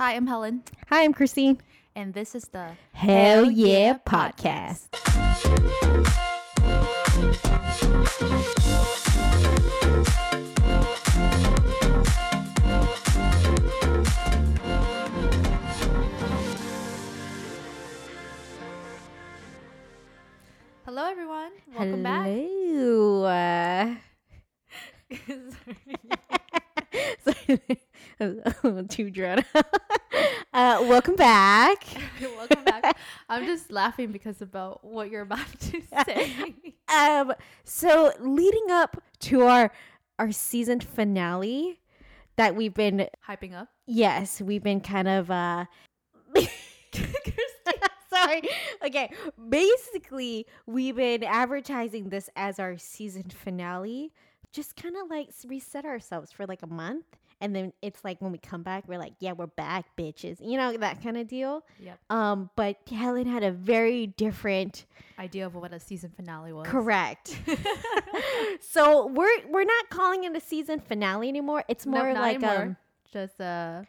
Hi, 0.00 0.14
I'm 0.14 0.26
Helen, 0.26 0.62
Hi, 0.88 1.04
I'm 1.04 1.12
Christine. 1.12 1.60
and 1.94 2.14
this 2.14 2.34
is 2.34 2.44
the 2.44 2.68
Hell 2.94 3.50
Yeah 3.50 3.98
Podcast. 3.98 4.88
Hello, 20.86 21.10
everyone. 21.10 21.50
Welcome 21.76 22.02
back. 22.02 22.24
Hello. 22.24 23.24
Uh, 23.24 23.94
sorry, 27.24 27.36
little 27.48 27.76
too 28.88 29.10
drawn 29.10 29.44
out. 29.54 29.66
uh, 30.52 30.78
welcome 30.82 31.16
back. 31.16 31.84
welcome 32.36 32.64
back. 32.64 32.96
I'm 33.28 33.46
just 33.46 33.72
laughing 33.72 34.12
because 34.12 34.42
about 34.42 34.84
what 34.84 35.10
you're 35.10 35.22
about 35.22 35.46
to 35.60 35.80
say. 36.04 36.54
Um, 36.94 37.32
so 37.64 38.12
leading 38.20 38.70
up 38.70 39.02
to 39.20 39.42
our 39.42 39.72
our 40.18 40.32
season 40.32 40.80
finale 40.80 41.80
that 42.36 42.54
we've 42.54 42.74
been 42.74 43.06
Hyping 43.26 43.54
up. 43.54 43.68
yes, 43.86 44.40
we've 44.40 44.62
been 44.62 44.80
kind 44.80 45.08
of 45.08 45.30
uh 45.30 45.64
sorry. 48.10 48.42
Okay, 48.84 49.10
basically 49.48 50.46
we've 50.66 50.96
been 50.96 51.24
advertising 51.24 52.10
this 52.10 52.28
as 52.36 52.58
our 52.58 52.76
season 52.76 53.30
finale, 53.30 54.12
just 54.52 54.76
kind 54.76 54.96
of 54.96 55.08
like 55.08 55.30
reset 55.46 55.86
ourselves 55.86 56.32
for 56.32 56.44
like 56.46 56.62
a 56.62 56.66
month. 56.66 57.06
And 57.40 57.56
then 57.56 57.72
it's 57.80 58.04
like 58.04 58.20
when 58.20 58.32
we 58.32 58.38
come 58.38 58.62
back, 58.62 58.84
we're 58.86 58.98
like, 58.98 59.14
yeah, 59.18 59.32
we're 59.32 59.46
back, 59.46 59.86
bitches. 59.96 60.36
You 60.40 60.58
know, 60.58 60.76
that 60.76 61.02
kind 61.02 61.16
of 61.16 61.26
deal. 61.26 61.64
Yep. 61.78 61.98
Um, 62.10 62.50
but 62.54 62.76
Helen 62.90 63.26
had 63.26 63.42
a 63.42 63.50
very 63.50 64.08
different 64.08 64.84
Idea 65.18 65.46
of 65.46 65.54
what 65.54 65.72
a 65.72 65.80
season 65.80 66.10
finale 66.16 66.52
was. 66.52 66.66
Correct. 66.66 67.38
so 68.60 69.06
we're 69.06 69.46
we're 69.48 69.64
not 69.64 69.90
calling 69.90 70.24
it 70.24 70.36
a 70.36 70.40
season 70.40 70.80
finale 70.80 71.28
anymore. 71.28 71.64
It's 71.68 71.86
more 71.86 72.12
not 72.12 72.20
like 72.20 72.36
anymore. 72.42 72.62
um 72.62 72.76
Just 73.12 73.40
a 73.40 73.86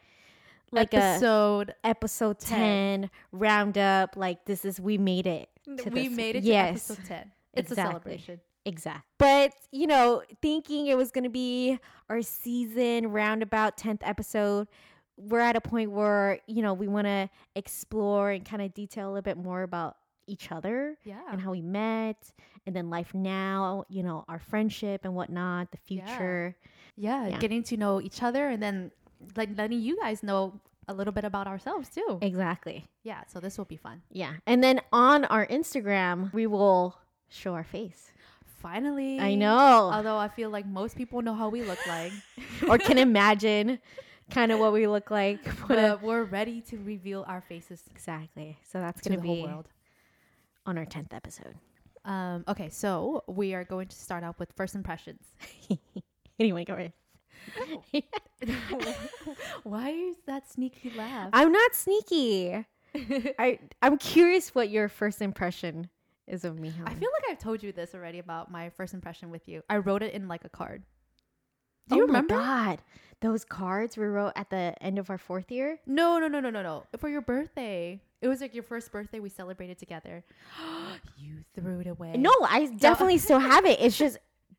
like 0.70 0.94
a 0.94 0.96
episode. 0.96 1.74
episode 1.84 2.38
10 2.38 3.10
roundup 3.32 4.16
like 4.16 4.44
this 4.46 4.64
is 4.64 4.80
we 4.80 4.96
made 4.96 5.26
it 5.26 5.48
to 5.66 5.90
we 5.90 6.08
this- 6.08 6.16
made 6.16 6.36
it 6.36 6.44
yes 6.44 6.90
episode 6.90 7.06
10. 7.06 7.32
It's 7.54 7.70
exactly. 7.70 7.82
a 7.82 7.92
celebration. 7.92 8.40
Exact 8.64 9.04
but 9.18 9.52
you 9.72 9.86
know 9.86 10.22
thinking 10.40 10.86
it 10.86 10.96
was 10.96 11.10
going 11.10 11.24
to 11.24 11.30
be 11.30 11.78
our 12.08 12.22
season 12.22 13.08
roundabout 13.08 13.76
10th 13.76 14.00
episode 14.02 14.68
we're 15.16 15.40
at 15.40 15.56
a 15.56 15.60
point 15.60 15.90
where 15.90 16.38
you 16.46 16.62
know 16.62 16.72
we 16.72 16.86
want 16.88 17.06
to 17.06 17.28
explore 17.56 18.30
and 18.30 18.44
kind 18.44 18.62
of 18.62 18.72
detail 18.74 19.06
a 19.06 19.10
little 19.10 19.22
bit 19.22 19.36
more 19.36 19.62
about 19.62 19.96
each 20.28 20.52
other 20.52 20.96
Yeah. 21.04 21.20
and 21.30 21.40
how 21.40 21.50
we 21.50 21.60
met 21.62 22.16
and 22.66 22.74
then 22.76 22.88
life 22.90 23.12
now 23.14 23.84
you 23.88 24.02
know 24.04 24.24
our 24.28 24.38
friendship 24.38 25.04
and 25.04 25.14
whatnot 25.14 25.70
the 25.72 25.78
Yeah. 25.88 26.06
future 26.06 26.56
yeah. 26.96 27.26
Yeah. 27.28 27.38
Getting 27.38 27.62
to 27.64 27.76
know 27.76 28.00
each 28.00 28.22
other 28.22 28.48
and 28.48 28.62
then 28.62 28.92
like 29.36 29.48
letting 29.56 29.80
you 29.80 29.98
guys 29.98 30.22
know 30.22 30.60
a 30.88 30.94
little 30.94 31.12
bit 31.12 31.24
about 31.24 31.46
ourselves 31.46 31.88
too. 31.88 32.18
exactly 32.22 32.86
Yeah. 33.02 33.22
So 33.26 33.40
this 33.40 33.58
will 33.58 33.64
be 33.64 33.76
fun. 33.76 34.02
yeah 34.10 34.34
and 34.46 34.62
then 34.62 34.80
on 34.92 35.24
our 35.26 35.46
instagram 35.46 36.32
we 36.32 36.46
will 36.46 36.96
show 37.28 37.54
our 37.54 37.64
face 37.64 38.11
Finally. 38.62 39.18
i 39.20 39.34
know 39.34 39.90
Although 39.92 40.16
I 40.16 40.28
feel 40.28 40.50
like 40.50 40.66
most 40.66 40.96
people 40.96 41.20
know 41.22 41.34
how 41.34 41.48
we 41.48 41.62
look 41.62 41.84
like. 41.86 42.12
or 42.68 42.78
can 42.78 42.96
imagine 43.10 43.78
kind 44.30 44.52
of 44.52 44.58
what 44.60 44.72
we 44.72 44.86
look 44.86 45.10
like. 45.10 45.40
But 45.68 46.02
we're 46.02 46.24
ready 46.24 46.60
to 46.62 46.78
reveal 46.78 47.24
our 47.28 47.40
faces 47.40 47.82
exactly. 47.90 48.58
So 48.62 48.78
that's 48.80 49.02
to 49.02 49.08
going 49.08 49.20
the 49.20 49.22
to 49.22 49.28
whole 49.28 49.36
be 49.46 49.52
world. 49.52 49.68
on 50.64 50.78
our 50.78 50.86
10th 50.86 51.12
episode. 51.12 51.54
Um, 52.04 52.44
okay, 52.48 52.68
so 52.68 53.22
we 53.28 53.54
are 53.54 53.64
going 53.64 53.88
to 53.88 53.96
start 53.96 54.24
off 54.24 54.38
with 54.38 54.52
first 54.56 54.74
impressions. 54.74 55.22
anyway, 56.40 56.64
go 56.64 56.74
ahead. 56.74 56.92
Why 59.62 59.90
is 59.90 60.16
that 60.26 60.50
sneaky 60.50 60.92
laugh? 60.96 61.30
I'm 61.32 61.52
not 61.52 61.74
sneaky. 61.74 62.64
I 63.38 63.58
I'm 63.80 63.98
curious 63.98 64.54
what 64.54 64.68
your 64.68 64.88
first 64.88 65.22
impression 65.22 65.88
is 66.26 66.44
of 66.44 66.58
me. 66.58 66.72
I 66.84 66.94
feel 66.94 67.10
like 67.12 67.30
I've 67.30 67.38
told 67.38 67.62
you 67.62 67.72
this 67.72 67.94
already 67.94 68.18
about 68.18 68.50
my 68.50 68.70
first 68.70 68.94
impression 68.94 69.30
with 69.30 69.48
you. 69.48 69.62
I 69.68 69.78
wrote 69.78 70.02
it 70.02 70.14
in 70.14 70.28
like 70.28 70.44
a 70.44 70.48
card. 70.48 70.82
Do 71.88 71.96
you 71.96 72.06
remember? 72.06 72.34
oh 72.34 72.38
remember? 72.38 72.54
God, 72.64 72.82
those 73.20 73.44
cards 73.44 73.96
we 73.96 74.04
wrote 74.04 74.32
at 74.36 74.50
the 74.50 74.74
end 74.80 74.98
of 74.98 75.10
our 75.10 75.18
fourth 75.18 75.50
year. 75.50 75.78
No, 75.86 76.18
no, 76.18 76.28
no, 76.28 76.40
no, 76.40 76.50
no, 76.50 76.62
no. 76.62 76.84
For 76.98 77.08
your 77.08 77.20
birthday. 77.20 78.00
It 78.20 78.28
was 78.28 78.40
like 78.40 78.54
your 78.54 78.62
first 78.62 78.92
birthday 78.92 79.18
we 79.18 79.28
celebrated 79.28 79.78
together. 79.78 80.24
you 81.18 81.44
threw 81.54 81.80
it 81.80 81.88
away. 81.88 82.14
No, 82.16 82.30
I 82.42 82.66
definitely 82.66 83.18
still 83.18 83.38
have 83.40 83.64
it. 83.64 83.80
It's 83.80 83.98
just, 83.98 84.18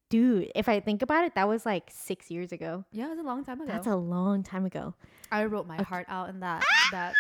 dude, 0.10 0.52
if 0.54 0.68
I 0.68 0.82
think 0.82 1.02
about 1.02 1.24
it, 1.24 1.36
that 1.36 1.48
was 1.48 1.66
like 1.66 1.90
six 1.90 2.30
years 2.30 2.52
ago. 2.52 2.84
Yeah, 2.92 3.06
it 3.06 3.12
was 3.12 3.20
a 3.20 3.24
long 3.24 3.46
time 3.46 3.62
ago. 3.62 3.72
That's 3.72 3.88
a 3.88 3.96
long 3.96 4.44
time 4.44 4.66
ago. 4.66 4.94
I 5.32 5.46
wrote 5.46 5.66
my 5.66 5.82
heart 5.82 6.06
out 6.10 6.30
in 6.30 6.42
that 6.42 6.64
that 6.92 7.14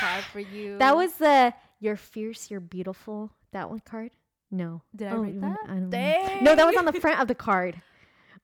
card 0.00 0.24
for 0.24 0.40
you. 0.40 0.78
That 0.78 0.96
was 0.96 1.12
the 1.12 1.52
"You're 1.78 1.96
fierce, 1.96 2.50
you're 2.50 2.60
beautiful." 2.60 3.30
That 3.52 3.70
one 3.70 3.80
card. 3.80 4.10
No, 4.50 4.82
Did 4.94 5.08
I 5.08 5.12
Oh, 5.12 5.22
write 5.22 5.40
that? 5.40 5.56
I 5.64 5.66
don't 5.68 5.82
know. 5.84 5.88
Dang. 5.90 6.44
No, 6.44 6.54
that 6.54 6.66
was 6.66 6.76
on 6.76 6.84
the 6.84 6.92
front 7.00 7.20
of 7.20 7.28
the 7.28 7.34
card. 7.34 7.80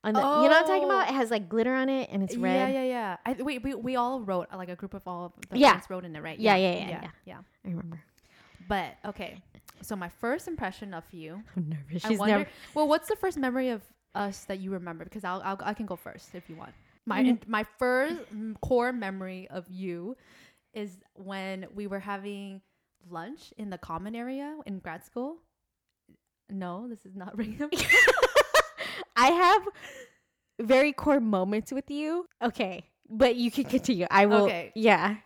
On 0.05 0.15
the, 0.15 0.21
You 0.21 0.25
know 0.25 0.41
what 0.43 0.53
I'm 0.53 0.65
talking 0.67 0.85
about? 0.85 1.07
Oh. 1.07 1.11
It 1.11 1.15
has 1.17 1.31
like 1.31 1.49
glitter 1.49 1.75
on 1.75 1.89
it 1.91 2.09
and 2.11 2.23
it's 2.23 2.37
red. 2.37 2.73
Yeah, 2.73 2.83
yeah, 2.83 2.89
yeah. 2.89 3.17
I, 3.27 3.43
wait, 3.43 3.63
we, 3.63 3.75
we 3.75 3.97
all 3.97 4.21
wrote 4.23 4.47
like 4.55 4.69
a 4.71 4.77
group 4.77 4.95
of 4.95 5.03
all 5.07 5.27
of 5.27 5.33
the 5.51 5.59
Yeah. 5.59 5.73
friends 5.73 5.91
wrote 5.91 6.05
in 6.05 6.15
it, 6.17 6.23
right? 6.23 6.39
Yeah, 6.39 6.57
yeah, 6.57 6.75
yeah, 6.77 6.89
yeah, 6.89 7.11
yeah. 7.27 7.39
I 7.67 7.69
remember. 7.69 8.01
But 8.69 8.97
okay, 9.05 9.43
so 9.83 9.97
my 9.97 10.09
first 10.09 10.47
impression 10.49 10.95
of 10.95 11.05
you. 11.11 11.43
I'm 11.57 11.69
nervous. 11.69 12.05
I 12.05 12.09
She's 12.09 12.19
wonder. 12.19 12.39
never. 12.39 12.51
Well, 12.75 12.89
what's 12.89 13.09
the 13.09 13.17
first 13.17 13.37
memory 13.39 13.71
of 13.71 13.83
us 14.15 14.45
that 14.45 14.61
you 14.61 14.71
remember? 14.73 15.05
Because 15.05 15.25
I'll, 15.25 15.43
I'll 15.45 15.59
I 15.63 15.75
can 15.75 15.87
go 15.87 15.97
first 15.97 16.35
if 16.35 16.49
you 16.49 16.57
want. 16.57 16.73
My 17.05 17.23
Mm. 17.25 17.49
my 17.49 17.65
first 17.79 18.21
core 18.61 18.93
memory 18.93 19.49
of 19.51 19.69
you 19.69 20.17
is 20.75 20.99
when 21.15 21.67
we 21.75 21.87
were 21.87 22.01
having 22.01 22.61
lunch 23.11 23.53
in 23.57 23.71
the 23.71 23.79
common 23.79 24.15
area 24.15 24.57
in 24.67 24.79
grad 24.79 25.05
school. 25.05 25.39
No, 26.51 26.89
this 26.89 27.05
is 27.05 27.15
not 27.15 27.37
bell. 27.59 27.69
I 29.17 29.29
have 29.29 29.69
very 30.61 30.93
core 30.93 31.21
moments 31.21 31.73
with 31.73 31.91
you. 31.91 32.27
Okay, 32.43 32.85
but 33.09 33.37
you 33.37 33.51
can 33.51 33.65
continue. 33.65 34.07
I 34.11 34.27
will. 34.27 34.45
Okay. 34.45 34.73
Yeah. 34.75 35.17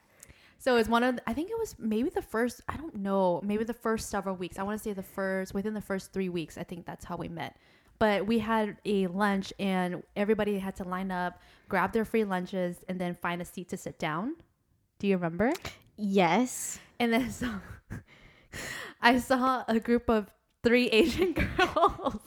So 0.59 0.77
it's 0.77 0.88
one 0.88 1.03
of 1.03 1.16
the, 1.16 1.22
I 1.28 1.33
think 1.33 1.50
it 1.50 1.59
was 1.59 1.75
maybe 1.77 2.09
the 2.09 2.22
first 2.22 2.60
I 2.69 2.77
don't 2.77 2.94
know 2.94 3.41
maybe 3.43 3.65
the 3.65 3.75
first 3.75 4.10
several 4.10 4.37
weeks 4.37 4.60
I 4.60 4.62
want 4.62 4.78
to 4.78 4.83
say 4.83 4.93
the 4.93 5.03
first 5.03 5.54
within 5.54 5.75
the 5.75 5.81
first 5.81 6.12
three 6.12 6.28
weeks 6.28 6.56
I 6.56 6.62
think 6.62 6.87
that's 6.87 7.04
how 7.04 7.16
we 7.16 7.27
met 7.27 7.56
but 7.99 8.28
we 8.28 8.39
had 8.39 8.77
a 8.84 9.09
lunch 9.09 9.53
and 9.59 10.04
everybody 10.15 10.60
had 10.60 10.77
to 10.77 10.84
line 10.84 11.10
up 11.10 11.41
grab 11.69 11.93
their 11.93 12.04
free 12.04 12.22
lunches 12.22 12.77
and 12.89 13.00
then 13.00 13.12
find 13.16 13.43
a 13.43 13.44
seat 13.44 13.71
to 13.71 13.77
sit 13.77 13.99
down 13.99 14.37
do 15.00 15.09
you 15.09 15.16
remember 15.16 15.53
Yes. 16.04 16.78
and 16.98 17.12
then 17.12 17.30
so 17.30 17.48
I 19.00 19.18
saw 19.18 19.64
a 19.68 19.78
group 19.78 20.10
of 20.10 20.26
three 20.64 20.88
Asian 20.88 21.32
girls 21.56 22.20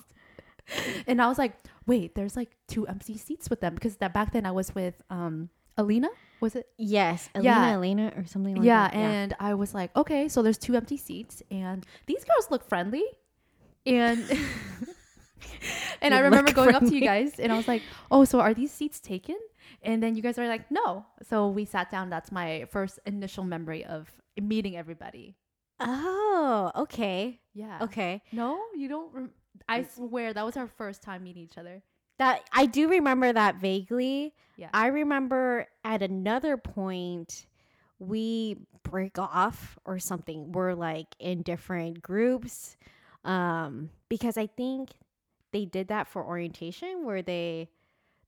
and 1.08 1.22
I 1.22 1.28
was 1.28 1.38
like 1.38 1.53
wait 1.85 2.16
there's 2.16 2.35
like 2.35 2.52
two 2.68 2.88
empty 2.88 3.18
seats 3.18 3.50
with 3.50 3.59
them 3.62 3.75
because 3.75 3.97
that 3.97 4.14
back 4.14 4.31
then 4.34 4.46
I 4.46 4.52
was 4.52 4.74
with 4.74 4.96
um 5.09 5.50
Alina 5.78 6.08
was 6.40 6.56
it 6.56 6.68
Yes. 6.78 7.30
Elena, 7.35 7.50
Yeah. 7.50 7.72
Elena, 7.74 8.14
or 8.16 8.25
something 8.25 8.56
like 8.56 8.66
yeah, 8.66 8.88
that. 8.90 8.96
and 8.96 9.34
I 9.40 9.53
was 9.56 9.74
like, 9.74 9.91
okay, 9.96 10.28
so 10.30 10.41
there's 10.41 10.58
two 10.58 10.75
empty 10.75 10.97
seats, 10.97 11.41
and 11.50 11.85
these 12.08 12.24
girls 12.25 12.52
look 12.52 12.64
friendly, 12.68 13.03
and 13.85 14.19
and 16.02 16.14
They 16.14 16.18
I 16.18 16.19
remember 16.19 16.52
going 16.52 16.75
up 16.75 16.84
to 16.84 16.94
you 16.94 17.02
guys, 17.02 17.40
and 17.40 17.52
I 17.52 17.58
was 17.58 17.68
like, 17.68 17.81
oh, 18.12 18.25
so 18.25 18.40
are 18.41 18.53
these 18.53 18.72
seats 18.72 19.00
taken? 19.00 19.38
And 19.81 20.02
then 20.02 20.16
you 20.16 20.22
guys 20.22 20.38
are 20.38 20.48
like, 20.48 20.70
no. 20.72 21.06
So 21.28 21.48
we 21.50 21.66
sat 21.66 21.92
down. 21.92 22.09
That's 22.09 22.31
my 22.31 22.66
first 22.72 23.00
initial 23.06 23.44
memory 23.44 23.85
of 23.85 24.09
meeting 24.40 24.76
everybody. 24.76 25.35
Oh, 25.79 26.72
okay. 26.76 27.40
Yeah. 27.53 27.79
Okay. 27.82 28.22
No, 28.32 28.59
you 28.76 28.88
don't. 28.88 29.14
Rem- 29.14 29.32
I 29.67 29.84
swear 29.84 30.34
that 30.34 30.46
was 30.46 30.58
our 30.58 30.67
first 30.67 31.02
time 31.02 31.23
meeting 31.23 31.44
each 31.44 31.58
other. 31.58 31.82
That 32.17 32.44
I 32.53 32.66
do 32.66 32.88
remember 32.88 33.32
that 33.34 33.58
vaguely. 33.58 34.34
Yeah. 34.58 34.70
I 34.73 34.88
remember 34.88 35.67
at 35.84 36.02
another 36.02 36.56
point 36.58 37.46
we 38.00 38.58
break 38.84 39.17
off 39.20 39.78
or 39.85 40.00
something. 40.00 40.52
We're 40.52 40.73
like 40.73 41.08
in 41.20 41.41
different 41.41 42.02
groups. 42.02 42.78
Um 43.26 43.90
because 44.08 44.38
I 44.38 44.47
think 44.47 44.91
they 45.52 45.66
did 45.66 45.88
that 45.90 46.08
for 46.08 46.23
orientation 46.23 47.06
where 47.06 47.22
they 47.22 47.70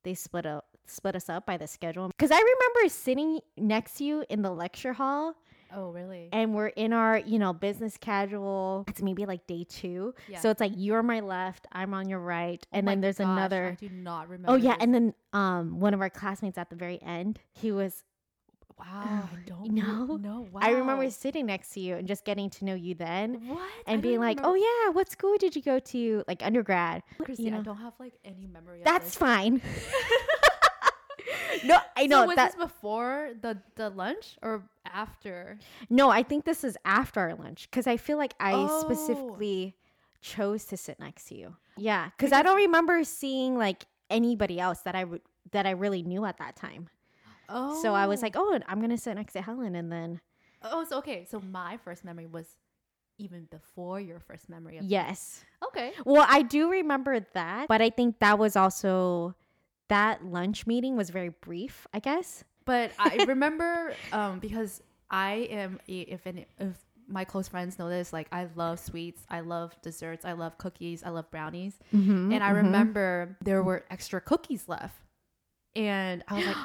they 0.04 0.13
split 0.16 0.45
up 0.45 0.76
split 0.89 1.16
us 1.16 1.30
up 1.30 1.45
by 1.45 1.57
the 1.57 1.68
schedule. 1.68 2.12
Cuz 2.18 2.31
I 2.31 2.39
remember 2.39 2.89
sitting 2.89 3.39
next 3.57 3.95
to 3.98 4.04
you 4.04 4.25
in 4.30 4.42
the 4.42 4.51
lecture 4.51 4.94
hall 4.94 5.36
Oh, 5.74 5.92
really? 5.92 6.30
and 6.31 6.56
we're 6.56 6.68
in 6.68 6.94
our, 6.94 7.18
you 7.18 7.39
know, 7.39 7.51
business 7.54 7.98
casual. 7.98 8.86
It's 8.88 9.01
maybe 9.01 9.25
like 9.25 9.45
day 9.48 9.66
2. 9.68 10.13
Yeah. 10.30 10.39
So 10.39 10.50
it's 10.50 10.62
like 10.62 10.72
you're 10.75 11.04
my 11.04 11.19
left, 11.19 11.68
I'm 11.72 11.94
on 11.94 12.07
your 12.07 12.19
right, 12.19 12.66
Oh 12.72 12.78
and 12.78 12.88
then 12.88 13.01
there's 13.01 13.18
gosh, 13.18 13.25
another 13.28 13.72
I 13.72 13.75
do 13.75 13.89
not 13.89 14.30
remember. 14.30 14.51
Oh 14.51 14.56
yeah, 14.56 14.74
this. 14.75 14.84
and 14.84 14.94
then 14.95 15.13
um 15.34 15.80
one 15.80 15.94
of 15.94 16.01
our 16.01 16.10
classmates 16.10 16.57
at 16.57 16.69
the 16.69 16.75
very 16.75 17.01
end, 17.01 17.39
he 17.51 17.72
was 17.72 18.04
Wow, 18.80 19.28
I 19.34 19.38
don't 19.48 19.72
know. 19.72 20.18
No, 20.22 20.42
wow. 20.51 20.62
I 20.62 20.69
remember 20.69 21.10
sitting 21.10 21.48
next 21.48 21.72
to 21.74 21.80
you 21.80 21.95
and 21.95 22.07
just 22.07 22.24
getting 22.25 22.48
to 22.51 22.66
know 22.66 22.75
you 22.75 22.94
then 22.94 23.48
what 23.48 23.68
and 23.88 24.04
being 24.04 24.19
like, 24.19 24.39
"Oh 24.44 24.54
yeah, 24.54 24.92
what 24.92 25.10
school 25.10 25.36
did 25.39 25.56
you 25.56 25.63
go 25.63 25.80
to? 25.80 26.24
Like 26.28 26.44
undergrad?" 26.45 27.01
Christy, 27.18 27.45
you 27.45 27.56
I 27.56 27.62
don't 27.62 27.78
have 27.78 27.94
like 28.00 28.13
any 28.24 28.45
memory. 28.45 28.81
That's 28.86 29.16
fine. 29.16 29.62
no, 31.64 31.78
I 31.96 32.08
know 32.08 32.22
so 32.22 32.28
was 32.28 32.36
that. 32.36 32.52
this 32.54 32.56
before 32.56 33.32
the 33.42 33.58
the 33.76 33.90
lunch 33.90 34.38
or 34.42 34.64
after? 34.86 35.60
No, 35.90 36.10
I 36.10 36.24
think 36.24 36.46
this 36.46 36.64
is 36.64 36.78
after 36.86 37.20
our 37.20 37.36
lunch 37.36 37.68
because 37.70 37.88
I 37.88 37.98
feel 37.98 38.18
like 38.18 38.34
I 38.40 38.54
Oh. 38.54 38.82
specifically 38.82 39.76
chose 40.22 40.66
to 40.66 40.78
sit 40.78 41.00
next 41.00 41.26
to 41.26 41.36
you. 41.36 41.56
Yeah, 41.78 42.10
because 42.18 42.32
I 42.32 42.42
don't 42.42 42.58
remember 42.58 43.04
seeing 43.04 43.58
like 43.58 43.86
anybody 44.10 44.60
else 44.60 44.82
that 44.82 44.96
I 44.96 45.04
would 45.04 45.22
that 45.52 45.66
I 45.66 45.72
really 45.72 46.04
knew 46.04 46.26
at 46.26 46.38
that 46.40 46.56
time. 46.56 46.90
Oh, 47.50 47.82
So 47.82 47.94
I 47.94 48.08
was 48.08 48.20
oh. 48.22 48.26
like, 48.26 48.36
oh, 48.36 48.60
I'm 48.68 48.82
gonna 48.82 48.98
sit 48.98 49.16
next 49.16 49.34
to 49.34 49.42
Helen, 49.42 49.76
and 49.76 49.92
then 49.92 50.20
oh, 50.64 50.84
so 50.86 50.98
okay. 51.00 51.26
So 51.30 51.40
my 51.40 51.78
first 51.78 52.04
memory 52.04 52.26
was 52.26 52.46
even 53.20 53.46
before 53.50 54.00
your 54.00 54.20
first 54.20 54.50
memory 54.50 54.78
of 54.78 54.84
yes. 54.86 55.44
Okay. 55.66 55.92
Well, 56.06 56.26
I 56.28 56.42
do 56.44 56.70
remember 56.70 57.20
that, 57.34 57.68
but 57.68 57.82
I 57.82 57.90
think 57.90 58.20
that 58.20 58.38
was 58.38 58.56
also 58.56 59.34
that 59.89 60.25
lunch 60.25 60.68
meeting 60.68 60.95
was 60.95 61.10
very 61.10 61.30
brief. 61.30 61.88
I 61.94 62.00
guess. 62.00 62.44
But 62.66 62.92
I 63.00 63.24
remember 63.28 63.94
um, 64.12 64.39
because 64.39 64.81
I 65.10 65.48
am 65.50 65.80
if 65.88 66.28
any, 66.28 66.45
if 66.60 66.75
my 67.07 67.24
close 67.24 67.48
friends 67.48 67.80
know 67.80 67.89
this, 67.89 68.12
like 68.12 68.28
I 68.31 68.48
love 68.56 68.80
sweets, 68.80 69.25
I 69.30 69.39
love 69.39 69.74
desserts, 69.81 70.25
I 70.25 70.34
love 70.34 70.57
cookies, 70.57 71.04
I 71.04 71.10
love 71.10 71.31
brownies, 71.31 71.75
Mm-hmm, 71.95 72.34
and 72.34 72.44
I 72.44 72.50
remember 72.50 73.38
there 73.42 73.63
were 73.63 73.86
extra 73.89 74.19
cookies 74.19 74.68
left, 74.68 75.01
and 75.75 76.24
I 76.28 76.34
was 76.34 76.45
like, 76.45 76.57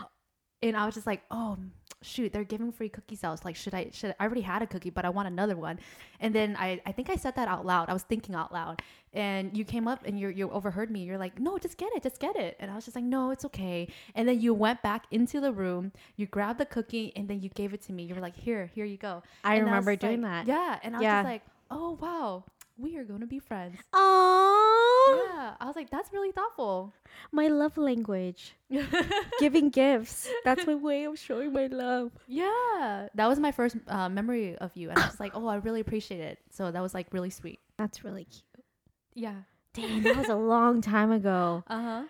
and 0.62 0.76
I 0.76 0.86
was 0.86 0.94
just 0.94 1.06
like, 1.06 1.22
oh 1.30 1.58
shoot, 2.04 2.32
they're 2.32 2.42
giving 2.42 2.72
free 2.72 2.88
cookies 2.88 3.22
out. 3.22 3.44
Like, 3.44 3.54
should 3.54 3.74
I? 3.74 3.88
Should 3.92 4.14
I 4.18 4.24
already 4.24 4.40
had 4.40 4.60
a 4.60 4.66
cookie, 4.66 4.90
but 4.90 5.04
I 5.04 5.10
want 5.10 5.28
another 5.28 5.56
one. 5.56 5.78
And 6.18 6.34
then 6.34 6.56
I, 6.58 6.80
I 6.84 6.90
think 6.90 7.08
I 7.10 7.14
said 7.16 7.36
that 7.36 7.46
out 7.46 7.64
loud. 7.64 7.88
I 7.88 7.92
was 7.92 8.02
thinking 8.02 8.34
out 8.34 8.52
loud, 8.52 8.82
and 9.12 9.56
you 9.56 9.64
came 9.64 9.86
up 9.86 10.00
and 10.04 10.18
you 10.18 10.28
you 10.28 10.50
overheard 10.50 10.90
me. 10.90 11.04
You're 11.04 11.16
like, 11.18 11.38
no, 11.38 11.58
just 11.58 11.78
get 11.78 11.90
it, 11.94 12.02
just 12.02 12.18
get 12.18 12.34
it. 12.34 12.56
And 12.58 12.70
I 12.72 12.74
was 12.74 12.84
just 12.86 12.96
like, 12.96 13.04
no, 13.04 13.30
it's 13.30 13.44
okay. 13.44 13.86
And 14.16 14.28
then 14.28 14.40
you 14.40 14.52
went 14.52 14.82
back 14.82 15.04
into 15.12 15.40
the 15.40 15.52
room, 15.52 15.92
you 16.16 16.26
grabbed 16.26 16.58
the 16.58 16.66
cookie, 16.66 17.12
and 17.14 17.28
then 17.28 17.40
you 17.40 17.50
gave 17.50 17.72
it 17.72 17.82
to 17.82 17.92
me. 17.92 18.02
You 18.02 18.14
were 18.16 18.20
like, 18.20 18.36
here, 18.36 18.68
here 18.74 18.84
you 18.84 18.96
go. 18.96 19.22
I 19.44 19.54
And 19.56 19.64
remember 19.66 19.92
was 19.92 19.98
doing 20.00 20.22
like- 20.22 20.46
that. 20.46 20.46
Yeah, 20.48 20.78
and 20.82 20.96
I 20.96 20.98
was 20.98 21.02
Yeah. 21.04 21.22
just 21.22 21.30
like, 21.32 21.42
oh 21.70 21.98
wow, 22.00 22.44
we 22.76 22.96
are 22.96 23.04
gonna 23.04 23.26
be 23.26 23.38
friends. 23.38 23.76
Oh, 23.92 24.71
Yeah, 25.16 25.54
I 25.60 25.66
was 25.66 25.76
like, 25.76 25.90
that's 25.90 26.12
really 26.12 26.32
thoughtful. 26.32 26.92
my 27.32 27.48
love 27.48 27.76
language, 27.76 28.54
giving 29.38 29.70
gifts. 29.70 30.28
That's 30.44 30.66
my 30.66 30.74
way 30.74 31.04
of 31.04 31.18
showing 31.18 31.52
my 31.52 31.66
love. 31.66 32.12
Yeah, 32.26 33.08
that 33.14 33.26
was 33.28 33.38
my 33.38 33.52
first 33.52 33.76
uh, 33.88 34.08
memory 34.08 34.56
of 34.56 34.76
you, 34.76 34.90
and 34.90 34.98
I 34.98 35.06
was 35.06 35.20
like, 35.20 35.32
oh, 35.34 35.46
I 35.46 35.56
really 35.56 35.80
appreciate 35.80 36.20
it. 36.20 36.38
So 36.50 36.70
that 36.70 36.80
was 36.82 36.94
like 36.94 37.06
really 37.12 37.30
sweet. 37.30 37.60
That's 37.78 38.04
really 38.04 38.24
cute. 38.24 38.64
Yeah. 39.14 39.34
Dang, 39.74 40.02
that 40.02 40.16
was 40.16 40.28
a 40.28 40.34
long 40.34 40.80
time 40.82 41.10
ago. 41.12 41.64
Uh 41.66 41.82
huh. 41.82 42.02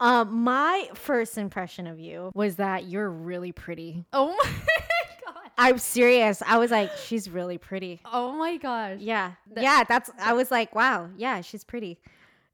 Um, 0.00 0.42
my 0.42 0.88
first 0.94 1.38
impression 1.38 1.86
of 1.86 1.98
you 2.00 2.30
was 2.34 2.56
that 2.56 2.84
you're 2.86 3.08
really 3.10 3.52
pretty. 3.52 4.04
Oh 4.12 4.28
my 4.44 5.32
god. 5.32 5.50
I'm 5.56 5.78
serious. 5.78 6.42
I 6.46 6.58
was 6.58 6.70
like, 6.72 6.90
she's 6.96 7.30
really 7.30 7.58
pretty. 7.58 8.00
Oh 8.04 8.32
my 8.32 8.56
gosh. 8.56 8.98
Yeah, 9.00 9.32
That- 9.54 9.62
yeah. 9.64 9.84
That's. 9.84 10.10
I 10.20 10.32
was 10.34 10.50
like, 10.50 10.74
wow. 10.74 11.08
Yeah, 11.16 11.40
she's 11.40 11.62
pretty. 11.64 11.98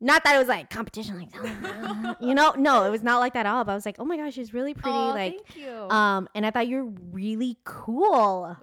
Not 0.01 0.25
that 0.25 0.35
it 0.35 0.39
was 0.39 0.49
like 0.49 0.71
competition, 0.71 1.19
like 1.19 2.17
you 2.21 2.35
know. 2.35 2.55
No, 2.57 2.85
it 2.85 2.91
was 2.91 3.03
not 3.03 3.19
like 3.19 3.35
that 3.35 3.47
at 3.47 3.53
all. 3.53 3.65
But 3.65 3.73
I 3.73 3.75
was 3.75 3.85
like, 3.85 3.97
oh 3.99 4.05
my 4.05 4.17
gosh, 4.17 4.35
she's 4.35 4.55
really 4.55 4.73
pretty. 4.73 4.97
Aw, 4.97 5.11
like, 5.11 5.47
thank 5.47 5.57
you. 5.57 5.71
um, 5.91 6.29
and 6.35 6.47
I 6.47 6.51
thought 6.51 6.69
you're 6.69 6.91
really 7.13 7.59
cool. 7.65 8.57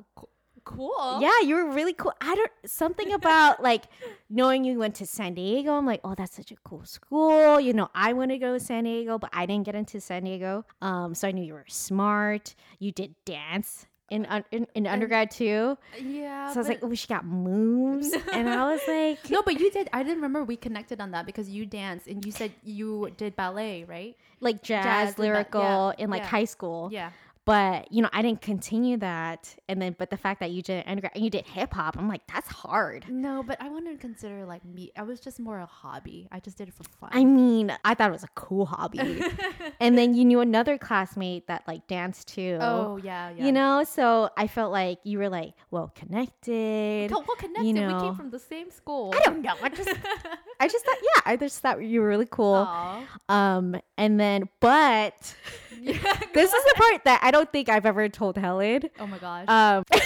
cool. 0.64 1.20
Yeah, 1.22 1.40
you 1.44 1.56
were 1.56 1.72
really 1.72 1.94
cool. 1.94 2.14
I 2.22 2.34
don't 2.34 2.52
something 2.66 3.14
about 3.14 3.62
like 3.72 3.84
knowing 4.30 4.64
you 4.64 4.80
went 4.80 4.96
to 4.96 5.06
San 5.06 5.36
Diego. 5.36 5.74
I'm 5.74 5.86
like, 5.86 6.02
oh, 6.04 6.16
that's 6.16 6.36
such 6.36 6.52
a 6.52 6.56
cool 6.64 6.86
school. 6.86 7.60
You 7.60 7.74
know, 7.74 7.90
I 7.94 8.14
want 8.14 8.32
to 8.32 8.40
go 8.40 8.54
to 8.54 8.60
San 8.60 8.86
Diego, 8.86 9.20
but 9.20 9.30
I 9.32 9.46
didn't 9.46 9.66
get 9.66 9.76
into 9.76 10.02
San 10.02 10.24
Diego. 10.24 10.66
Um, 10.82 11.14
so 11.14 11.28
I 11.28 11.32
knew 11.32 11.44
you 11.44 11.54
were 11.54 11.66
smart. 11.68 12.56
You 12.80 12.92
did 12.92 13.14
dance 13.26 13.86
in 14.10 14.28
in, 14.52 14.68
in 14.76 14.88
undergrad 14.88 15.32
too. 15.32 15.78
Yeah. 16.02 16.52
So 16.52 16.56
I 16.56 16.60
was 16.60 16.68
like, 16.68 16.80
oh, 16.82 16.94
she 16.94 17.08
got 17.08 17.26
moves, 17.26 18.14
and 18.34 18.50
I 18.50 18.72
was 18.72 18.82
like, 18.88 19.30
no, 19.30 19.42
but 19.42 19.60
you 19.60 19.72
did. 19.72 19.90
I 19.94 20.04
didn't 20.04 20.18
remember 20.18 20.44
we 20.44 20.58
connected 20.58 21.02
on 21.02 21.12
that 21.12 21.26
because 21.26 21.50
you 21.50 21.66
danced 21.66 22.08
and 22.08 22.26
you 22.26 22.32
said 22.32 22.52
you 22.64 23.12
did 23.18 23.36
ballet, 23.36 23.84
right? 23.84 24.16
like 24.40 24.62
jazz, 24.64 24.84
Jazz 24.84 25.08
and 25.08 25.16
ba- 25.16 25.22
lyrical 25.22 25.62
yeah, 25.98 26.04
in 26.04 26.10
like 26.10 26.22
yeah. 26.22 26.28
high 26.28 26.46
school. 26.46 26.90
Yeah. 26.92 27.12
But 27.48 27.90
you 27.94 28.02
know, 28.02 28.10
I 28.12 28.22
didn't 28.22 28.42
continue 28.42 28.98
that, 28.98 29.56
and 29.70 29.82
then 29.82 29.96
but 29.98 30.10
the 30.10 30.18
fact 30.18 30.42
that 30.42 30.52
you 30.52 30.62
did 30.62 30.84
undergrad 30.86 31.14
and 31.16 31.24
you 31.24 31.30
did 31.30 31.46
hip 31.46 31.74
hop, 31.74 31.98
I'm 31.98 32.10
like, 32.10 32.28
that's 32.28 32.50
hard. 32.50 33.06
No, 33.08 33.42
but 33.42 33.62
I 33.62 33.70
wanted 33.70 33.94
to 33.94 33.98
consider 33.98 34.46
like 34.46 34.66
me. 34.66 34.92
I 34.98 35.04
was 35.04 35.22
just 35.22 35.40
more 35.40 35.58
a 35.58 35.66
hobby. 35.66 36.28
I 36.30 36.42
just 36.42 36.58
did 36.58 36.68
it 36.68 36.74
for 36.74 36.84
fun. 36.84 37.10
I 37.14 37.24
mean, 37.24 37.74
I 37.86 37.94
thought 37.94 38.10
it 38.10 38.12
was 38.12 38.26
a 38.26 38.30
cool 38.36 38.66
hobby. 38.66 39.24
and 39.80 39.98
then 39.98 40.14
you 40.14 40.26
knew 40.26 40.42
another 40.42 40.78
classmate 40.78 41.48
that 41.48 41.64
like 41.70 41.88
danced 41.88 42.28
too. 42.28 42.58
oh 42.60 42.98
yeah, 43.02 43.30
yeah. 43.30 43.46
You 43.46 43.54
know, 43.54 43.86
so 43.86 44.30
I 44.36 44.48
felt 44.48 44.74
like 44.74 45.00
you 45.06 45.18
were 45.18 45.30
like 45.30 45.54
well 45.72 45.90
connected. 45.96 47.12
well 47.12 47.24
connected. 47.38 47.64
we 47.64 47.72
know. 47.72 48.02
came 48.02 48.16
from 48.16 48.30
the 48.30 48.40
same 48.40 48.72
school. 48.72 49.14
I 49.16 49.20
don't 49.22 49.42
know. 49.42 49.56
I 49.64 49.70
just 49.70 49.90
I 50.60 50.68
just 50.68 50.84
thought 50.84 50.98
yeah, 51.02 51.22
I 51.26 51.38
just 51.38 51.60
thought 51.62 51.82
you 51.82 52.02
were 52.02 52.10
really 52.10 52.28
cool. 52.30 52.56
Aw. 52.68 53.06
Um 53.30 53.80
and 53.98 54.20
then 54.20 54.50
but 54.60 55.34
Yeah. 55.80 56.20
this 56.34 56.54
is 56.54 56.64
the 56.66 56.74
part 56.76 57.04
that 57.06 57.20
I 57.24 57.32
don't 57.32 57.52
think 57.52 57.70
I've 57.70 57.86
ever 57.86 58.10
told 58.10 58.38
Helen. 58.38 58.84
Oh 59.00 59.08
my 59.08 59.18
gosh. 59.18 59.46
Um 59.48 59.84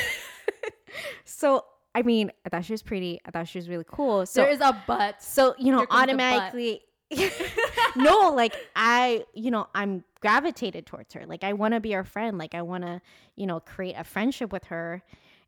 so 1.25 1.65
I 1.93 2.03
mean, 2.03 2.31
I 2.45 2.49
thought 2.49 2.63
she 2.65 2.73
was 2.73 2.81
pretty. 2.81 3.19
I 3.25 3.31
thought 3.31 3.47
she 3.49 3.57
was 3.57 3.67
really 3.67 3.83
cool. 3.85 4.25
So 4.25 4.43
there 4.43 4.51
is 4.51 4.61
a 4.61 4.81
but. 4.87 5.21
So, 5.21 5.55
you 5.57 5.71
know, 5.73 5.79
Here 5.79 5.87
comes 5.87 6.07
the 6.11 6.17
butt. 6.17 6.23
automatically 6.33 6.81
No, 7.97 8.31
like 8.33 8.55
I, 8.75 9.25
you 9.33 9.51
know, 9.51 9.67
I'm 9.75 10.05
gravitated 10.21 10.85
towards 10.85 11.13
her. 11.15 11.25
Like 11.25 11.43
I 11.43 11.51
want 11.53 11.73
to 11.73 11.81
be 11.81 11.91
her 11.91 12.05
friend. 12.05 12.37
Like 12.37 12.55
I 12.55 12.61
want 12.61 12.85
to, 12.85 13.01
you 13.35 13.45
know, 13.45 13.59
create 13.59 13.95
a 13.97 14.03
friendship 14.05 14.51
with 14.53 14.65
her. 14.65 15.01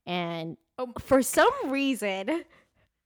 And 0.06 0.58
Oh. 0.80 0.92
for 1.00 1.22
some 1.22 1.52
reason, 1.68 2.44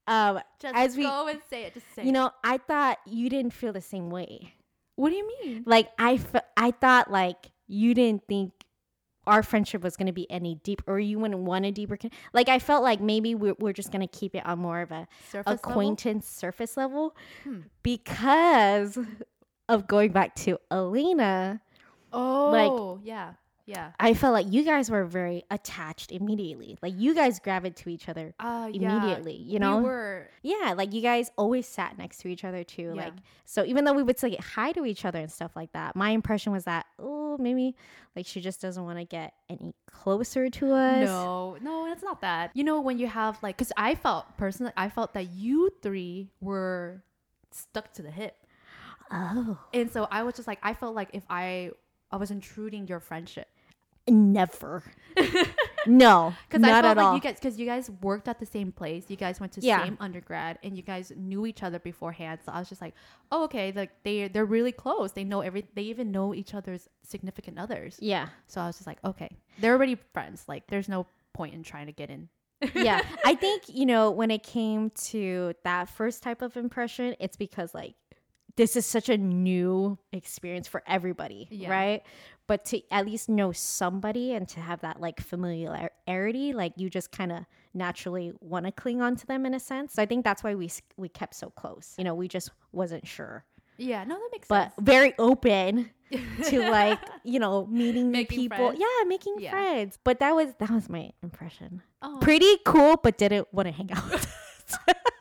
um, 0.08 0.40
Just 0.62 0.74
as 0.74 0.96
we- 0.98 1.04
go 1.04 1.28
and 1.28 1.40
say 1.50 1.66
it. 1.66 1.74
Just 1.74 1.86
say. 1.94 2.04
you 2.04 2.10
it. 2.10 2.14
know, 2.14 2.32
I 2.44 2.58
thought 2.58 2.98
you 3.06 3.30
didn't 3.30 3.52
feel 3.52 3.74
the 3.74 3.82
same 3.82 4.10
way. 4.10 4.54
What 4.98 5.10
do 5.12 5.16
you 5.16 5.30
mean? 5.42 5.64
Like 5.66 5.90
I, 5.98 6.18
fe- 6.18 6.42
I 6.58 6.72
thought 6.72 7.10
like 7.10 7.52
you 7.68 7.94
didn't 7.94 8.24
think 8.28 8.52
our 9.26 9.44
friendship 9.44 9.82
was 9.84 9.98
going 9.98 10.06
to 10.08 10.14
be 10.14 10.30
any 10.32 10.56
deep, 10.64 10.82
or 10.88 11.00
you 11.00 11.20
wouldn't 11.20 11.42
want 11.42 11.66
a 11.66 11.72
deeper. 11.72 11.98
Con- 11.98 12.12
like 12.34 12.48
I 12.50 12.60
felt 12.60 12.82
like 12.82 13.02
maybe 13.02 13.36
we're, 13.36 13.56
we're 13.60 13.74
just 13.74 13.92
going 13.92 14.08
to 14.08 14.18
keep 14.20 14.34
it 14.36 14.46
on 14.46 14.60
more 14.60 14.80
of 14.82 14.92
a 14.92 15.06
Surface 15.32 15.46
level? 15.48 15.54
acquaintance 15.72 16.28
surface 16.30 16.78
level 16.78 17.16
Hmm. 17.44 17.60
because 17.84 18.98
of 19.70 19.88
going 19.88 20.12
back 20.12 20.36
to 20.36 20.58
Alina. 20.72 21.60
Oh, 22.14 22.50
like 23.00 23.06
yeah, 23.06 23.34
yeah. 23.68 23.92
I 24.00 24.16
felt 24.16 24.34
like 24.34 24.48
you 24.50 24.64
guys 24.64 24.90
were 24.90 25.06
very 25.06 25.44
attached 25.52 26.12
immediately. 26.12 26.78
Like 26.82 26.94
you 26.98 27.14
guys 27.14 27.40
gravitated 27.40 27.76
to 27.84 27.90
each 27.90 28.10
other 28.10 28.34
Uh, 28.40 28.70
yeah. 28.74 28.98
immediately. 28.98 29.36
You 29.36 29.60
know, 29.60 29.78
we 29.78 29.84
were. 29.84 30.30
yeah. 30.42 30.74
Like 30.76 30.94
you 30.94 31.02
guys 31.02 31.30
always 31.38 31.68
sat 31.68 31.98
next 31.98 32.18
to 32.22 32.30
each 32.30 32.44
other 32.44 32.64
too. 32.64 32.94
Yeah. 32.96 33.04
Like 33.04 33.14
so, 33.46 33.64
even 33.66 33.84
though 33.86 33.94
we 33.94 34.02
would 34.04 34.18
say 34.18 34.36
hi 34.38 34.72
to 34.72 34.86
each 34.86 35.06
other 35.06 35.20
and 35.20 35.32
stuff 35.32 35.52
like 35.56 35.72
that, 35.74 35.96
my 35.96 36.10
impression 36.12 36.52
was 36.54 36.64
that 36.64 36.86
oh 36.98 37.38
maybe 37.38 37.76
like 38.16 38.26
she 38.26 38.42
just 38.42 38.60
doesn't 38.62 38.84
want 38.84 38.98
to 38.98 39.06
get 39.06 39.34
any 39.50 39.76
closer 39.92 40.50
to 40.50 40.74
us. 40.74 41.06
No, 41.06 41.58
no, 41.62 41.92
it's 41.92 42.02
not 42.02 42.22
that. 42.22 42.52
You 42.56 42.64
know, 42.64 42.82
when 42.82 42.98
you 42.98 43.06
have 43.08 43.38
like, 43.44 43.58
because 43.58 43.72
I 43.78 43.94
felt 43.96 44.26
personally, 44.38 44.72
I 44.76 44.90
felt 44.90 45.14
that 45.14 45.30
you 45.32 45.70
three 45.84 46.32
were 46.42 47.04
stuck 47.52 47.92
to 47.94 48.02
the 48.02 48.12
hip, 48.12 48.36
Oh, 49.12 49.58
and 49.74 49.92
so 49.92 50.08
I 50.12 50.24
was 50.24 50.36
just 50.36 50.48
like, 50.48 50.60
I 50.64 50.74
felt 50.74 50.94
like 50.96 51.10
if 51.14 51.24
I, 51.30 51.72
I 52.12 52.18
was 52.18 52.30
intruding 52.32 52.88
your 52.88 53.00
friendship. 53.00 53.48
Never. 54.10 54.84
no, 55.88 56.34
Because 56.48 56.62
not 56.62 56.72
I 56.72 56.82
felt 56.82 56.86
at 56.86 56.98
like 56.98 57.06
all. 57.08 57.16
you 57.16 57.22
guys, 57.22 57.36
because 57.36 57.58
you 57.58 57.66
guys 57.66 57.90
worked 58.02 58.28
at 58.28 58.40
the 58.40 58.46
same 58.46 58.72
place, 58.72 59.06
you 59.08 59.16
guys 59.16 59.40
went 59.40 59.54
to 59.54 59.62
Yeah. 59.62 59.84
same 59.84 59.98
undergrad, 60.00 60.60
and 60.64 60.76
you 60.76 60.84
guys 60.84 61.12
knew 61.16 61.46
each 61.46 61.64
other 61.64 61.80
beforehand. 61.80 62.40
So 62.46 62.52
I 62.52 62.60
was 62.60 62.70
just 62.70 62.82
like, 62.82 62.94
oh, 63.32 63.44
okay, 63.46 63.72
like 63.76 63.92
they 64.04 64.28
they're 64.28 64.46
really 64.46 64.72
close. 64.72 65.12
They 65.14 65.24
know 65.24 65.42
every, 65.42 65.66
they 65.76 65.84
even 65.84 66.12
know 66.12 66.34
each 66.34 66.54
other's 66.54 66.88
significant 67.04 67.58
others. 67.60 67.98
yeah. 68.02 68.28
So 68.48 68.62
I 68.62 68.68
was 68.68 68.76
just 68.78 68.88
like, 68.88 69.00
okay, 69.04 69.30
they're 69.60 69.74
already 69.74 69.96
friends. 70.14 70.44
Like, 70.48 70.68
there's 70.68 70.90
no 70.90 71.08
point 71.34 71.54
in 71.54 71.64
trying 71.64 71.86
to 71.88 71.92
get 71.92 72.10
in. 72.10 72.30
yeah 72.74 73.02
i 73.26 73.36
think 73.36 73.62
you 73.70 73.86
know 73.86 74.10
when 74.10 74.32
it 74.32 74.42
came 74.42 74.90
to 74.90 75.54
that 75.64 75.88
first 75.88 76.24
type 76.24 76.42
of 76.42 76.58
impression 76.58 77.16
it's 77.20 77.38
because 77.38 77.72
like 77.76 77.94
this 78.58 78.76
is 78.76 78.86
such 78.86 79.08
a 79.10 79.18
new 79.18 79.98
experience 80.12 80.68
for 80.68 80.84
everybody 80.86 81.48
Yeah. 81.50 81.70
right 81.72 82.04
but 82.48 82.66
to 82.66 82.82
at 82.92 83.06
least 83.06 83.30
know 83.30 83.52
somebody 83.52 84.34
and 84.34 84.48
to 84.50 84.60
have 84.60 84.82
that 84.82 85.00
like 85.00 85.22
familiarity 85.22 86.54
like 86.54 86.74
you 86.76 86.90
just 86.90 87.12
kind 87.12 87.32
of 87.32 87.46
naturally 87.74 88.34
want 88.42 88.66
to 88.66 88.72
cling 88.72 89.02
on 89.02 89.16
to 89.16 89.26
them 89.28 89.46
in 89.46 89.54
a 89.54 89.60
sense 89.60 89.94
so 89.94 90.02
i 90.02 90.06
think 90.06 90.24
that's 90.26 90.44
why 90.44 90.56
we 90.56 90.70
we 90.98 91.08
kept 91.10 91.36
so 91.36 91.50
close 91.52 91.94
you 91.98 92.04
know 92.04 92.14
we 92.16 92.28
just 92.28 92.52
wasn't 92.72 93.06
sure 93.08 93.46
Yeah, 93.80 94.04
no, 94.06 94.16
that 94.16 94.30
makes 94.32 94.48
but 94.48 94.64
sense. 94.64 94.74
But 94.78 94.86
very 94.86 95.14
open 95.20 95.92
to 96.50 96.56
like 96.72 97.00
you 97.24 97.38
know 97.40 97.68
meeting 97.68 98.10
new 98.12 98.26
people. 98.26 98.58
friends? 98.58 98.80
Yeah, 98.82 99.06
making 99.06 99.36
Yeah. 99.38 99.52
friends. 99.52 100.00
But 100.04 100.18
that 100.20 100.34
was 100.34 100.50
that 100.58 100.72
was 100.72 100.90
my 100.90 101.12
impression. 101.22 101.84
Oh. 102.02 102.18
Pretty 102.20 102.58
cool, 102.66 102.98
but 103.04 103.20
didn't 103.22 103.48
want 103.54 103.68
to 103.70 103.72
hang 103.80 103.92
out. 103.94 104.26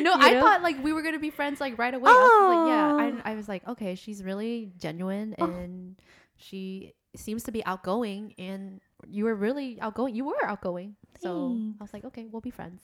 No, 0.04 0.14
You 0.14 0.20
I 0.20 0.30
know? 0.32 0.40
thought 0.40 0.62
like 0.62 0.82
we 0.82 0.92
were 0.92 1.02
gonna 1.02 1.18
be 1.18 1.30
friends 1.30 1.60
like 1.60 1.78
right 1.78 1.92
away. 1.94 2.10
I 2.10 2.14
was 2.14 2.48
like, 2.48 2.58
Oh. 2.58 2.68
yeah. 2.68 3.20
I, 3.24 3.32
I 3.32 3.34
was 3.34 3.48
like, 3.48 3.66
okay, 3.68 3.94
she's 3.94 4.22
really 4.22 4.72
genuine 4.78 5.34
Oh. 5.38 5.44
and 5.46 5.96
she 6.36 6.94
seems 7.16 7.42
to 7.44 7.52
be 7.52 7.64
outgoing. 7.66 8.34
And 8.38 8.80
you 9.08 9.24
were 9.24 9.34
really 9.34 9.78
outgoing. 9.80 10.14
You 10.14 10.24
were 10.24 10.44
outgoing. 10.44 10.96
So 11.20 11.56
I 11.78 11.82
was 11.84 11.92
like, 11.92 12.04
okay, 12.06 12.26
we'll 12.30 12.40
be 12.40 12.50
friends. 12.50 12.82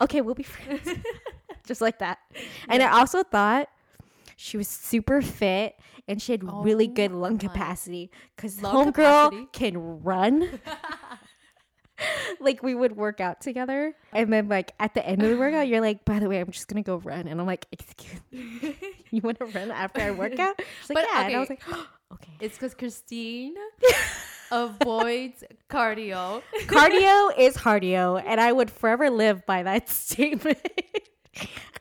okay, 0.00 0.20
we'll 0.20 0.34
be 0.34 0.42
friends. 0.44 0.88
Just 1.66 1.80
like 1.80 1.98
that. 1.98 2.18
And 2.68 2.82
I 2.82 2.98
also 3.00 3.22
thought 3.24 3.68
she 4.36 4.56
was 4.56 4.68
super 4.68 5.20
fit 5.20 5.74
and 6.06 6.22
she 6.22 6.32
had 6.32 6.42
really 6.64 6.86
Oh 6.88 6.92
good 6.94 7.10
lung 7.12 7.32
oh 7.32 7.34
my. 7.34 7.52
capacity 7.52 8.10
because 8.36 8.56
homegirl 8.58 9.52
can 9.52 10.02
run. 10.02 10.60
like 12.40 12.62
we 12.62 12.74
would 12.74 12.96
work 12.96 13.20
out 13.20 13.40
together, 13.40 13.94
and 14.12 14.32
then 14.32 14.48
like 14.48 14.72
at 14.78 14.94
the 14.94 15.06
end 15.06 15.22
of 15.22 15.30
the 15.30 15.36
workout, 15.36 15.68
you're 15.68 15.80
like, 15.80 16.04
"By 16.04 16.18
the 16.18 16.28
way, 16.28 16.40
I'm 16.40 16.50
just 16.50 16.68
gonna 16.68 16.82
go 16.82 16.96
run," 16.96 17.26
and 17.28 17.40
I'm 17.40 17.46
like, 17.46 17.66
"Excuse 17.72 18.20
me, 18.32 18.76
you 19.10 19.20
want 19.22 19.38
to 19.38 19.46
run 19.46 19.70
after 19.70 20.00
I 20.00 20.10
work 20.12 20.38
out?" 20.38 20.60
She's 20.80 20.90
like, 20.90 20.96
But, 20.96 21.06
"Yeah," 21.12 21.26
and 21.26 21.36
I 21.36 21.38
was 21.40 21.50
okay. 21.50 21.58
like, 21.70 21.78
"Okay." 22.14 22.32
It's 22.40 22.54
because 22.56 22.74
Christine 22.74 23.54
avoids 24.50 25.44
cardio. 25.68 26.42
cardio 26.66 27.36
is 27.38 27.56
cardio, 27.56 28.22
and 28.24 28.40
I 28.40 28.52
would 28.52 28.70
forever 28.70 29.10
live 29.10 29.44
by 29.46 29.62
that 29.64 29.88
statement. 29.88 30.58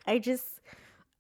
I 0.06 0.20
just, 0.20 0.46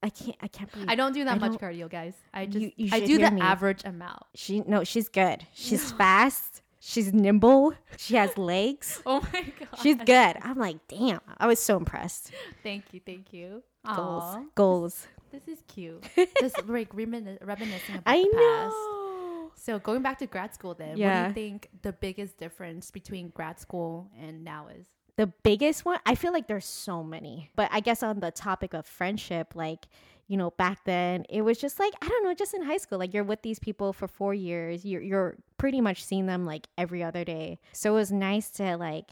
I 0.03 0.09
can't, 0.09 0.35
I 0.41 0.47
can't 0.47 0.71
believe 0.71 0.89
I 0.89 0.95
don't 0.95 1.13
do 1.13 1.23
that 1.25 1.35
I 1.35 1.37
much 1.49 1.59
cardio, 1.59 1.89
guys. 1.89 2.13
I 2.33 2.45
just 2.45 2.59
You- 2.61 2.71
you 2.77 2.89
I 2.93 2.99
do 3.05 3.17
the 3.17 3.31
me. 3.31 3.41
average 3.41 3.83
amount. 3.85 4.23
she. 4.35 4.61
No, 4.61 4.83
she's 4.83 5.09
good. 5.09 5.45
She's 5.53 5.91
fast. 6.03 6.56
She's 6.89 7.11
nimble. 7.13 7.73
She 7.97 8.15
has 8.15 8.37
legs. 8.37 9.01
Oh 9.05 9.19
my 9.33 9.41
god. 9.59 9.67
She's 9.83 9.97
good. 9.97 10.37
I'm 10.41 10.57
like, 10.57 10.77
damn. 10.87 11.19
I 11.37 11.45
was 11.45 11.59
so 11.59 11.75
impressed. 11.75 12.31
Thank 12.63 12.85
you, 12.93 13.01
thank 13.05 13.33
you. 13.33 13.61
Goals, 13.85 14.23
Aw, 14.23 14.43
goals. 14.55 15.07
this 15.31 15.47
is 15.49 15.59
cute. 15.67 16.01
Just 16.39 16.55
like 16.67 16.93
remin- 16.93 17.39
reminiscing 17.45 17.95
about 17.95 18.03
I 18.05 18.21
the 18.21 18.29
past. 18.33 18.71
know. 18.75 19.51
So 19.55 19.79
going 19.79 20.01
back 20.01 20.19
to 20.19 20.27
grad 20.27 20.53
school, 20.53 20.75
then 20.75 20.89
what 20.91 20.97
do 20.97 21.03
you 21.27 21.33
think 21.33 21.69
the 21.81 21.91
biggest 21.91 22.37
difference 22.37 22.89
between 22.91 23.29
grad 23.29 23.59
school 23.59 24.09
and 24.17 24.43
now 24.45 24.67
is? 24.67 24.85
The 25.17 25.27
biggest 25.27 25.83
one, 25.83 25.99
I 26.05 26.15
feel 26.15 26.31
like 26.31 26.47
there's 26.47 26.65
so 26.65 27.03
many. 27.03 27.49
But 27.55 27.69
I 27.71 27.79
guess 27.79 28.03
on 28.03 28.19
the 28.19 28.31
topic 28.31 28.73
of 28.73 28.85
friendship, 28.85 29.53
like, 29.55 29.87
you 30.27 30.37
know, 30.37 30.51
back 30.51 30.83
then 30.85 31.25
it 31.29 31.41
was 31.41 31.57
just 31.57 31.79
like, 31.79 31.93
I 32.01 32.07
don't 32.07 32.23
know, 32.23 32.33
just 32.33 32.53
in 32.53 32.61
high 32.61 32.77
school, 32.77 32.99
like 32.99 33.13
you're 33.13 33.23
with 33.23 33.41
these 33.41 33.59
people 33.59 33.93
for 33.93 34.07
four 34.07 34.33
years. 34.33 34.85
You're 34.85 35.01
you're 35.01 35.35
pretty 35.57 35.81
much 35.81 36.03
seeing 36.03 36.25
them 36.27 36.45
like 36.45 36.67
every 36.77 37.03
other 37.03 37.23
day. 37.23 37.59
So 37.71 37.91
it 37.91 37.95
was 37.95 38.11
nice 38.11 38.49
to 38.51 38.77
like, 38.77 39.11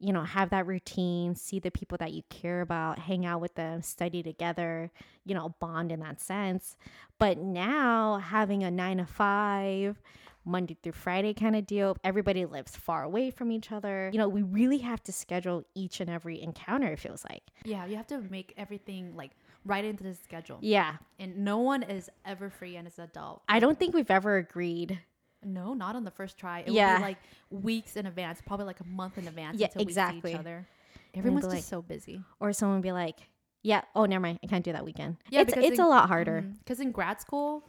you 0.00 0.12
know, 0.12 0.22
have 0.22 0.50
that 0.50 0.66
routine, 0.66 1.34
see 1.34 1.58
the 1.60 1.70
people 1.70 1.96
that 1.98 2.12
you 2.12 2.22
care 2.28 2.60
about, 2.60 2.98
hang 2.98 3.24
out 3.24 3.40
with 3.40 3.54
them, 3.54 3.82
study 3.82 4.22
together, 4.22 4.90
you 5.24 5.34
know, 5.34 5.54
bond 5.60 5.92
in 5.92 6.00
that 6.00 6.20
sense. 6.20 6.76
But 7.18 7.38
now 7.38 8.18
having 8.18 8.62
a 8.62 8.70
nine 8.70 8.98
to 8.98 9.06
five, 9.06 10.00
Monday 10.48 10.76
through 10.82 10.92
Friday 10.92 11.34
kind 11.34 11.54
of 11.54 11.66
deal. 11.66 11.96
Everybody 12.02 12.44
lives 12.46 12.74
far 12.76 13.04
away 13.04 13.30
from 13.30 13.52
each 13.52 13.70
other. 13.70 14.08
You 14.12 14.18
know, 14.18 14.28
we 14.28 14.42
really 14.42 14.78
have 14.78 15.02
to 15.04 15.12
schedule 15.12 15.64
each 15.74 16.00
and 16.00 16.08
every 16.10 16.40
encounter, 16.40 16.88
it 16.92 16.98
feels 16.98 17.24
like. 17.28 17.42
Yeah, 17.64 17.84
you 17.86 17.96
have 17.96 18.06
to 18.08 18.20
make 18.30 18.54
everything 18.56 19.14
like 19.14 19.32
right 19.64 19.84
into 19.84 20.02
the 20.02 20.14
schedule. 20.14 20.58
Yeah. 20.62 20.96
And 21.18 21.38
no 21.44 21.58
one 21.58 21.82
is 21.82 22.08
ever 22.24 22.48
free 22.50 22.76
and 22.76 22.86
as 22.86 22.98
an 22.98 23.04
adult. 23.04 23.42
I 23.48 23.60
don't 23.60 23.78
think 23.78 23.94
we've 23.94 24.10
ever 24.10 24.38
agreed. 24.38 24.98
No, 25.44 25.74
not 25.74 25.94
on 25.94 26.04
the 26.04 26.10
first 26.10 26.38
try. 26.38 26.60
It 26.60 26.72
Yeah. 26.72 26.94
would 26.94 26.98
be 26.98 27.02
like 27.02 27.18
weeks 27.50 27.96
in 27.96 28.06
advance, 28.06 28.40
probably 28.44 28.66
like 28.66 28.80
a 28.80 28.86
month 28.86 29.18
in 29.18 29.28
advance 29.28 29.58
Yeah, 29.58 29.66
until 29.66 29.80
we 29.80 29.84
exactly. 29.84 30.20
see 30.22 30.34
each 30.34 30.40
other. 30.40 30.66
Everyone's 31.14 31.46
like- 31.46 31.58
just 31.58 31.68
so 31.68 31.82
busy. 31.82 32.22
Or 32.40 32.52
someone 32.52 32.80
be 32.80 32.92
like, 32.92 33.16
yeah, 33.62 33.82
oh, 33.94 34.04
never 34.06 34.20
mind. 34.22 34.38
I 34.42 34.46
can't 34.46 34.64
do 34.64 34.72
that 34.72 34.84
weekend. 34.84 35.16
Yeah, 35.30 35.40
it's, 35.42 35.52
it's 35.52 35.78
in- 35.78 35.84
a 35.84 35.88
lot 35.88 36.08
harder. 36.08 36.40
Mm-hmm. 36.42 36.52
Because 36.60 36.80
in 36.80 36.90
grad 36.92 37.20
school, 37.20 37.64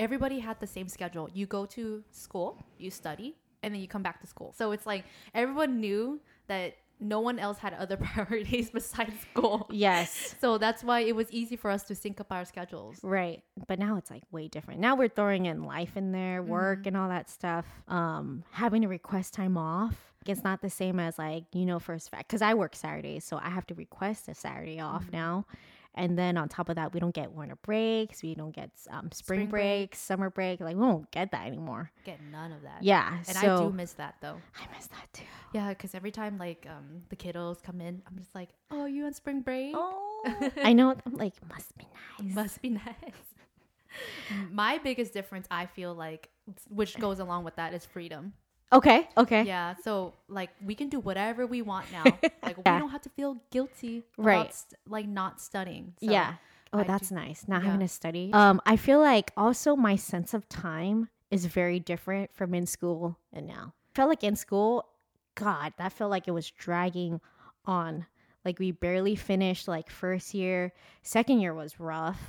everybody 0.00 0.38
had 0.40 0.58
the 0.60 0.66
same 0.66 0.88
schedule. 0.88 1.28
You 1.32 1.46
go 1.46 1.66
to 1.66 2.02
school, 2.10 2.64
you 2.78 2.90
study, 2.90 3.36
and 3.62 3.72
then 3.72 3.80
you 3.80 3.86
come 3.88 4.02
back 4.02 4.20
to 4.22 4.26
school. 4.26 4.52
So 4.56 4.72
it's 4.72 4.86
like 4.86 5.04
everyone 5.34 5.80
knew 5.80 6.20
that 6.48 6.74
no 7.02 7.20
one 7.20 7.38
else 7.38 7.58
had 7.58 7.72
other 7.74 7.96
priorities 8.08 8.70
besides 8.70 9.12
school. 9.30 9.66
Yes. 9.70 10.34
So 10.40 10.58
that's 10.58 10.82
why 10.82 11.00
it 11.00 11.14
was 11.14 11.30
easy 11.30 11.56
for 11.56 11.70
us 11.70 11.82
to 11.84 11.94
sync 11.94 12.20
up 12.20 12.30
our 12.30 12.44
schedules. 12.44 12.98
Right. 13.02 13.42
But 13.68 13.78
now 13.78 13.96
it's 13.96 14.10
like 14.10 14.22
way 14.32 14.48
different. 14.48 14.80
Now 14.80 14.96
we're 14.96 15.08
throwing 15.08 15.46
in 15.46 15.62
life 15.64 15.96
in 15.96 16.12
there, 16.12 16.42
work 16.42 16.80
Mm-hmm. 16.80 16.88
and 16.88 16.96
all 16.96 17.08
that 17.10 17.28
stuff. 17.30 17.66
Um, 17.88 18.44
having 18.52 18.82
to 18.82 18.88
request 18.88 19.32
time 19.34 19.56
off. 19.56 19.96
It's 20.26 20.44
not 20.44 20.60
the 20.60 20.68
same 20.70 21.00
as 21.00 21.18
like, 21.18 21.44
you 21.52 21.64
know, 21.64 21.78
first 21.78 22.10
fact. 22.10 22.28
Because 22.28 22.42
I 22.42 22.52
work 22.54 22.76
Saturdays, 22.76 23.24
so 23.24 23.38
I 23.42 23.48
have 23.50 23.66
to 23.68 23.74
request 23.74 24.28
a 24.28 24.34
Saturday 24.34 24.78
off 24.80 25.04
Mm-hmm. 25.04 25.16
now. 25.16 25.46
And 25.94 26.16
then 26.16 26.36
on 26.36 26.48
top 26.48 26.68
of 26.68 26.76
that, 26.76 26.94
we 26.94 27.00
don't 27.00 27.14
get 27.14 27.32
winter 27.32 27.56
breaks. 27.56 28.22
We 28.22 28.34
don't 28.34 28.54
get 28.54 28.70
um, 28.90 29.10
spring, 29.12 29.12
Spring 29.12 29.46
break. 29.46 29.50
breaks, 29.50 29.98
summer 29.98 30.30
break. 30.30 30.60
Like, 30.60 30.76
we 30.76 30.82
don't 30.82 31.10
get 31.10 31.32
that 31.32 31.46
anymore. 31.46 31.90
Get 32.04 32.20
none 32.30 32.52
of 32.52 32.62
that. 32.62 32.82
Yeah. 32.82 33.16
And 33.26 33.36
so 33.36 33.54
I 33.54 33.58
do 33.58 33.72
miss 33.72 33.92
that 33.94 34.14
though. 34.20 34.36
I 34.56 34.76
miss 34.76 34.86
that 34.86 35.12
too. 35.12 35.24
Yeah, 35.52 35.70
because 35.70 35.94
every 35.94 36.12
time 36.12 36.38
like 36.38 36.66
um 36.70 37.02
the 37.08 37.16
kiddos 37.16 37.60
come 37.62 37.80
in, 37.80 38.02
I'm 38.06 38.16
just 38.18 38.34
like, 38.34 38.50
oh, 38.70 38.84
you 38.86 39.04
on 39.06 39.14
spring 39.14 39.40
break? 39.40 39.74
Oh. 39.76 40.50
I 40.62 40.72
know. 40.72 40.94
I'm 41.04 41.14
like, 41.14 41.34
must 41.48 41.76
be 41.76 41.86
nice. 42.20 42.34
Must 42.34 42.62
be 42.62 42.68
nice. 42.70 42.84
My 44.52 44.78
biggest 44.78 45.12
difference, 45.12 45.46
I 45.50 45.66
feel 45.66 45.94
like, 45.94 46.30
which 46.68 46.96
goes 46.98 47.18
along 47.18 47.44
with 47.44 47.56
that, 47.56 47.74
is 47.74 47.84
freedom. 47.84 48.34
Okay. 48.72 49.08
Okay. 49.16 49.42
Yeah, 49.42 49.74
so 49.82 50.14
like 50.28 50.50
we 50.64 50.74
can 50.74 50.88
do 50.88 51.00
whatever 51.00 51.46
we 51.46 51.62
want 51.62 51.86
now. 51.92 52.04
Like 52.42 52.56
we 52.56 52.62
don't 52.64 52.90
have 52.90 53.02
to 53.02 53.08
feel 53.10 53.36
guilty 53.50 54.02
Right. 54.16 54.40
about 54.40 54.54
st- 54.54 54.78
like 54.88 55.06
not 55.08 55.40
studying. 55.40 55.94
So 56.02 56.10
yeah. 56.10 56.34
Oh, 56.72 56.78
I 56.80 56.82
that's 56.84 57.08
do- 57.08 57.14
nice. 57.16 57.46
Not 57.48 57.62
yeah. 57.62 57.66
having 57.70 57.80
to 57.86 57.88
study. 57.92 58.30
Um, 58.32 58.60
I 58.64 58.76
feel 58.76 59.00
like 59.00 59.32
also 59.36 59.74
my 59.76 59.96
sense 59.96 60.34
of 60.34 60.48
time 60.48 61.08
is 61.30 61.46
very 61.46 61.80
different 61.80 62.32
from 62.34 62.54
in 62.54 62.66
school 62.66 63.18
and 63.32 63.46
now. 63.46 63.72
I 63.72 63.96
felt 63.96 64.08
like 64.08 64.22
in 64.24 64.36
school, 64.36 64.86
God, 65.34 65.72
that 65.78 65.92
felt 65.92 66.10
like 66.10 66.28
it 66.28 66.32
was 66.32 66.50
dragging 66.50 67.20
on. 67.66 68.06
Like 68.44 68.58
we 68.58 68.70
barely 68.72 69.16
finished 69.16 69.66
like 69.68 69.90
first 69.90 70.32
year. 70.32 70.72
Second 71.02 71.40
year 71.40 71.54
was 71.54 71.78
rough. 71.80 72.20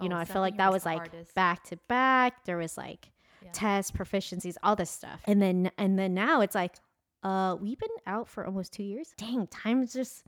You 0.00 0.06
Oh, 0.06 0.08
know, 0.10 0.16
I 0.16 0.24
felt 0.24 0.42
like 0.42 0.56
that 0.58 0.70
was 0.72 0.82
was 0.82 0.86
like 0.86 0.98
hardest. 0.98 1.34
back 1.34 1.64
to 1.64 1.76
back. 1.88 2.44
There 2.44 2.56
was 2.56 2.76
like 2.78 3.10
Yeah. 3.48 3.52
tests, 3.60 3.90
proficiencies, 3.90 4.56
all 4.62 4.76
this 4.76 4.90
stuff. 4.90 5.20
And 5.24 5.40
then 5.42 5.70
and 5.78 5.98
then 5.98 6.14
now 6.14 6.40
it's 6.40 6.54
like, 6.54 6.76
uh, 7.22 7.56
we've 7.60 7.78
been 7.78 7.88
out 8.06 8.28
for 8.28 8.44
almost 8.46 8.72
two 8.72 8.82
years. 8.84 9.12
Dang, 9.16 9.46
time 9.48 9.86
just 9.86 10.24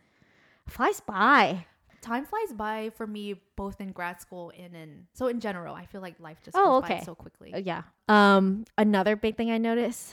flies 0.67 1.01
by. 1.01 1.67
time 2.03 2.25
flies 2.25 2.53
by 2.55 2.91
for 2.97 3.07
me 3.07 3.35
both 3.57 3.81
in 3.81 3.93
grad 3.93 4.21
school 4.21 4.53
and 4.59 4.75
in 4.75 5.07
so 5.15 5.27
in 5.29 5.39
general. 5.41 5.75
I 5.75 5.85
feel 5.87 6.01
like 6.01 6.19
life 6.19 6.39
just 6.45 6.57
Oh, 6.57 6.81
goes 6.81 6.89
by 6.89 6.95
okay. 6.97 7.05
so 7.05 7.15
quickly. 7.15 7.53
Uh, 7.55 7.59
yeah. 7.59 7.83
Um, 8.09 8.65
another 8.79 9.17
big 9.17 9.37
thing 9.37 9.51
I 9.51 9.59
noticed: 9.59 10.13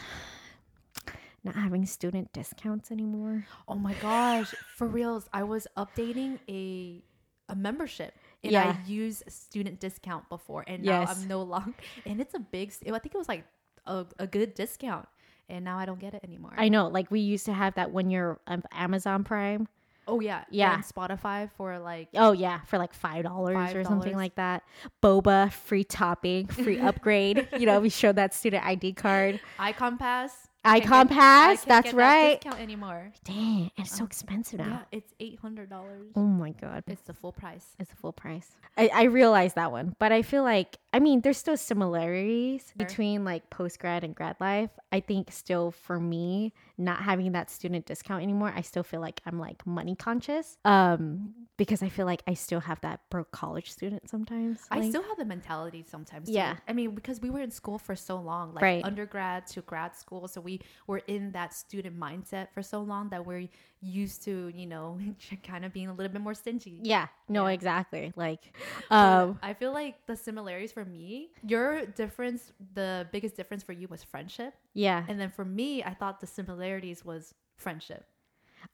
not 1.44 1.56
having 1.56 1.86
student 1.86 2.32
discounts 2.34 2.92
anymore. 2.92 3.46
Oh 3.68 3.76
my 3.76 3.94
gosh, 3.96 4.54
for 4.76 4.88
reals, 4.88 5.28
I 5.34 5.44
was 5.44 5.68
updating 5.78 6.40
a 6.50 7.02
a 7.50 7.56
membership. 7.56 8.14
And 8.44 8.52
Yeah. 8.54 8.76
I 8.78 8.88
used 8.88 9.24
student 9.32 9.80
discount 9.80 10.30
before, 10.30 10.64
and 10.68 10.84
now 10.84 11.02
Yes. 11.02 11.18
I'm 11.22 11.28
no 11.28 11.42
longer. 11.54 11.74
And 12.06 12.22
it's 12.22 12.34
a 12.34 12.40
big. 12.40 12.72
I 12.86 13.00
think 13.00 13.16
it 13.16 13.18
was 13.18 13.28
like 13.30 13.46
a, 13.86 14.06
a 14.20 14.28
good 14.28 14.54
discount, 14.54 15.08
and 15.50 15.66
now 15.66 15.78
I 15.78 15.86
don't 15.86 16.00
get 16.00 16.14
it 16.14 16.24
anymore. 16.24 16.54
I 16.58 16.70
know, 16.70 16.88
like 16.88 17.10
we 17.10 17.20
used 17.20 17.46
to 17.46 17.54
have 17.54 17.76
that 17.76 17.92
when 17.92 18.10
you're 18.10 18.40
um, 18.48 18.64
Amazon 18.72 19.24
Prime. 19.24 19.68
oh 20.08 20.20
yeah, 20.22 20.44
Yeah. 20.52 20.76
And 20.76 20.84
Spotify 20.84 21.50
for 21.58 21.80
like 21.80 22.10
Oh 22.16 22.32
yeah, 22.32 22.62
for 22.66 22.78
like 22.78 22.94
five 22.94 23.24
dollars 23.24 23.74
or 23.74 23.84
something 23.84 24.16
like 24.16 24.36
that. 24.36 24.64
Boba, 25.04 25.52
free 25.52 25.84
topping, 25.84 26.48
free 26.48 26.80
upgrade. 26.90 27.48
you 27.60 27.66
know, 27.66 27.80
we 27.82 27.90
showed 27.90 28.16
that 28.18 28.34
student 28.34 28.64
ID 28.66 28.94
card. 28.94 29.40
Ikon 29.60 29.98
Pass. 30.00 30.47
Ikon 30.68 30.82
Can't 30.84 31.10
get- 31.10 31.18
I 31.18 31.20
Pass, 31.22 31.64
that's 31.66 31.84
get 31.86 31.96
that 31.96 31.98
right. 31.98 32.42
discount 32.42 32.62
anymore. 32.62 33.12
Dang, 33.24 33.72
it's 33.78 33.92
so 33.96 34.02
Um, 34.02 34.08
expensive 34.08 34.60
now. 34.60 34.66
Yeah, 34.92 34.98
it's 35.00 35.14
eight 35.20 35.40
hundred 35.40 35.70
dollars. 35.70 36.12
Oh 36.16 36.22
my 36.26 36.52
god. 36.52 36.84
It's 36.88 37.02
the 37.04 37.14
full 37.14 37.32
price. 37.32 37.76
It's 37.80 37.90
the 37.90 37.96
full 37.96 38.12
price. 38.14 38.52
I, 38.78 38.90
I 38.94 39.04
realize 39.04 39.54
that 39.54 39.72
one, 39.72 39.96
but 40.00 40.12
I 40.12 40.22
feel 40.22 40.44
like 40.44 40.78
I 40.94 41.00
mean 41.00 41.22
there's 41.22 41.38
still 41.38 41.58
similarities 41.58 42.66
Sure. 42.68 42.86
between 42.86 43.24
like 43.26 43.50
post 43.50 43.80
grad 43.80 44.04
and 44.04 44.14
grad 44.16 44.36
life. 44.40 44.72
I 44.92 45.00
think 45.00 45.32
still 45.32 45.72
for 45.72 46.00
me, 46.00 46.54
not 46.78 47.02
having 47.02 47.32
that 47.32 47.50
student 47.50 47.86
discount 47.86 48.22
anymore, 48.24 48.54
I 48.56 48.62
still 48.62 48.84
feel 48.84 49.02
like 49.02 49.22
I'm 49.26 49.40
like 49.40 49.66
money 49.66 49.96
conscious. 49.96 50.58
Um, 50.66 51.34
because 51.58 51.82
I 51.82 51.90
feel 51.90 52.06
like 52.06 52.22
I 52.28 52.36
still 52.36 52.60
have 52.60 52.80
that 52.82 53.00
broke 53.10 53.32
college 53.32 53.72
student 53.72 54.08
sometimes. 54.10 54.60
I 54.70 54.80
like- 54.80 54.90
still 54.90 55.02
have 55.02 55.18
the 55.18 55.26
mentality 55.26 55.84
sometimes. 55.88 56.28
too. 56.28 56.34
Yeah. 56.36 56.58
I 56.68 56.74
mean, 56.74 56.94
because 56.94 57.20
we 57.20 57.32
were 57.32 57.40
in 57.42 57.50
school 57.50 57.80
for 57.80 57.96
so 57.96 58.18
long, 58.20 58.54
like 58.54 58.62
Right. 58.62 58.84
undergrad 58.86 59.48
to 59.48 59.62
grad 59.62 59.96
school, 59.96 60.28
so 60.28 60.40
we 60.42 60.48
we 60.58 60.62
were 60.88 61.02
in 61.08 61.32
that 61.34 61.54
student 61.54 62.00
mindset 62.00 62.48
for 62.54 62.62
so 62.62 62.82
long 62.82 63.10
that 63.10 63.26
we're 63.26 63.48
used 63.82 64.24
to, 64.24 64.52
you 64.56 64.66
know, 64.66 64.98
kind 65.44 65.66
of 65.66 65.74
being 65.74 65.88
a 65.88 65.94
little 65.94 66.12
bit 66.12 66.22
more 66.22 66.34
stingy. 66.34 66.80
Yeah. 66.84 67.08
No, 67.30 67.46
Yeah. 67.48 67.54
exactly. 67.54 68.14
Like, 68.16 68.56
um, 68.90 69.38
I 69.44 69.54
feel 69.54 69.72
like 69.74 70.06
the 70.06 70.16
similarities 70.16 70.72
for 70.72 70.86
me, 70.86 71.30
your 71.44 71.86
difference, 71.86 72.52
the 72.74 73.08
biggest 73.12 73.36
difference 73.36 73.64
for 73.64 73.74
you 73.74 73.88
was 73.88 74.04
friendship. 74.04 74.54
yeah. 74.74 75.04
And 75.08 75.20
then 75.20 75.30
for 75.32 75.46
me, 75.46 75.84
I 75.84 75.94
thought 75.94 76.20
the 76.22 76.28
similarities 76.68 77.06
was 77.06 77.34
friendship. 77.56 78.06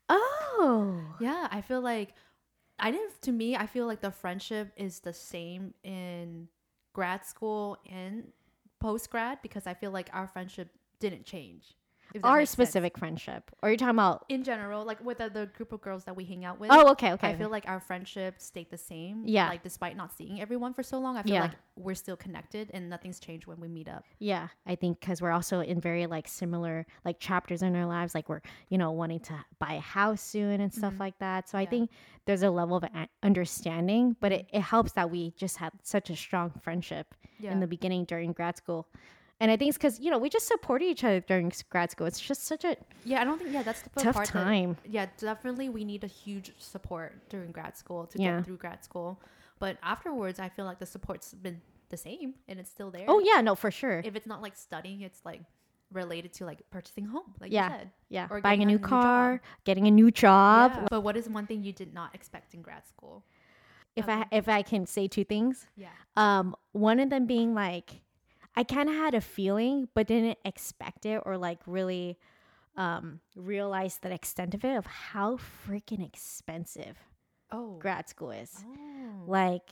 Oh. 0.08 1.00
Yeah, 1.20 1.48
I 1.50 1.60
feel 1.60 1.80
like 1.80 2.14
I 2.78 2.90
didn't 2.90 3.22
to 3.22 3.32
me, 3.32 3.56
I 3.56 3.66
feel 3.66 3.86
like 3.86 4.00
the 4.00 4.10
friendship 4.10 4.72
is 4.76 5.00
the 5.00 5.12
same 5.12 5.74
in 5.84 6.48
grad 6.92 7.24
school 7.24 7.78
and 7.90 8.32
post 8.80 9.10
grad 9.10 9.38
because 9.42 9.66
I 9.66 9.74
feel 9.74 9.92
like 9.92 10.10
our 10.12 10.26
friendship 10.26 10.70
didn't 10.98 11.24
change. 11.24 11.74
Our 12.22 12.38
makes 12.38 12.50
sense. 12.50 12.68
specific 12.68 12.96
friendship. 12.98 13.50
Or 13.62 13.68
you're 13.70 13.76
talking 13.76 13.90
about? 13.96 14.24
in 14.28 14.44
general, 14.44 14.84
like 14.84 15.04
with 15.04 15.18
the, 15.18 15.28
the 15.28 15.46
group 15.56 15.72
of 15.72 15.80
girls 15.80 16.04
that 16.04 16.14
we 16.14 16.24
hang 16.24 16.44
out 16.44 16.60
with. 16.60 16.70
Oh, 16.72 16.90
okay, 16.92 17.12
okay. 17.14 17.28
I 17.30 17.36
feel 17.36 17.48
like 17.48 17.64
our 17.66 17.80
friendship 17.80 18.34
stayed 18.38 18.70
the 18.70 18.78
same. 18.78 19.22
Yeah. 19.26 19.48
Like 19.48 19.62
despite 19.62 19.96
not 19.96 20.12
seeing 20.12 20.40
everyone 20.40 20.74
for 20.74 20.82
so 20.82 20.98
long, 20.98 21.16
I 21.16 21.22
feel 21.22 21.32
Yeah. 21.34 21.40
like 21.42 21.52
we're 21.76 21.94
still 21.96 22.16
connected 22.16 22.70
and 22.72 22.88
nothing's 22.88 23.18
changed 23.18 23.46
when 23.46 23.58
we 23.58 23.66
meet 23.66 23.88
up. 23.88 24.04
Yeah, 24.20 24.48
I 24.66 24.76
think 24.76 25.00
because 25.00 25.20
we're 25.20 25.32
also 25.32 25.60
in 25.60 25.80
very 25.80 26.06
like 26.06 26.28
similar 26.28 26.86
like 27.04 27.18
chapters 27.18 27.62
in 27.62 27.74
our 27.74 27.86
lives. 27.86 28.14
Like 28.14 28.28
we're 28.28 28.42
you 28.68 28.78
know 28.78 28.92
wanting 28.92 29.20
to 29.20 29.34
buy 29.58 29.72
a 29.74 29.80
house 29.80 30.20
soon 30.20 30.60
and 30.60 30.72
stuff 30.72 30.94
Mhm. 30.94 31.00
like 31.00 31.18
that. 31.18 31.48
So 31.48 31.58
I 31.58 31.66
think 31.66 31.90
there's 32.26 32.42
a 32.42 32.50
level 32.50 32.76
of 32.76 32.84
understanding, 33.22 34.16
but 34.20 34.32
it, 34.32 34.48
it 34.52 34.60
helps 34.60 34.92
that 34.92 35.10
we 35.10 35.32
just 35.36 35.56
had 35.56 35.72
such 35.82 36.10
a 36.10 36.16
strong 36.16 36.50
friendship 36.62 37.14
Yeah. 37.38 37.52
in 37.52 37.60
the 37.60 37.66
beginning 37.66 38.04
during 38.04 38.32
grad 38.32 38.56
school. 38.56 38.86
And 39.44 39.50
I 39.50 39.58
think 39.58 39.68
it's 39.68 39.76
because 39.76 40.00
you 40.00 40.10
know 40.10 40.16
we 40.16 40.30
just 40.30 40.48
supported 40.48 40.86
each 40.86 41.04
other 41.04 41.20
during 41.20 41.52
grad 41.68 41.90
school. 41.90 42.06
It's 42.06 42.18
just 42.18 42.44
such 42.44 42.64
a 42.64 42.76
yeah, 43.04 43.20
I 43.20 43.24
don't 43.24 43.38
think 43.38 43.52
yeah, 43.52 43.62
that's 43.62 43.82
the 43.82 43.90
tough 43.90 44.14
part 44.14 44.28
that- 44.28 44.32
time. 44.44 44.78
yeah, 44.88 45.06
definitely 45.18 45.68
we 45.68 45.84
need 45.84 46.02
a 46.02 46.06
huge 46.06 46.52
support 46.58 47.12
during 47.28 47.52
grad 47.52 47.76
school 47.76 48.06
to 48.06 48.16
Yeah. 48.22 48.36
get 48.36 48.46
through 48.46 48.56
grad 48.56 48.82
school. 48.82 49.20
But 49.58 49.76
afterwards, 49.82 50.38
I 50.40 50.48
feel 50.48 50.64
like 50.64 50.78
the 50.78 50.86
support's 50.86 51.34
been 51.34 51.60
the 51.90 51.98
same 51.98 52.34
and 52.48 52.58
it's 52.58 52.70
still 52.70 52.90
there. 52.90 53.04
Oh 53.06 53.18
yeah, 53.20 53.42
no 53.42 53.54
for 53.54 53.70
sure. 53.70 54.00
If 54.02 54.16
it's 54.16 54.26
not 54.26 54.40
like 54.40 54.56
studying, 54.56 55.02
it's 55.02 55.20
like 55.26 55.42
related 55.92 56.32
to 56.38 56.46
like 56.46 56.60
purchasing 56.70 57.04
a 57.06 57.10
home, 57.10 57.34
like 57.38 57.52
Yeah. 57.52 57.68
you 57.70 57.78
said. 57.80 57.90
yeah, 58.08 58.26
or 58.30 58.40
buying 58.40 58.62
a 58.62 58.64
new 58.64 58.76
a 58.76 58.78
new 58.78 58.86
car, 58.86 59.36
job. 59.36 59.40
getting 59.64 59.86
a 59.86 59.90
new 59.90 60.10
job. 60.10 60.72
Yeah. 60.74 60.86
But 60.90 61.02
what 61.02 61.16
is 61.18 61.28
one 61.28 61.46
thing 61.46 61.62
you 61.62 61.74
did 61.74 61.92
not 61.92 62.14
expect 62.14 62.54
in 62.54 62.62
grad 62.62 62.86
school? 62.86 63.24
If 63.94 64.08
I 64.08 64.24
if 64.32 64.48
I 64.48 64.62
can 64.62 64.86
say 64.86 65.06
two 65.06 65.24
things, 65.24 65.66
Yeah. 65.76 65.88
Um, 66.16 66.56
one 66.72 66.98
of 66.98 67.10
them 67.10 67.26
being 67.26 67.54
like, 67.54 68.00
I 68.56 68.62
kind 68.64 68.88
of 68.88 68.94
had 68.94 69.14
a 69.14 69.20
feeling, 69.20 69.88
but 69.94 70.06
didn't 70.06 70.38
expect 70.44 71.06
it 71.06 71.22
or 71.26 71.36
like 71.36 71.58
really 71.66 72.18
um, 72.76 73.20
realize 73.36 73.98
the 73.98 74.12
extent 74.12 74.54
of 74.54 74.64
it 74.64 74.76
of 74.76 74.86
how 74.86 75.36
freaking 75.68 76.04
expensive 76.04 76.96
Oh. 77.52 77.76
grad 77.78 78.08
school 78.08 78.30
is. 78.32 78.50
Oh. 78.66 79.24
Like, 79.26 79.62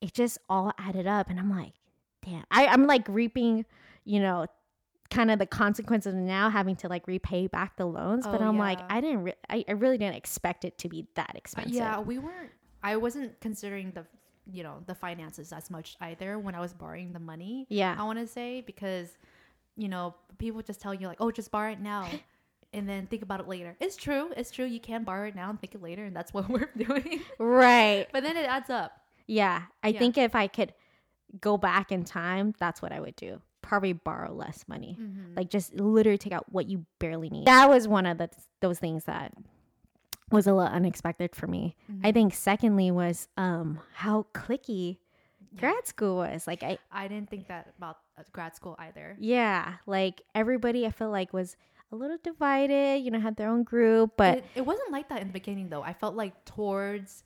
it 0.00 0.12
just 0.12 0.38
all 0.48 0.72
added 0.78 1.06
up, 1.08 1.28
and 1.30 1.40
I'm 1.40 1.50
like, 1.50 1.72
damn. 2.24 2.44
I, 2.50 2.66
I'm 2.68 2.86
like 2.86 3.06
reaping, 3.08 3.64
you 4.04 4.20
know, 4.20 4.46
kind 5.10 5.30
of 5.30 5.38
the 5.40 5.46
consequences 5.46 6.14
of 6.14 6.20
now 6.20 6.50
having 6.50 6.76
to 6.76 6.88
like 6.88 7.06
repay 7.08 7.46
back 7.48 7.76
the 7.76 7.86
loans. 7.86 8.26
but 8.26 8.40
Oh, 8.40 8.44
I'm 8.44 8.58
like. 8.58 8.78
I 8.88 9.00
didn't, 9.00 9.22
re- 9.24 9.34
I, 9.48 9.64
I 9.68 9.72
really 9.72 9.98
didn't 9.98 10.16
expect 10.16 10.64
it 10.64 10.78
to 10.78 10.88
be 10.88 11.06
that 11.14 11.32
expensive. 11.34 11.72
Yeah, 11.74 11.98
we 12.00 12.18
weren't. 12.18 12.50
I 12.82 12.96
wasn't 12.96 13.40
considering 13.40 13.90
the, 13.92 14.04
you 14.50 14.62
know, 14.62 14.76
the 14.86 14.94
finances 14.94 15.52
as 15.52 15.70
much 15.70 15.96
either 16.00 16.38
when 16.38 16.54
I 16.54 16.60
was 16.60 16.72
borrowing 16.72 17.12
the 17.12 17.18
money. 17.20 17.66
Yeah. 17.68 17.96
I 17.98 18.04
want 18.04 18.18
to 18.18 18.26
say 18.26 18.60
because, 18.60 19.08
you 19.76 19.88
know, 19.88 20.14
people 20.38 20.62
just 20.62 20.80
tell 20.80 20.94
you 20.94 21.06
like, 21.08 21.20
oh, 21.20 21.30
just 21.30 21.50
borrow 21.50 21.72
it 21.72 21.80
now, 21.80 22.08
and 22.72 22.88
then 22.88 23.06
think 23.06 23.22
about 23.22 23.40
it 23.40 23.48
later. 23.48 23.76
It's 23.80 23.96
true. 23.96 24.30
It's 24.36 24.50
true. 24.50 24.64
You 24.66 24.80
can 24.80 25.04
borrow 25.04 25.28
it 25.28 25.34
now 25.34 25.50
and 25.50 25.60
think 25.60 25.74
it 25.74 25.82
later, 25.82 26.04
and 26.04 26.14
that's 26.14 26.32
what 26.32 26.48
we're 26.48 26.70
doing. 26.76 27.20
Right. 27.38 28.06
but 28.12 28.22
then 28.22 28.36
it 28.36 28.46
adds 28.46 28.70
up. 28.70 28.92
Yeah, 29.26 29.62
I 29.82 29.88
Yeah. 29.88 29.98
think 29.98 30.18
if 30.18 30.34
I 30.34 30.46
could 30.46 30.72
go 31.40 31.56
back 31.58 31.90
in 31.90 32.04
time, 32.04 32.54
that's 32.60 32.80
what 32.80 32.92
I 32.92 33.00
would 33.00 33.16
do. 33.16 33.40
Probably 33.62 33.92
borrow 33.92 34.32
less 34.32 34.64
money. 34.68 34.96
Mm-hmm. 35.00 35.34
Like 35.36 35.50
just 35.50 35.74
literally 35.74 36.18
take 36.18 36.32
out 36.32 36.44
what 36.52 36.68
you 36.68 36.86
barely 37.00 37.28
need. 37.30 37.46
That 37.46 37.68
was 37.68 37.88
one 37.88 38.06
of 38.06 38.18
the 38.18 38.30
those 38.60 38.78
things 38.78 39.04
that 39.06 39.32
was 40.30 40.46
a 40.46 40.54
little 40.54 40.72
unexpected 40.72 41.34
for 41.34 41.46
me. 41.46 41.76
Mm-hmm. 41.90 42.06
I 42.06 42.12
think 42.12 42.34
secondly 42.34 42.90
was 42.90 43.28
um 43.36 43.80
how 43.94 44.26
clicky 44.34 44.98
grad 45.58 45.86
school 45.86 46.16
was. 46.16 46.46
Like 46.46 46.62
I 46.62 46.78
I 46.90 47.08
didn't 47.08 47.30
think 47.30 47.48
that 47.48 47.72
about 47.78 47.98
uh, 48.18 48.22
grad 48.32 48.56
school 48.56 48.76
either. 48.78 49.16
yeah, 49.18 49.74
like 49.86 50.22
everybody 50.34 50.86
I 50.86 50.90
feel 50.90 51.10
like 51.10 51.32
was 51.32 51.56
a 51.92 51.96
little 51.96 52.18
divided, 52.22 53.04
you 53.04 53.10
know, 53.10 53.20
had 53.20 53.36
their 53.36 53.48
own 53.48 53.62
group, 53.62 54.12
but 54.16 54.38
it, 54.38 54.44
it 54.56 54.66
wasn't 54.66 54.90
like 54.90 55.08
that 55.08 55.20
in 55.20 55.28
the 55.28 55.32
beginning 55.32 55.68
though. 55.68 55.82
I 55.82 55.92
felt 55.92 56.16
like 56.16 56.44
towards 56.44 57.24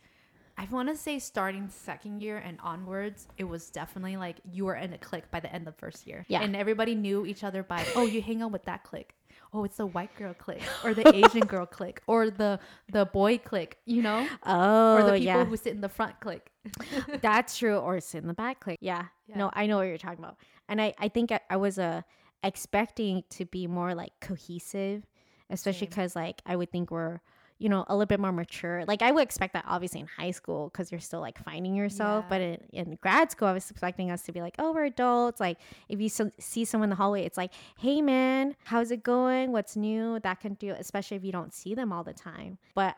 I 0.59 0.67
want 0.71 0.91
to 0.91 0.97
say 0.97 1.19
starting 1.19 1.71
second 1.71 2.21
year 2.21 2.37
and 2.37 2.59
onwards, 2.63 3.27
it 3.39 3.45
was 3.45 3.71
definitely 3.71 4.19
like 4.19 4.37
you 4.53 4.67
were 4.67 4.75
in 4.75 4.93
a 4.93 4.99
clique 4.99 5.31
by 5.31 5.41
the 5.41 5.51
end 5.51 5.67
of 5.67 5.75
first 5.77 6.07
year. 6.07 6.27
Yeah. 6.29 6.43
And 6.43 6.55
everybody 6.55 6.95
knew 6.95 7.25
each 7.25 7.45
other 7.45 7.63
by, 7.63 7.83
oh, 7.97 8.05
you 8.05 8.21
hang 8.21 8.43
out 8.43 8.53
with 8.53 8.65
that 8.65 8.85
clique. 8.85 9.15
Oh, 9.53 9.65
it's 9.65 9.79
the 9.79 9.87
white 9.87 10.15
girl 10.17 10.33
clique 10.35 10.63
or 10.85 10.95
the 10.95 11.15
Asian 11.15 11.47
girl 11.47 11.67
clique 11.67 12.01
or 12.07 12.31
the 12.31 12.61
the 12.93 13.07
boy 13.07 13.39
clique, 13.39 13.79
you 13.85 14.03
know? 14.03 14.27
oh 14.47 14.97
or 14.97 15.03
the 15.03 15.13
people 15.13 15.25
yeah. 15.25 15.45
who 15.45 15.57
sit 15.57 15.75
in 15.75 15.81
the 15.81 15.89
front 15.89 16.21
clique. 16.21 16.51
That's 17.21 17.59
true. 17.59 17.77
Or 17.77 18.01
sit 18.01 18.23
in 18.23 18.29
the 18.29 18.35
back 18.35 18.61
click. 18.61 18.79
Yeah. 18.81 19.07
Yeah. 19.27 19.39
No, 19.39 19.51
I 19.53 19.67
know 19.67 19.79
what 19.79 19.87
you're 19.87 19.99
talking 19.99 20.21
about. 20.21 20.37
And 20.69 20.81
I, 20.81 20.95
I 20.99 21.09
think 21.09 21.33
I, 21.33 21.41
I 21.51 21.57
was 21.57 21.79
uh, 21.79 22.03
expecting 22.45 23.25
to 23.31 23.45
be 23.45 23.67
more 23.67 23.95
like 23.95 24.13
cohesive, 24.21 25.05
especially 25.51 25.89
because 25.89 26.15
like 26.15 26.41
I 26.47 26.57
would 26.57 26.71
think 26.71 26.91
we're, 26.91 27.21
you 27.61 27.68
know, 27.68 27.85
a 27.88 27.94
little 27.94 28.07
bit 28.07 28.18
more 28.18 28.33
mature. 28.33 28.85
Like 28.88 29.03
I 29.03 29.12
would 29.12 29.23
expect 29.23 29.53
that 29.53 29.64
obviously 29.68 30.01
in 30.01 30.07
high 30.07 30.31
school 30.31 30.70
because 30.73 30.90
you're 30.90 31.01
still 31.01 31.20
like 31.20 31.38
finding 31.44 31.77
yourself. 31.77 32.25
Yeah. 32.25 32.29
But 32.31 32.40
in, 32.40 32.59
in 32.73 32.99
grad 33.03 33.31
school, 33.31 33.49
I 33.49 33.53
was 33.53 33.70
expecting 33.70 34.11
us 34.11 34.23
to 34.23 34.33
be 34.33 34.40
like, 34.40 34.55
oh, 34.59 34.73
we're 34.73 34.87
adults. 34.87 35.38
Like 35.38 35.59
if 35.88 36.01
you 36.01 36.09
so, 36.09 36.33
see 36.40 36.64
someone 36.64 36.87
in 36.87 36.90
the 36.90 36.96
hallway, 36.96 37.25
it's 37.25 37.37
like, 37.37 37.53
hey 37.79 38.01
man, 38.01 38.57
how's 38.64 38.90
it 38.90 39.03
going? 39.03 39.53
What's 39.53 39.77
new? 39.77 40.18
That 40.20 40.40
can 40.40 40.55
do, 40.55 40.70
especially 40.73 41.18
if 41.18 41.25
you 41.25 41.33
don't 41.33 41.53
see 41.53 41.75
them 41.75 41.92
all 41.92 42.03
the 42.03 42.14
time. 42.14 42.57
But 42.75 42.96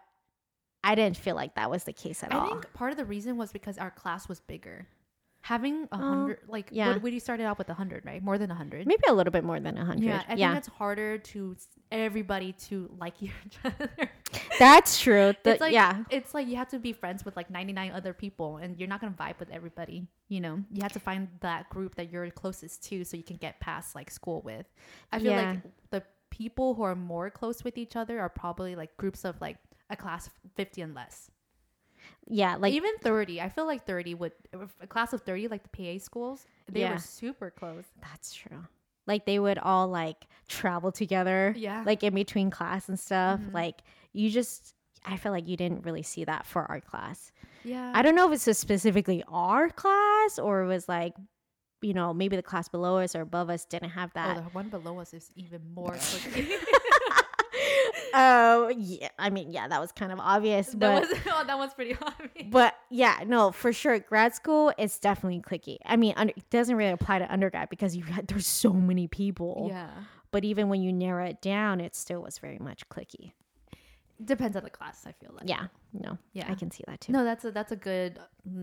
I 0.84 0.94
didn't 0.94 1.16
feel 1.16 1.34
like 1.34 1.56
that 1.56 1.68
was 1.68 1.84
the 1.84 1.92
case 1.92 2.22
at 2.22 2.32
I 2.32 2.38
all. 2.38 2.46
I 2.46 2.48
think 2.48 2.72
part 2.72 2.92
of 2.92 2.96
the 2.96 3.04
reason 3.04 3.36
was 3.36 3.52
because 3.52 3.78
our 3.78 3.90
class 3.90 4.28
was 4.28 4.40
bigger. 4.40 4.86
Having 5.42 5.84
a 5.84 5.88
Oh, 5.92 5.98
hundred, 5.98 6.38
like, 6.46 6.68
yeah. 6.70 6.92
what, 6.92 7.02
we 7.02 7.18
started 7.18 7.44
out 7.44 7.58
with 7.58 7.68
a 7.68 7.74
hundred, 7.74 8.04
right? 8.06 8.22
More 8.22 8.38
than 8.38 8.50
a 8.50 8.54
hundred. 8.54 8.86
Maybe 8.86 9.02
a 9.08 9.12
little 9.12 9.32
bit 9.32 9.42
more 9.42 9.58
than 9.58 9.76
a 9.76 9.84
hundred. 9.84 10.04
Yeah, 10.06 10.22
I 10.28 10.34
yeah. 10.34 10.48
think 10.52 10.58
it's 10.58 10.68
harder 10.68 11.18
to 11.18 11.56
everybody 11.90 12.52
to 12.68 12.88
like 13.00 13.14
each 13.22 13.32
other. 13.64 13.90
That's 14.60 15.00
true. 15.00 15.34
The- 15.42 15.50
it's 15.50 15.60
like 15.60 15.72
yeah. 15.72 16.04
it's 16.10 16.32
like 16.32 16.46
you 16.46 16.56
have 16.56 16.68
to 16.68 16.78
be 16.78 16.92
friends 16.92 17.24
with 17.24 17.34
like 17.36 17.50
99 17.50 17.90
other 17.90 18.12
people 18.12 18.58
and 18.58 18.78
you're 18.78 18.88
not 18.88 19.00
going 19.00 19.12
to 19.12 19.18
vibe 19.18 19.38
with 19.40 19.50
everybody 19.50 20.06
you 20.28 20.40
know 20.40 20.62
you 20.72 20.80
have 20.82 20.92
to 20.92 21.00
find 21.00 21.28
that 21.40 21.68
group 21.68 21.96
that 21.96 22.10
you're 22.10 22.30
closest 22.30 22.82
to 22.84 23.04
so 23.04 23.16
you 23.16 23.22
can 23.22 23.36
get 23.36 23.58
past 23.60 23.94
like 23.94 24.10
school 24.10 24.40
with 24.42 24.64
i 25.10 25.18
feel 25.18 25.32
Yeah. 25.32 25.50
like 25.50 25.60
the 25.90 26.02
people 26.30 26.74
who 26.74 26.82
are 26.82 26.94
more 26.94 27.28
close 27.30 27.62
with 27.64 27.76
each 27.76 27.96
other 27.96 28.18
are 28.20 28.28
probably 28.30 28.74
like 28.76 28.96
groups 28.96 29.24
of 29.24 29.38
like 29.40 29.58
a 29.90 29.96
class 29.96 30.28
of 30.28 30.32
50 30.56 30.80
and 30.82 30.94
less 30.94 31.30
Yeah. 32.28 32.56
Like, 32.56 32.72
even 32.74 32.92
30 33.00 33.40
i 33.40 33.48
feel 33.48 33.66
like 33.66 33.84
30 33.86 34.14
would 34.14 34.32
a 34.80 34.86
class 34.86 35.12
of 35.12 35.22
30 35.22 35.48
like 35.48 35.62
the 35.62 35.68
pa 35.68 35.98
schools 36.02 36.46
they 36.70 36.80
Yeah. 36.80 36.92
were 36.94 36.98
super 36.98 37.50
close 37.50 37.84
that's 38.00 38.32
true. 38.34 38.66
Like, 39.06 39.26
they 39.26 39.40
would 39.40 39.58
all 39.58 39.88
like 39.88 40.28
travel 40.48 40.92
together, 40.92 41.52
yeah 41.56 41.82
like 41.84 42.02
in 42.04 42.14
between 42.14 42.50
class 42.50 42.88
and 42.88 42.98
stuff. 42.98 43.40
Mhm. 43.40 43.52
Like, 43.52 43.82
you 44.12 44.30
just, 44.30 44.74
I 45.04 45.16
feel 45.16 45.32
like 45.32 45.48
you 45.48 45.56
didn't 45.56 45.84
really 45.84 46.02
see 46.04 46.24
that 46.24 46.46
for 46.46 46.62
our 46.70 46.80
class. 46.80 47.32
yeah 47.64 47.90
I 47.94 48.02
don't 48.02 48.14
know 48.14 48.26
if 48.28 48.34
it's 48.34 48.44
just 48.44 48.60
specifically 48.60 49.24
our 49.26 49.68
class 49.70 50.38
or 50.38 50.62
it 50.62 50.66
was 50.68 50.88
like, 50.88 51.14
you 51.80 51.94
know, 51.94 52.14
maybe 52.14 52.36
the 52.36 52.42
class 52.44 52.68
below 52.68 52.98
us 52.98 53.16
or 53.16 53.22
above 53.22 53.50
us 53.50 53.64
didn't 53.64 53.90
have 53.90 54.10
oh, 54.10 54.14
that. 54.20 54.36
the 54.36 54.42
one 54.50 54.68
below 54.68 55.00
us 55.00 55.12
is 55.12 55.30
even 55.34 55.60
more 55.74 55.96
Oh, 58.14 58.68
yeah. 58.76 59.08
I 59.18 59.30
mean, 59.30 59.50
yeah, 59.52 59.68
that 59.68 59.80
was 59.80 59.92
kind 59.92 60.12
of 60.12 60.20
obvious, 60.20 60.68
that 60.68 60.78
but. 60.78 61.08
was 61.08 61.18
oh, 61.28 61.44
that 61.46 61.58
one's 61.58 61.74
pretty 61.74 61.96
obvious 62.02 62.48
But 62.50 62.74
yeah, 62.90 63.20
no, 63.26 63.52
for 63.52 63.72
sure. 63.72 63.98
Grad 63.98 64.34
school, 64.34 64.72
it's 64.78 64.98
definitely 64.98 65.40
clicky. 65.40 65.78
I 65.84 65.96
mean, 65.96 66.14
under, 66.16 66.32
it 66.36 66.48
doesn't 66.50 66.76
really 66.76 66.92
apply 66.92 67.18
to 67.20 67.32
undergrad 67.32 67.68
because 67.70 67.96
you 67.96 68.04
had, 68.04 68.26
there's 68.28 68.46
so 68.46 68.72
many 68.72 69.08
people. 69.08 69.66
yeah 69.70 69.90
But 70.30 70.44
even 70.44 70.68
when 70.68 70.82
you 70.82 70.92
narrow 70.92 71.24
it 71.26 71.40
down, 71.42 71.80
it 71.80 71.94
still 71.94 72.22
was 72.22 72.38
very 72.38 72.58
much 72.58 72.88
clicky. 72.88 73.32
depends 74.24 74.56
on 74.56 74.62
the 74.62 74.70
class 74.70 75.04
i 75.06 75.12
feel 75.12 75.32
like 75.34 75.48
Yeah, 75.48 75.66
no, 75.92 76.18
Yeah. 76.32 76.46
I 76.50 76.54
can 76.54 76.70
see 76.70 76.84
that 76.86 77.00
too. 77.00 77.12
No, 77.12 77.24
that's 77.24 77.44
a 77.44 77.50
that's 77.50 77.72
a 77.72 77.76
good 77.76 78.18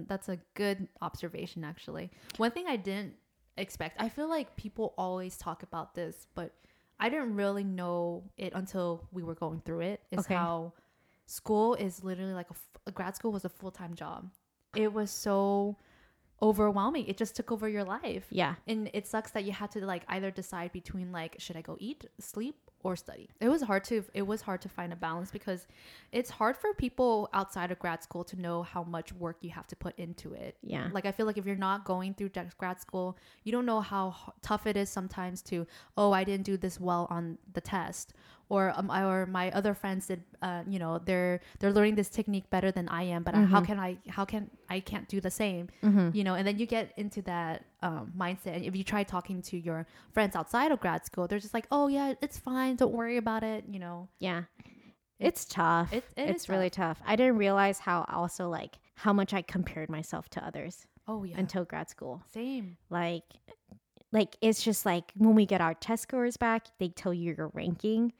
that's 0.07 0.29
a 0.29 0.37
good 0.55 0.87
observation 1.01 1.63
actually. 1.63 2.11
One 2.37 2.51
thing 2.51 2.65
I 2.67 2.75
didn't 2.77 3.13
expect. 3.57 4.01
I 4.01 4.07
feel 4.09 4.29
like 4.29 4.55
people 4.55 4.93
always 4.97 5.35
talk 5.37 5.63
about 5.63 5.93
this, 5.95 6.27
but 6.33 6.53
I 6.99 7.09
didn't 7.09 7.35
really 7.35 7.63
know 7.63 8.23
it 8.37 8.53
until 8.53 9.07
we 9.11 9.23
were 9.23 9.35
going 9.35 9.61
through 9.61 9.81
it. 9.81 10.01
Is 10.11 10.19
Okay. 10.19 10.33
how 10.35 10.73
school 11.25 11.75
is 11.75 12.03
literally 12.03 12.33
like 12.33 12.47
a 12.85 12.91
grad 12.91 13.15
school 13.15 13.31
was 13.31 13.45
a 13.45 13.49
full 13.49 13.71
time 13.71 13.93
job. 13.93 14.29
It 14.75 14.91
was 14.93 15.09
so 15.11 15.77
overwhelming. 16.41 17.05
It 17.07 17.17
just 17.17 17.35
took 17.35 17.51
over 17.51 17.67
your 17.67 17.83
life. 17.83 18.25
Yeah. 18.29 18.55
And 18.67 18.89
it 18.93 19.07
sucks 19.07 19.31
that 19.31 19.43
you 19.43 19.51
had 19.51 19.71
to 19.71 19.85
like 19.85 20.03
either 20.07 20.31
decide 20.31 20.71
between 20.71 21.11
like 21.11 21.35
should 21.39 21.57
I 21.57 21.61
go 21.61 21.77
eat, 21.79 22.05
sleep, 22.19 22.68
or 22.83 22.95
study. 22.95 23.29
It 23.39 23.49
was 23.49 23.61
hard 23.61 23.83
to 23.85 24.03
it 24.13 24.21
was 24.23 24.41
hard 24.41 24.61
to 24.61 24.69
find 24.69 24.93
a 24.93 24.95
balance 24.95 25.31
because 25.31 25.67
it's 26.11 26.29
hard 26.29 26.55
for 26.55 26.73
people 26.73 27.29
outside 27.33 27.71
of 27.71 27.79
grad 27.79 28.03
school 28.03 28.23
to 28.25 28.39
know 28.39 28.63
how 28.63 28.83
much 28.83 29.11
work 29.13 29.37
you 29.41 29.49
have 29.51 29.67
to 29.67 29.75
put 29.75 29.97
into 29.99 30.33
it. 30.33 30.55
Yeah. 30.63 30.89
Like 30.93 31.05
I 31.05 31.11
feel 31.11 31.25
like 31.25 31.37
if 31.37 31.45
you're 31.45 31.55
not 31.55 31.85
going 31.85 32.13
through 32.13 32.31
grad 32.57 32.79
school, 32.79 33.17
you 33.43 33.51
don't 33.51 33.65
know 33.65 33.81
how 33.81 34.09
h- 34.09 34.33
tough 34.41 34.65
it 34.65 34.77
is 34.77 34.89
sometimes 34.89 35.41
to 35.43 35.67
oh 35.97 36.11
I 36.11 36.23
didn't 36.23 36.45
do 36.45 36.57
this 36.57 36.79
well 36.79 37.07
on 37.09 37.37
the 37.53 37.61
test 37.61 38.13
or 38.49 38.73
um, 38.75 38.89
or 38.91 39.25
my 39.27 39.51
other 39.51 39.73
friends 39.73 40.07
did 40.07 40.23
uh, 40.41 40.63
you 40.67 40.79
know 40.79 40.99
they're 41.05 41.39
they're 41.59 41.71
learning 41.71 41.95
this 41.95 42.09
technique 42.09 42.49
better 42.49 42.71
than 42.71 42.87
I 42.89 43.03
am 43.03 43.21
but 43.23 43.35
I- 43.35 43.45
how 43.45 43.61
can 43.61 43.79
I 43.79 43.97
how 44.09 44.25
can 44.25 44.49
I 44.69 44.79
can't 44.79 45.07
do 45.07 45.21
the 45.21 45.31
same 45.31 45.69
you 46.13 46.23
know 46.23 46.33
and 46.35 46.45
then 46.47 46.57
you 46.59 46.65
get 46.65 46.91
into 46.97 47.21
that 47.23 47.65
um, 47.81 48.11
mindset 48.17 48.55
and 48.55 48.65
if 48.65 48.75
you 48.75 48.83
try 48.83 49.03
talking 49.03 49.41
to 49.43 49.57
your 49.57 49.85
friends 50.11 50.35
outside 50.35 50.71
of 50.71 50.79
grad 50.79 51.05
school 51.05 51.27
they're 51.27 51.39
just 51.39 51.53
like 51.53 51.67
oh 51.71 51.87
yeah 51.87 52.13
it's 52.21 52.37
fine 52.37 52.75
don't 52.75 52.91
worry 52.93 53.17
about 53.17 53.43
it 53.43 53.63
you 53.69 53.79
know 53.79 54.07
Yeah. 54.19 54.43
It's 55.19 55.43
tough. 55.43 55.91
It- 55.91 56.05
it 56.15 56.29
it's 56.29 56.47
really 56.47 56.69
tough. 56.69 57.01
I 57.05 57.17
didn't 57.17 57.35
realize 57.37 57.77
how 57.79 58.05
also 58.07 58.47
like 58.49 58.79
how 58.95 59.11
much 59.11 59.33
I 59.33 59.41
compared 59.41 59.89
myself 59.89 60.29
to 60.29 60.39
others 60.45 60.87
oh 61.09 61.23
yeah 61.25 61.37
until 61.37 61.65
grad 61.65 61.89
school. 61.89 62.23
same 62.33 62.77
Like 62.89 63.23
like 64.11 64.37
it's 64.41 64.63
just 64.63 64.85
like 64.85 65.11
when 65.15 65.35
we 65.35 65.45
get 65.45 65.61
our 65.61 65.73
test 65.73 66.03
scores 66.03 66.37
back, 66.37 66.67
they 66.79 66.87
tell 66.89 67.13
you 67.13 67.33
your 67.35 67.49
ranking. 67.53 68.13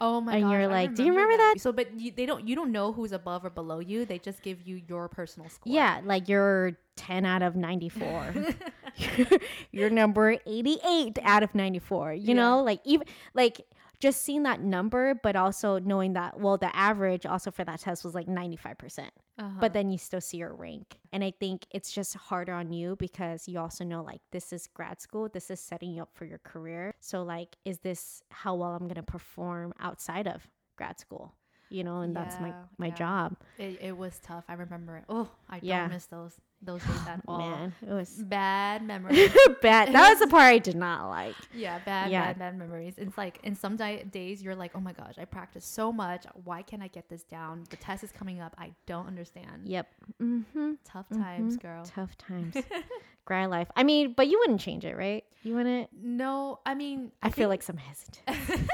Oh 0.00 0.20
my 0.20 0.32
god. 0.32 0.36
And 0.36 0.44
gosh, 0.44 0.52
you're 0.52 0.62
I 0.62 0.66
like, 0.66 0.94
"Do 0.94 1.02
you 1.04 1.10
remember 1.12 1.36
that?" 1.36 1.54
So, 1.58 1.72
but 1.72 1.98
you, 1.98 2.12
they 2.12 2.24
don't. 2.26 2.46
You 2.46 2.54
don't 2.54 2.70
know 2.72 2.92
who's 2.92 3.12
above 3.12 3.44
or 3.44 3.50
below 3.50 3.80
you. 3.80 4.04
They 4.04 4.18
just 4.18 4.42
give 4.42 4.62
you 4.62 4.80
your 4.88 5.08
personal 5.08 5.48
score. 5.48 5.72
Yeah, 5.72 6.00
like 6.04 6.28
you're 6.28 6.76
10 6.96 7.24
out 7.24 7.42
of 7.42 7.56
94. 7.56 8.34
you're 9.72 9.90
number 9.90 10.36
88 10.46 11.18
out 11.22 11.42
of 11.42 11.54
94. 11.54 12.14
You 12.14 12.28
Yeah. 12.28 12.34
know, 12.34 12.62
like 12.62 12.80
even 12.84 13.06
like 13.34 13.66
just 14.00 14.22
seeing 14.22 14.44
that 14.44 14.60
number, 14.60 15.14
but 15.14 15.36
also 15.36 15.78
knowing 15.78 16.12
that 16.12 16.38
well, 16.38 16.56
the 16.56 16.74
average 16.74 17.26
also 17.26 17.50
for 17.50 17.64
that 17.64 17.80
test 17.80 18.04
was 18.04 18.14
like 18.14 18.26
95%. 18.26 19.08
Uh-huh. 19.38 19.48
But 19.60 19.72
then 19.72 19.90
you 19.90 19.98
still 19.98 20.20
see 20.20 20.38
your 20.38 20.54
rank. 20.54 20.98
And 21.12 21.22
I 21.22 21.32
think 21.38 21.66
it's 21.70 21.90
just 21.90 22.14
harder 22.14 22.52
on 22.52 22.72
you 22.72 22.96
because 22.96 23.48
you 23.48 23.58
also 23.58 23.84
know 23.84 24.02
like 24.02 24.20
this 24.30 24.52
is 24.52 24.68
grad 24.68 25.00
school, 25.00 25.28
this 25.28 25.50
is 25.50 25.60
setting 25.60 25.92
you 25.92 26.02
up 26.02 26.10
for 26.14 26.24
your 26.24 26.38
career. 26.38 26.92
So 27.00 27.22
like 27.22 27.56
is 27.64 27.78
this 27.80 28.22
how 28.30 28.54
well 28.54 28.70
I'm 28.70 28.84
going 28.84 28.94
to 28.94 29.02
perform 29.02 29.72
outside 29.80 30.26
of 30.26 30.48
grad 30.76 30.98
school? 30.98 31.34
You 31.70 31.84
know, 31.84 32.00
and 32.00 32.16
that's 32.16 32.40
my 32.40 32.52
my 32.78 32.86
yeah. 32.88 32.94
job. 32.94 33.36
it, 33.58 33.78
it 33.82 33.96
was 33.96 34.18
tough. 34.20 34.44
I 34.48 34.54
remember 34.54 34.96
it. 34.96 35.04
Oh, 35.08 35.28
I 35.50 35.60
Yeah. 35.62 35.80
don't 35.82 35.92
miss 35.92 36.06
those 36.06 36.34
those 36.62 36.82
days 36.82 37.06
at 37.06 37.20
all. 37.28 37.38
Man, 37.38 37.72
it 37.86 37.92
was 37.92 38.10
Bad 38.10 38.82
memories. 38.82 39.30
bad. 39.62 39.92
That 39.92 40.10
was 40.10 40.18
the 40.18 40.26
part 40.36 40.44
I 40.44 40.58
did 40.58 40.74
not 40.76 41.08
like. 41.08 41.36
yeah, 41.54 41.78
bad, 41.84 42.10
Yeah. 42.10 42.26
bad, 42.28 42.38
bad 42.38 42.58
memories. 42.58 42.94
It's 42.96 43.16
like 43.18 43.38
in 43.44 43.54
some 43.54 43.76
di- 43.76 44.02
days 44.10 44.42
you're 44.42 44.56
like, 44.56 44.72
oh 44.74 44.80
my 44.80 44.92
gosh, 44.92 45.14
I 45.18 45.24
practiced 45.24 45.74
so 45.74 45.92
much. 45.92 46.24
Why 46.44 46.62
can't 46.62 46.82
I 46.82 46.88
get 46.88 47.08
this 47.08 47.22
down? 47.22 47.64
The 47.70 47.76
test 47.76 48.02
is 48.02 48.10
coming 48.12 48.40
up. 48.40 48.54
I 48.58 48.72
don't 48.86 49.06
understand. 49.06 49.66
Yep. 49.66 49.88
Mm-hmm. 50.22 50.72
Tough 50.84 51.08
times, 51.10 51.56
girl. 51.58 51.84
Tough 51.84 52.16
times. 52.18 52.56
grad 53.24 53.50
life. 53.50 53.68
I 53.76 53.84
mean, 53.84 54.14
but 54.16 54.26
you 54.26 54.38
wouldn't 54.40 54.60
change 54.60 54.84
it, 54.84 54.96
right? 54.96 55.22
You 55.44 55.54
wouldn't. 55.54 55.90
No, 55.92 56.58
I 56.66 56.74
mean, 56.74 57.12
I, 57.22 57.28
feel 57.28 57.42
think- 57.42 57.50
like 57.50 57.62
some 57.62 57.76
hesitant. 57.76 58.68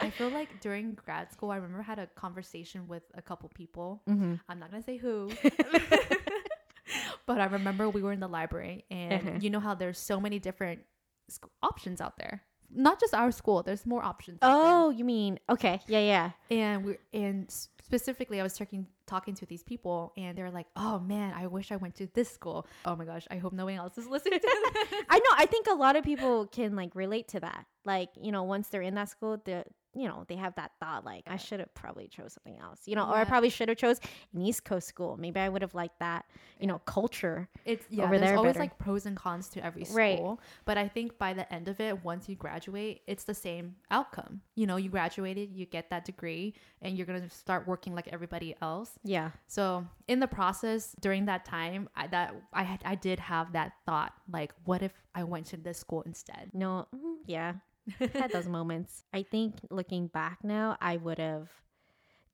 I 0.00 0.10
feel 0.10 0.28
like 0.30 0.60
during 0.60 0.94
grad 0.94 1.32
school, 1.32 1.50
I 1.50 1.56
remember 1.56 1.80
I 1.80 1.82
had 1.84 1.98
a 1.98 2.06
conversation 2.06 2.86
with 2.88 3.02
a 3.14 3.22
couple 3.22 3.48
people. 3.54 4.02
mm-hmm. 4.08 4.34
I'm 4.48 4.58
not 4.58 4.70
gonna 4.70 4.82
say 4.82 4.96
who, 4.96 5.30
but 7.26 7.40
I 7.40 7.46
remember 7.46 7.88
we 7.88 8.02
were 8.02 8.12
in 8.12 8.20
the 8.20 8.28
library, 8.28 8.84
and 8.90 9.12
Uh-huh. 9.28 9.38
you 9.40 9.50
know 9.50 9.60
how 9.60 9.74
there's 9.74 9.98
so 9.98 10.20
many 10.20 10.38
different 10.38 10.80
sc- 11.28 11.46
options 11.62 12.00
out 12.00 12.16
there. 12.18 12.42
Not 12.70 13.00
just 13.00 13.14
our 13.14 13.32
school. 13.32 13.62
There's 13.62 13.86
more 13.86 14.02
options. 14.04 14.38
Oh, 14.42 14.90
you 14.90 15.04
mean 15.04 15.38
okay? 15.48 15.80
Yeah, 15.86 16.00
yeah. 16.00 16.30
and 16.50 16.84
we 16.84 16.96
and 17.14 17.50
specifically, 17.82 18.40
I 18.40 18.42
was 18.42 18.52
talking 18.58 18.86
talking 19.06 19.34
to 19.36 19.46
these 19.46 19.62
people, 19.62 20.12
and 20.18 20.36
they're 20.36 20.50
like, 20.50 20.66
"Oh 20.76 20.98
man, 20.98 21.32
I 21.34 21.46
wish 21.46 21.72
I 21.72 21.76
went 21.76 21.94
to 21.96 22.06
this 22.12 22.28
school." 22.30 22.66
Oh 22.84 22.94
my 22.94 23.06
gosh, 23.06 23.26
I 23.30 23.36
hope 23.38 23.54
no 23.54 23.64
one 23.64 23.74
else 23.74 23.96
is 23.96 24.06
listening 24.14 24.40
to 24.40 24.46
this. 24.46 25.02
I 25.08 25.18
know. 25.18 25.32
I 25.36 25.46
think 25.46 25.66
a 25.66 25.74
lot 25.74 25.96
of 25.96 26.04
people 26.04 26.46
can 26.46 26.76
like 26.76 26.94
relate 26.94 27.28
to 27.28 27.40
that. 27.40 27.64
Like, 27.86 28.10
you 28.20 28.32
know, 28.32 28.42
once 28.42 28.68
they're 28.68 28.82
in 28.82 28.94
that 28.96 29.08
school, 29.08 29.40
the 29.42 29.64
you 29.94 30.06
know, 30.06 30.24
they 30.28 30.36
have 30.36 30.54
that 30.56 30.72
thought 30.80 31.04
like, 31.04 31.24
I 31.26 31.36
should 31.36 31.60
have 31.60 31.72
probably 31.74 32.08
chose 32.08 32.34
something 32.34 32.60
else. 32.60 32.80
You 32.86 32.96
know, 32.96 33.08
or 33.08 33.16
I 33.16 33.24
probably 33.24 33.50
should 33.50 33.68
have 33.68 33.78
chose 33.78 34.00
an 34.34 34.42
East 34.42 34.64
Coast 34.64 34.86
school. 34.88 35.16
Maybe 35.18 35.40
I 35.40 35.48
would 35.48 35.62
have 35.62 35.74
liked 35.74 35.98
that. 36.00 36.24
You 36.60 36.66
know, 36.66 36.78
culture. 36.80 37.48
It's 37.64 37.84
yeah. 37.90 38.04
over 38.04 38.18
there's 38.18 38.30
there 38.30 38.36
always 38.36 38.54
better. 38.54 38.64
like 38.64 38.78
pros 38.78 39.06
and 39.06 39.16
cons 39.16 39.48
to 39.50 39.64
every 39.64 39.84
school. 39.84 39.96
Right. 39.96 40.36
But 40.64 40.78
I 40.78 40.88
think 40.88 41.18
by 41.18 41.32
the 41.32 41.52
end 41.52 41.68
of 41.68 41.80
it, 41.80 42.04
once 42.04 42.28
you 42.28 42.36
graduate, 42.36 43.02
it's 43.06 43.24
the 43.24 43.34
same 43.34 43.76
outcome. 43.90 44.40
You 44.54 44.66
know, 44.66 44.76
you 44.76 44.90
graduated, 44.90 45.52
you 45.52 45.66
get 45.66 45.90
that 45.90 46.04
degree, 46.04 46.54
and 46.82 46.96
you're 46.96 47.06
gonna 47.06 47.30
start 47.30 47.66
working 47.66 47.94
like 47.94 48.08
everybody 48.08 48.54
else. 48.60 48.90
Yeah. 49.04 49.30
So 49.46 49.86
in 50.08 50.20
the 50.20 50.28
process, 50.28 50.94
during 51.00 51.26
that 51.26 51.44
time, 51.44 51.88
I, 51.96 52.06
that 52.08 52.34
I 52.52 52.78
I 52.84 52.94
did 52.94 53.18
have 53.20 53.52
that 53.52 53.72
thought, 53.86 54.12
like, 54.32 54.52
what 54.64 54.82
if 54.82 54.92
I 55.14 55.24
went 55.24 55.46
to 55.46 55.56
this 55.56 55.78
school 55.78 56.02
instead? 56.02 56.50
No. 56.52 56.86
mm, 56.94 57.16
Yeah. 57.26 57.54
had 58.14 58.32
those 58.32 58.48
moments. 58.48 59.04
I 59.12 59.22
think 59.22 59.54
looking 59.70 60.06
back 60.08 60.38
now, 60.42 60.76
I 60.80 60.96
would 60.96 61.18
have 61.18 61.48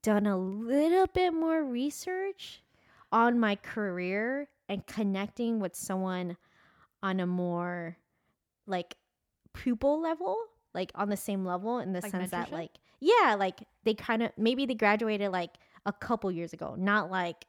done 0.03 0.27
a 0.27 0.37
little 0.37 1.07
bit 1.07 1.33
more 1.33 1.65
research 1.65 2.63
on 3.11 3.39
my 3.39 3.57
career 3.57 4.49
and 4.69 4.87
connecting 4.87 5.61
with 5.61 5.75
someone 5.75 6.37
on 7.03 7.21
a 7.21 7.27
more 7.27 7.97
like 8.67 8.97
pupil 9.53 10.01
level, 10.01 10.37
like 10.75 10.91
on 10.95 11.09
the 11.09 11.17
same 11.17 11.45
level 11.45 11.79
in 11.79 11.93
the 11.93 12.01
Like 12.01 12.11
sense 12.11 12.31
that 12.31 12.53
like 12.53 12.71
yeah, 13.01 13.37
like 13.39 13.61
they 13.85 13.95
kind 13.95 14.23
of 14.23 14.31
maybe 14.37 14.67
they 14.67 14.75
graduated 14.75 15.31
like 15.31 15.51
a 15.87 15.93
couple 15.93 16.31
years 16.31 16.53
ago, 16.53 16.75
not 16.79 17.11
like 17.11 17.47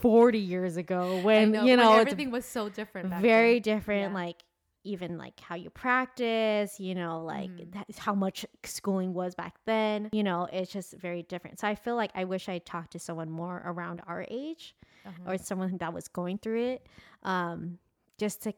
40 0.00 0.38
years 0.38 0.76
ago 0.76 1.20
when 1.22 1.56
I 1.56 1.64
you 1.64 1.76
know 1.76 1.92
it's 1.94 2.12
everything 2.12 2.30
was 2.30 2.44
so 2.44 2.68
different. 2.68 3.10
Back 3.10 3.22
very 3.22 3.54
then. 3.58 3.76
different 3.76 4.12
Yeah. 4.12 4.14
like 4.14 4.42
even 4.84 5.16
like 5.18 5.38
how 5.40 5.54
you 5.54 5.70
practice 5.70 6.78
you 6.78 6.94
know 6.94 7.22
like 7.24 7.50
that's 7.72 7.98
how 7.98 8.14
much 8.14 8.44
schooling 8.64 9.14
was 9.14 9.34
back 9.34 9.54
then 9.64 10.08
you 10.12 10.22
know 10.22 10.46
it's 10.52 10.70
just 10.72 10.94
very 10.94 11.22
different 11.22 11.58
so 11.58 11.66
i 11.66 11.74
feel 11.74 11.96
like 11.96 12.10
i 12.14 12.24
wish 12.24 12.48
i 12.48 12.58
talked 12.58 12.92
to 12.92 12.98
someone 12.98 13.30
more 13.30 13.62
around 13.64 14.00
our 14.06 14.24
age 14.30 14.74
Uh-huh. 15.06 15.32
or 15.32 15.38
someone 15.38 15.76
that 15.78 15.92
was 15.92 16.08
going 16.08 16.38
through 16.38 16.62
it 16.74 16.86
um 17.22 17.78
just 18.18 18.42
to 18.42 18.52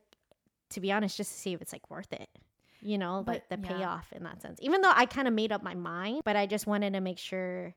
to 0.70 0.80
be 0.80 0.90
honest 0.92 1.16
just 1.16 1.32
to 1.32 1.38
see 1.38 1.52
if 1.54 1.62
it's 1.62 1.72
like 1.72 1.88
worth 1.90 2.12
it 2.12 2.28
you 2.82 2.98
know 2.98 3.22
But, 3.24 3.32
like 3.32 3.48
the 3.48 3.58
yeah. 3.62 3.68
payoff 3.76 4.12
in 4.12 4.22
that 4.24 4.42
sense 4.42 4.58
even 4.62 4.80
though 4.80 4.92
i 4.94 5.06
kind 5.06 5.26
of 5.28 5.34
made 5.34 5.52
up 5.52 5.62
my 5.62 5.74
mind 5.74 6.22
but 6.24 6.36
i 6.36 6.46
just 6.46 6.66
wanted 6.66 6.92
to 6.94 7.00
make 7.00 7.18
sure 7.18 7.74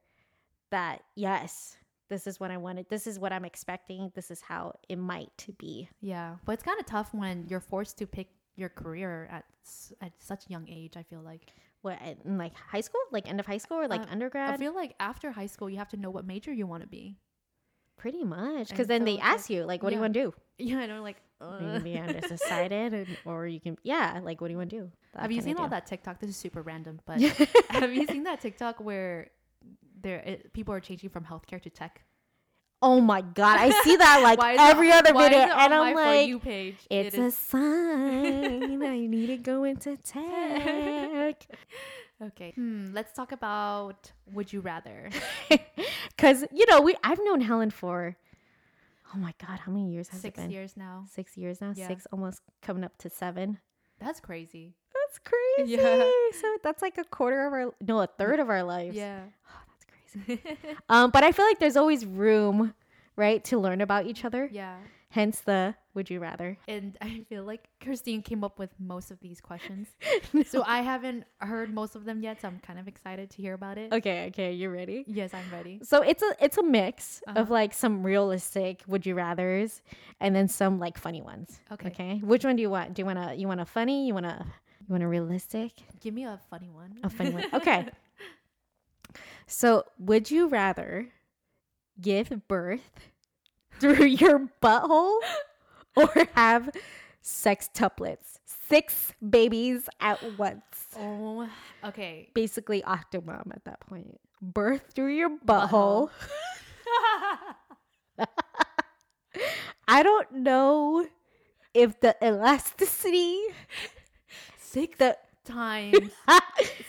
that 0.71 1.01
yes 1.15 1.77
this 2.09 2.25
is 2.27 2.39
what 2.39 2.49
i 2.51 2.57
wanted 2.57 2.87
this 2.89 3.05
is 3.07 3.17
what 3.19 3.31
i'm 3.31 3.45
expecting 3.45 4.11
this 4.15 4.29
is 4.31 4.41
how 4.41 4.73
it 4.87 4.97
might 4.97 5.45
be 5.57 5.87
Yeah, 6.01 6.35
but 6.45 6.53
it's 6.53 6.63
kind 6.63 6.79
of 6.79 6.85
tough 6.85 7.13
when 7.13 7.45
you're 7.49 7.59
forced 7.59 7.97
to 7.99 8.07
pick 8.07 8.27
your 8.55 8.69
career 8.69 9.27
at 9.31 9.45
at 10.01 10.11
such 10.19 10.45
a 10.47 10.49
young 10.49 10.67
age. 10.69 10.97
I 10.97 11.03
feel 11.03 11.21
like 11.21 11.53
what 11.81 11.97
in 12.23 12.37
like 12.37 12.53
high 12.55 12.81
school 12.81 12.99
like 13.11 13.27
end 13.27 13.39
of 13.39 13.45
high 13.45 13.57
school 13.57 13.77
or 13.77 13.87
like 13.87 14.01
Uh, 14.01 14.25
I 14.35 14.57
feel 14.57 14.75
like 14.75 14.95
after 14.99 15.31
high 15.31 15.45
school, 15.47 15.69
you 15.69 15.77
have 15.77 15.89
to 15.89 15.97
know 15.97 16.09
what 16.09 16.25
major 16.25 16.51
you 16.51 16.67
want 16.67 16.83
to 16.83 16.87
be. 16.89 17.17
pretty 17.97 18.23
much 18.23 18.69
because 18.69 18.87
then 18.87 19.01
so 19.01 19.05
they 19.05 19.15
like- 19.15 19.25
ask 19.33 19.49
you 19.49 19.63
like 19.65 19.83
what 19.83 19.89
do 19.89 19.95
you 19.95 20.01
want 20.01 20.13
to 20.13 20.21
do 20.23 20.33
Yeah, 20.57 20.79
and 20.81 20.91
I 20.91 20.95
know. 20.95 21.01
Like, 21.01 21.21
you 21.41 21.47
uh. 21.47 21.59
can 21.73 21.83
be 21.83 21.97
undecided 21.97 22.93
and, 22.93 23.07
or 23.25 23.47
you 23.47 23.59
can 23.61 23.77
yeah 23.83 24.19
like 24.23 24.41
what 24.41 24.47
do 24.47 24.53
you 24.53 24.57
want 24.57 24.69
to 24.71 24.79
do 24.81 24.91
That 25.13 25.21
have 25.21 25.31
you 25.31 25.41
seen 25.41 25.57
all 25.57 25.69
that 25.69 25.85
TikTok? 25.85 26.19
This 26.19 26.29
is 26.29 26.35
super 26.37 26.61
random, 26.61 26.99
but 27.05 27.21
have 27.69 27.93
you 27.93 28.05
seen 28.07 28.23
that 28.23 28.41
TikTok 28.41 28.79
where 28.81 29.29
there 30.01 30.19
it, 30.19 30.53
people 30.53 30.73
are 30.73 30.79
changing 30.81 31.09
from 31.09 31.23
healthcare 31.23 31.61
to 31.61 31.69
tech? 31.69 32.03
Oh 32.81 33.01
my 33.01 33.21
god 33.21 33.57
i 33.59 33.69
see 33.83 33.95
that 33.97 34.21
like 34.23 34.39
Why 34.39 34.53
is 34.53 34.59
it- 34.59 34.63
every 34.71 34.91
other 34.91 35.13
video 35.13 35.39
and 35.39 35.73
i'm 35.73 35.93
like 35.95 36.41
page. 36.43 36.77
it's 36.89 37.15
It 37.15 37.19
a 37.21 37.31
sign 37.31 38.83
i 38.83 38.99
need 39.13 39.27
to 39.27 39.37
go 39.37 39.63
into 39.65 39.97
tech 39.97 41.45
okay. 42.21 42.51
Hmm. 42.55 42.91
Let's 42.93 43.13
talk 43.13 43.31
about 43.31 44.11
would 44.33 44.51
you 44.51 44.59
rather. 44.61 45.09
because 46.15 46.43
you 46.53 46.65
know 46.69 46.81
we 46.81 46.95
i've 47.03 47.19
known 47.23 47.41
helen 47.41 47.69
for 47.71 48.15
oh 49.13 49.17
my 49.17 49.33
god 49.45 49.59
how 49.59 49.71
many 49.71 49.91
years 49.91 50.07
has 50.09 50.21
Six 50.21 50.37
it 50.37 50.41
been 50.41 50.51
years 50.51 50.75
now. 50.77 51.05
six 51.09 51.35
years 51.37 51.59
now 51.61 51.73
Yeah. 51.75 51.87
six 51.87 52.07
almost 52.11 52.41
coming 52.61 52.83
up 52.83 52.97
to 52.99 53.09
seven 53.09 53.59
That's 53.99 54.19
crazy. 54.19 54.75
that's 54.93 55.19
crazy 55.19 55.73
Yeah. 55.75 56.09
so 56.41 56.57
that's 56.63 56.81
like 56.81 56.97
a 56.97 57.03
quarter 57.05 57.45
of 57.47 57.53
our 57.53 57.73
no 57.81 57.99
a 58.01 58.07
third 58.07 58.39
of 58.39 58.49
our 58.49 58.63
lives 58.63 58.95
Yeah. 58.95 59.21
oh 59.49 59.68
um 60.89 61.09
but 61.11 61.23
i 61.23 61.31
feel 61.31 61.45
like 61.45 61.59
there's 61.59 61.77
always 61.77 62.05
room 62.05 62.73
right 63.15 63.43
to 63.43 63.57
learn 63.57 63.81
about 63.81 64.05
each 64.05 64.23
other 64.25 64.49
yeah. 64.51 64.77
hence 65.11 65.41
the 65.41 65.75
Would 65.95 66.09
you 66.09 66.21
rather? 66.21 66.55
And 66.67 66.95
I 67.01 67.25
feel 67.27 67.43
like 67.43 67.67
Christine 67.83 68.21
came 68.21 68.43
up 68.43 68.57
with 68.59 68.69
most 68.79 69.11
of 69.11 69.19
these 69.19 69.41
questions. 69.41 69.87
So 70.47 70.63
I 70.63 70.79
haven't 70.81 71.25
heard 71.39 71.73
most 71.73 71.95
of 71.95 72.05
them 72.05 72.21
yet, 72.21 72.39
so 72.39 72.47
I'm 72.47 72.59
kind 72.59 72.79
of 72.79 72.87
excited 72.87 73.29
to 73.31 73.37
hear 73.41 73.53
about 73.53 73.77
it. 73.77 73.91
Okay, 73.91 74.27
okay, 74.29 74.53
you 74.53 74.69
ready? 74.69 75.03
Yes, 75.07 75.33
I'm 75.33 75.49
ready. 75.51 75.79
So 75.83 76.01
it's 76.11 76.23
a 76.23 76.31
it's 76.39 76.57
a 76.57 76.63
mix 76.63 77.21
of 77.27 77.35
Uh-huh. 77.35 77.53
like 77.59 77.73
some 77.73 77.95
realistic 78.05 78.83
would 78.87 79.03
you 79.05 79.15
rather's 79.15 79.81
and 80.21 80.31
then 80.35 80.47
some 80.47 80.79
like 80.79 80.97
funny 80.97 81.21
ones. 81.21 81.59
Okay. 81.73 81.89
Okay. 81.89 82.13
Which 82.23 82.45
one 82.45 82.55
do 82.55 82.61
you 82.61 82.69
want? 82.69 82.93
Do 82.93 83.01
you 83.01 83.05
want 83.11 83.19
to 83.19 83.35
you 83.35 83.47
want 83.51 83.59
a 83.59 83.65
funny? 83.65 84.07
You 84.07 84.13
want 84.13 84.27
to 84.31 84.37
you 84.87 84.89
want 84.93 85.03
a 85.03 85.07
realistic? 85.09 85.71
Give 85.99 86.13
me 86.13 86.23
a 86.23 86.39
funny 86.49 86.69
one. 86.69 86.91
A 87.03 87.09
funny 87.09 87.31
one. 87.31 87.43
Okay. 87.59 87.89
So, 89.51 89.83
would 89.97 90.29
you 90.29 90.47
rather 90.47 91.07
give 91.99 92.47
birth 92.47 93.09
through 93.79 94.05
your 94.05 94.47
butthole 94.61 95.17
or 95.95 96.27
have 96.35 96.69
sextuplets? 97.23 98.37
Six 98.45 99.13
babies 99.27 99.89
at 99.99 100.37
once. 100.37 100.85
Oh, 100.95 101.49
okay. 101.83 102.29
Basically, 102.35 102.83
octomom 102.83 103.51
at 103.51 103.65
that 103.65 103.79
point. 103.79 104.19
Birth 104.39 104.91
through 104.93 105.15
your 105.15 105.35
butthole. 105.43 106.11
I 109.87 110.03
don't 110.03 110.31
know 110.31 111.07
if 111.73 111.99
the 112.01 112.15
elasticity, 112.21 113.39
Six 114.59 114.99
the 114.99 115.17
times. 115.53 116.11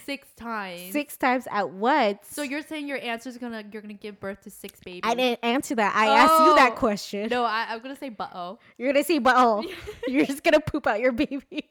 Six 0.06 0.26
times. 0.36 0.92
six 0.92 1.16
times 1.16 1.46
at 1.50 1.70
once. 1.70 2.18
So 2.30 2.42
you're 2.42 2.62
saying 2.62 2.88
your 2.88 2.98
answer 2.98 3.28
is 3.28 3.38
gonna 3.38 3.62
you're 3.72 3.80
gonna 3.82 3.94
give 3.94 4.18
birth 4.18 4.40
to 4.42 4.50
six 4.50 4.80
babies? 4.84 5.02
I 5.04 5.14
didn't 5.14 5.38
answer 5.44 5.74
that. 5.76 5.94
I 5.94 6.06
asked 6.08 6.40
you 6.40 6.54
that 6.56 6.72
Oh. 6.72 6.76
question. 6.76 7.28
No, 7.30 7.44
I, 7.44 7.66
I'm 7.68 7.80
gonna 7.80 7.94
say 7.96 8.08
but 8.08 8.30
oh. 8.34 8.58
You're 8.76 8.92
gonna 8.92 9.04
say 9.04 9.18
but 9.20 9.34
oh. 9.36 9.64
You're 10.08 10.26
just 10.26 10.42
gonna 10.42 10.58
poop 10.60 10.86
out 10.88 10.98
your 11.00 11.12
baby. 11.12 11.40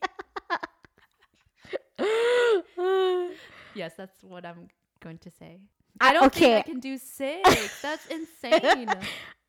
Yes, 3.76 3.94
that's 3.96 4.24
what 4.24 4.46
I'm 4.46 4.68
going 5.02 5.18
to 5.20 5.30
say. 5.32 5.60
I- 6.02 6.10
I 6.10 6.14
don't 6.14 6.34
think 6.34 6.56
I 6.58 6.62
can 6.62 6.80
do 6.80 6.98
six. 6.98 7.82
That's 7.82 8.06
insane. 8.08 8.88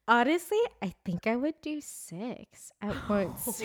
Honestly, 0.09 0.59
I 0.83 0.93
think 1.05 1.27
I 1.27 1.37
would 1.37 1.55
do 1.63 1.81
six 1.81 2.73
at 2.83 3.09
once. 3.09 3.63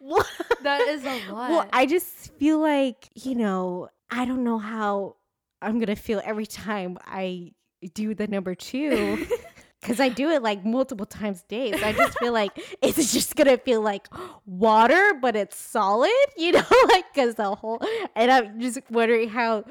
What? 0.00 0.26
that 0.62 0.80
is 0.82 1.04
a 1.04 1.32
lot. 1.32 1.50
Well, 1.50 1.68
I 1.72 1.86
just 1.86 2.32
feel 2.34 2.58
like, 2.58 3.08
you 3.14 3.34
know, 3.34 3.88
I 4.10 4.24
don't 4.24 4.44
know 4.44 4.58
how 4.58 5.16
I'm 5.62 5.74
going 5.74 5.86
to 5.86 5.96
feel 5.96 6.20
every 6.24 6.46
time 6.46 6.98
I 7.06 7.52
do 7.94 8.14
the 8.14 8.26
number 8.26 8.54
two. 8.54 9.26
Because 9.80 10.00
I 10.00 10.08
do 10.08 10.30
it 10.30 10.42
like 10.42 10.64
multiple 10.64 11.04
times 11.04 11.44
a 11.44 11.48
day. 11.48 11.72
So 11.78 11.86
I 11.86 11.92
just 11.92 12.18
feel 12.18 12.32
like 12.32 12.58
it's 12.80 13.12
just 13.12 13.36
going 13.36 13.48
to 13.48 13.58
feel 13.58 13.82
like 13.82 14.08
water, 14.46 15.12
but 15.20 15.36
it's 15.36 15.58
solid, 15.58 16.10
you 16.38 16.52
know? 16.52 16.64
Like, 16.88 17.04
because 17.12 17.34
the 17.34 17.54
whole, 17.54 17.82
and 18.16 18.30
I'm 18.30 18.60
just 18.60 18.78
wondering 18.90 19.28
how. 19.28 19.64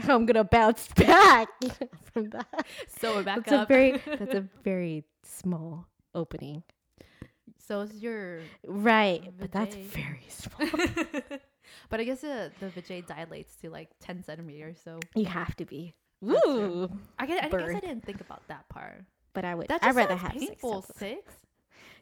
How 0.00 0.14
I'm 0.14 0.24
gonna 0.24 0.44
bounce 0.44 0.86
back 0.94 1.48
from 2.12 2.30
that. 2.30 2.64
so 3.00 3.24
back 3.24 3.44
That's 3.44 3.50
a 3.50 3.66
very 3.66 4.00
that's 4.06 4.34
a 4.36 4.46
very 4.62 5.02
small 5.24 5.88
opening. 6.14 6.62
So 7.66 7.80
is 7.80 7.94
your 8.02 8.40
Right, 8.66 9.22
um, 9.26 9.34
but 9.38 9.52
that's 9.52 9.74
very 9.76 10.24
small. 10.28 10.68
but 11.88 12.00
I 12.00 12.04
guess 12.04 12.20
the 12.22 12.50
the 12.60 12.66
vajay 12.68 13.06
dilates 13.06 13.54
to 13.62 13.70
like 13.70 13.88
ten 14.00 14.22
centimeters. 14.22 14.78
So 14.84 14.98
You 15.14 15.26
have 15.26 15.54
to 15.56 15.64
be. 15.64 15.94
Ooh. 16.24 16.90
I 17.18 17.26
guess, 17.26 17.44
I 17.44 17.48
guess 17.48 17.68
I 17.76 17.80
didn't 17.80 18.04
think 18.04 18.20
about 18.20 18.46
that 18.48 18.68
part. 18.68 19.04
But 19.32 19.44
I 19.44 19.54
would 19.54 19.68
That 19.68 19.82
I'd 19.82 19.94
rather 19.94 20.16
have 20.16 20.32
painful. 20.32 20.82
six. 20.82 20.98
Six. 20.98 21.32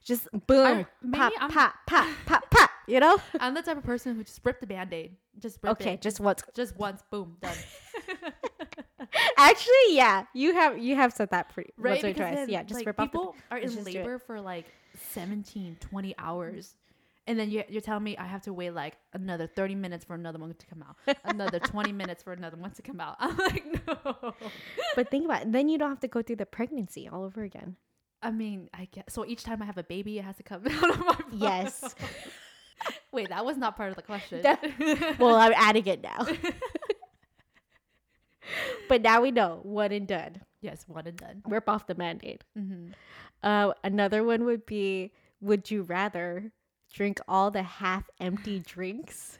Just 0.04 0.28
boom, 0.46 0.66
I- 0.66 0.86
pop, 1.16 1.32
I'm- 1.40 1.50
pop, 1.50 1.74
pop, 1.86 2.08
pop, 2.26 2.50
pop. 2.50 2.70
You 2.86 3.00
know? 3.00 3.18
I'm 3.40 3.52
the 3.54 3.60
type 3.62 3.76
of 3.76 3.84
person 3.84 4.16
who 4.16 4.24
just 4.24 4.40
ripped 4.44 4.60
the 4.62 4.66
band-aid. 4.66 5.14
Just 5.38 5.58
rip 5.62 5.72
Okay, 5.72 5.92
it. 5.94 6.00
just 6.00 6.20
once. 6.20 6.42
just 6.54 6.76
once, 6.78 7.02
boom, 7.10 7.36
done. 7.42 7.54
Actually, 9.36 9.72
yeah, 9.90 10.24
you 10.34 10.52
have 10.54 10.78
you 10.78 10.96
have 10.96 11.12
said 11.12 11.30
that 11.30 11.48
pretty 11.50 11.72
right? 11.78 12.02
once 12.02 12.04
or 12.04 12.12
twice. 12.12 12.34
then, 12.34 12.48
Yeah, 12.48 12.62
just 12.62 12.80
like, 12.80 12.86
rip 12.86 12.98
off 13.00 13.12
the. 13.12 13.18
people 13.18 13.36
are 13.50 13.58
in 13.58 13.64
just 13.70 13.84
do 13.84 13.90
it. 13.90 13.94
labor 13.96 14.18
for 14.18 14.40
like 14.40 14.66
17, 14.98 15.76
20 15.80 16.14
hours. 16.18 16.74
And 17.26 17.38
then 17.38 17.50
you, 17.50 17.62
you're 17.68 17.82
telling 17.82 18.04
me 18.04 18.16
I 18.16 18.24
have 18.24 18.40
to 18.42 18.54
wait 18.54 18.70
like 18.70 18.96
another 19.12 19.46
30 19.46 19.74
minutes 19.74 20.02
for 20.04 20.14
another 20.14 20.38
one 20.38 20.54
to 20.54 20.66
come 20.66 20.82
out, 20.82 21.16
another 21.24 21.58
20 21.60 21.92
minutes 21.92 22.22
for 22.22 22.32
another 22.32 22.56
one 22.56 22.70
to 22.70 22.80
come 22.82 23.00
out. 23.00 23.16
I'm 23.20 23.36
like, 23.36 23.64
no. 23.86 24.34
But 24.96 25.10
think 25.10 25.26
about 25.26 25.42
it. 25.42 25.52
Then 25.52 25.68
you 25.68 25.76
don't 25.76 25.90
have 25.90 26.00
to 26.00 26.08
go 26.08 26.22
through 26.22 26.36
the 26.36 26.46
pregnancy 26.46 27.06
all 27.06 27.24
over 27.24 27.42
again. 27.42 27.76
I 28.22 28.30
mean, 28.30 28.68
I 28.72 28.88
guess 28.90 29.04
so. 29.10 29.26
Each 29.26 29.44
time 29.44 29.60
I 29.62 29.66
have 29.66 29.76
a 29.78 29.82
baby, 29.84 30.18
it 30.18 30.24
has 30.24 30.36
to 30.38 30.42
come 30.42 30.66
out 30.70 30.90
of 30.90 30.98
my 31.00 31.06
butt. 31.12 31.24
Yes. 31.32 31.94
Wait, 33.12 33.28
that 33.28 33.44
was 33.44 33.56
not 33.58 33.76
part 33.76 33.90
of 33.90 33.96
the 33.96 34.02
question. 34.02 34.42
well, 35.18 35.34
I'm 35.36 35.52
adding 35.54 35.86
it 35.86 36.02
now. 36.02 36.26
but 38.88 39.02
now 39.02 39.20
we 39.20 39.30
know 39.30 39.60
one 39.62 39.92
and 39.92 40.06
done. 40.06 40.40
yes, 40.62 40.84
one 40.86 41.06
and 41.06 41.16
done. 41.16 41.42
Rip 41.46 41.68
off 41.68 41.86
the 41.86 41.94
mandate. 41.94 42.42
hmm 42.56 42.88
Uh, 43.42 43.72
another 43.84 44.24
one 44.24 44.44
would 44.44 44.66
be: 44.66 45.12
Would 45.40 45.70
you 45.70 45.82
rather 45.82 46.52
drink 46.92 47.20
all 47.28 47.50
the 47.50 47.62
half-empty 47.62 48.60
drinks, 48.60 49.38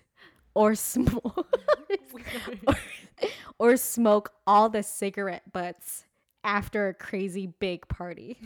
or 0.54 0.74
smoke, 0.74 1.46
or, 2.66 2.74
or 3.58 3.76
smoke 3.76 4.32
all 4.46 4.68
the 4.68 4.82
cigarette 4.82 5.52
butts 5.52 6.04
after 6.44 6.88
a 6.88 6.94
crazy 6.94 7.46
big 7.46 7.86
party? 7.88 8.38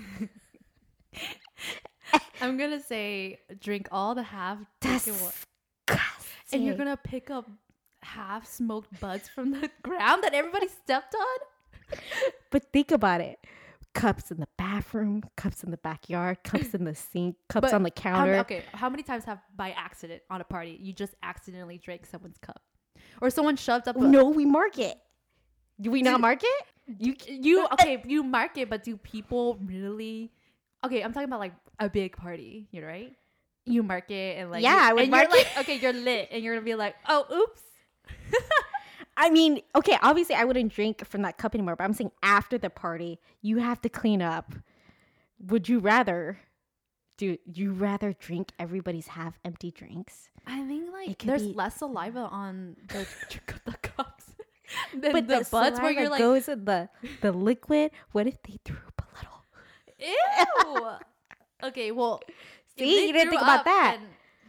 I'm 2.41 2.57
gonna 2.59 2.81
say 2.83 3.39
drink 3.61 3.89
all 3.93 4.15
the 4.15 4.23
half. 4.25 4.59
And 6.53 6.65
you're 6.65 6.77
gonna 6.77 6.97
pick 6.97 7.31
up 7.31 7.49
half 8.03 8.47
smoked 8.47 8.99
buds 9.01 9.29
from 9.29 9.53
the 9.53 9.71
ground 9.83 10.25
that 10.25 10.35
everybody 10.35 10.69
stepped 10.69 11.15
on. 11.15 11.99
But 12.51 12.73
think 12.73 12.91
about 12.91 13.21
it. 13.21 13.39
Cups 13.95 14.31
in 14.31 14.39
the 14.39 14.49
bathroom, 14.57 15.23
cups 15.37 15.63
in 15.63 15.71
the 15.71 15.77
backyard, 15.77 16.39
cups 16.45 16.73
in 16.75 16.85
the 16.85 16.95
sink, 16.95 17.37
cups 17.49 17.67
But 17.71 17.75
on 17.75 17.83
the 17.83 17.91
counter. 17.91 18.33
ma- 18.33 18.41
okay, 18.41 18.63
how 18.73 18.89
many 18.89 19.03
times 19.03 19.25
have 19.25 19.39
by 19.55 19.73
accident 19.73 20.23
on 20.31 20.41
a 20.41 20.45
party 20.45 20.79
you 20.81 20.93
just 20.95 21.15
accidentally 21.23 21.77
drank 21.79 22.07
someone's 22.07 22.39
cup, 22.39 22.63
or 23.21 23.29
someone 23.29 23.57
shoved 23.57 23.89
up? 23.89 23.97
A, 23.97 24.01
No, 24.01 24.25
we 24.31 24.47
mark 24.47 24.79
it. 24.79 24.97
Do 25.81 25.91
we 25.91 26.01
not 26.03 26.21
mark 26.21 26.41
it? 26.43 26.65
you 26.99 27.15
you 27.29 27.67
okay? 27.75 28.03
You 28.07 28.23
mark 28.23 28.57
it, 28.57 28.71
but 28.71 28.83
do 28.83 28.97
people 28.97 29.59
really? 29.65 30.33
Okay, 30.85 31.03
I'm 31.03 31.13
talking 31.13 31.29
about 31.29 31.41
like 31.41 31.55
a 31.79 31.89
big 31.91 32.17
party. 32.17 32.69
You 32.73 32.81
know, 32.81 32.87
right? 32.87 33.13
You 33.67 33.83
mark 33.83 34.11
it 34.11 34.39
and 34.39 34.51
like 34.51 34.63
Yeah, 34.63 34.75
you- 34.85 34.91
I 34.91 34.93
would 34.95 35.03
and 35.03 35.11
mark 35.11 35.29
you're 35.31 35.39
it. 35.41 35.47
like 35.55 35.59
okay, 35.69 35.77
you're 35.77 35.93
lit, 35.93 36.29
and 36.33 36.43
you're 36.43 36.55
gonna 36.55 36.65
be 36.65 36.75
like, 36.75 36.95
oh, 37.09 37.27
oops. 37.33 37.63
I 39.17 39.31
mean, 39.31 39.61
okay, 39.75 39.99
obviously 40.03 40.35
I 40.35 40.45
wouldn't 40.45 40.73
drink 40.73 41.07
from 41.07 41.23
that 41.23 41.39
cup 41.39 41.55
anymore, 41.55 41.77
but 41.77 41.85
I'm 41.85 41.93
saying 41.93 42.13
after 42.23 42.59
the 42.59 42.71
party, 42.71 43.21
you 43.41 43.59
have 43.59 43.81
to 43.83 43.89
clean 43.89 44.23
up. 44.23 44.55
Would 45.39 45.69
you 45.69 45.79
rather 45.79 46.39
do 47.19 47.39
you 47.45 47.73
rather 47.73 48.15
drink 48.15 48.53
everybody's 48.59 49.09
half 49.09 49.39
empty 49.45 49.71
drinks? 49.71 50.29
I 50.47 50.67
think 50.67 50.93
like 50.93 51.19
there's 51.23 51.47
be- 51.47 51.53
less 51.53 51.77
saliva 51.77 52.21
on 52.21 52.77
the 52.89 53.07
the 53.65 53.77
cups 53.83 54.25
than 54.93 55.13
But 55.13 55.29
the, 55.29 55.47
the, 55.49 55.79
where 55.81 55.91
you're 55.93 56.09
like, 56.09 56.19
goes 56.19 56.49
in 56.49 56.65
the 56.65 56.89
the 57.21 57.33
liquid. 57.33 57.91
What 58.13 58.27
if 58.27 58.43
they 58.43 58.59
threw 58.65 58.79
up 58.87 59.03
a 59.03 59.17
little? 59.17 60.73
ew. 60.73 61.69
okay, 61.69 61.93
well, 61.93 62.23
See, 62.79 63.07
you 63.07 63.13
didn't 63.13 63.31
think 63.31 63.43
about 63.43 63.65
that. 63.67 63.99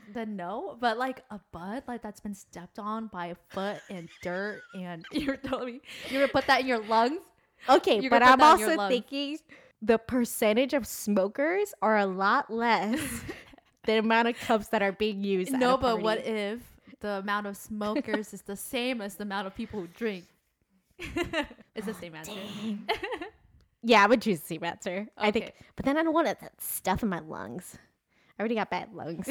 Then, 0.07 0.13
then 0.13 0.35
no, 0.35 0.77
but 0.79 0.97
like 0.97 1.23
a 1.29 1.39
bud 1.51 1.83
like 1.87 2.01
that's 2.01 2.19
been 2.19 2.35
stepped 2.35 2.79
on 2.79 3.07
by 3.07 3.27
a 3.27 3.35
foot 3.49 3.81
and 3.89 4.09
dirt, 4.21 4.61
and 4.75 5.05
you're 5.11 5.37
telling 5.37 5.65
me 5.75 5.81
you're 6.09 6.21
gonna 6.21 6.31
put 6.31 6.47
that 6.47 6.61
in 6.61 6.67
your 6.67 6.79
lungs? 6.79 7.21
Okay, 7.69 7.99
You're 7.99 8.09
but 8.09 8.21
I'm 8.21 8.33
put 8.33 8.39
that 8.39 8.53
in 8.55 8.59
your 8.59 8.69
also 8.71 8.89
thinking 8.89 9.39
the 9.81 9.97
percentage 9.97 10.73
of 10.73 10.87
smokers 10.87 11.73
are 11.81 11.97
a 11.97 12.05
lot 12.05 12.51
less 12.51 12.99
the 13.85 13.99
amount 13.99 14.29
of 14.29 14.39
cups 14.39 14.67
that 14.69 14.81
are 14.81 14.91
being 14.91 15.23
used. 15.23 15.51
no, 15.51 15.77
but 15.77 16.01
what 16.01 16.19
if 16.25 16.59
the 16.99 17.19
amount 17.19 17.47
of 17.47 17.57
smokers 17.57 18.33
is 18.33 18.41
the 18.41 18.55
same 18.55 19.01
as 19.01 19.15
the 19.15 19.23
amount 19.23 19.47
of 19.47 19.55
people 19.55 19.81
who 19.81 19.87
drink? 19.87 20.25
it's 21.75 21.85
the 21.85 21.93
same 21.93 22.15
answer. 22.15 22.31
Yeah, 23.81 24.03
I 24.03 24.07
would 24.07 24.21
choose 24.21 24.39
the 24.39 24.47
same 24.47 24.63
answer. 24.63 25.07
I 25.17 25.31
think, 25.31 25.51
but 25.75 25.85
then 25.85 25.97
I 25.97 26.03
don't 26.03 26.13
want 26.13 26.27
that 26.27 26.53
stuff 26.61 27.03
in 27.03 27.09
my 27.09 27.19
lungs. 27.19 27.77
I 28.37 28.41
already 28.41 28.55
got 28.55 28.69
bad 28.69 28.93
lungs. 28.93 29.27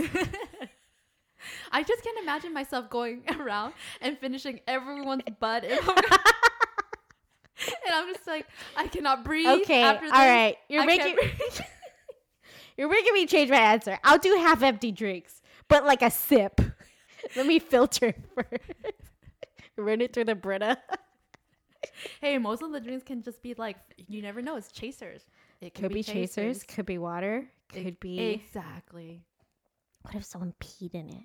I 1.71 1.83
just 1.83 2.03
can't 2.03 2.19
imagine 2.23 2.53
myself 2.53 2.89
going 2.91 3.23
around 3.41 3.75
and 4.01 4.19
finishing 4.19 4.61
everyone's 4.67 5.23
butt. 5.41 5.65
And 5.65 5.79
I'm, 5.81 5.89
and 5.99 7.95
I'm 7.95 8.13
just 8.13 8.27
like, 8.27 8.47
I 8.77 8.89
cannot 8.89 9.25
breathe. 9.25 9.63
okay, 9.63 9.83
after 9.83 10.07
all 10.07 10.11
right. 10.13 10.57
You're 10.69 10.83
I 10.83 10.87
making 10.87 11.17
you're 12.77 12.89
making 12.89 13.15
me 13.15 13.27
change 13.27 13.51
my 13.51 13.57
answer. 13.57 13.99
I'll 14.05 14.19
do 14.19 14.35
half 14.37 14.63
empty 14.63 14.93
drinks, 14.93 15.41
but 15.69 15.85
like 15.85 16.03
a 16.03 16.11
sip. 16.11 16.61
Let 17.37 17.47
me 17.47 17.59
filter 17.59 18.15
first. 18.35 18.63
Run 19.77 20.01
it 20.01 20.13
through 20.13 20.25
the 20.25 20.35
Brita. 20.35 20.77
hey, 22.21 22.37
most 22.39 22.63
of 22.63 22.73
the 22.73 22.81
drinks 22.81 23.05
can 23.05 23.23
just 23.23 23.43
be 23.43 23.55
like, 23.55 23.77
you 24.09 24.23
never 24.23 24.43
know. 24.43 24.57
It's 24.57 24.71
chasers. 24.73 25.23
It 25.61 25.75
Could 25.75 25.93
be 25.93 26.03
chasers. 26.03 26.65
Could 26.65 26.87
be 26.87 26.99
water. 26.99 27.47
It- 27.75 27.85
Could 27.85 28.01
be. 28.01 28.19
exactly. 28.21 29.23
What 30.03 30.17
if 30.17 30.25
someone 30.25 30.53
peed 30.61 30.95
in 30.95 31.09
it? 31.09 31.23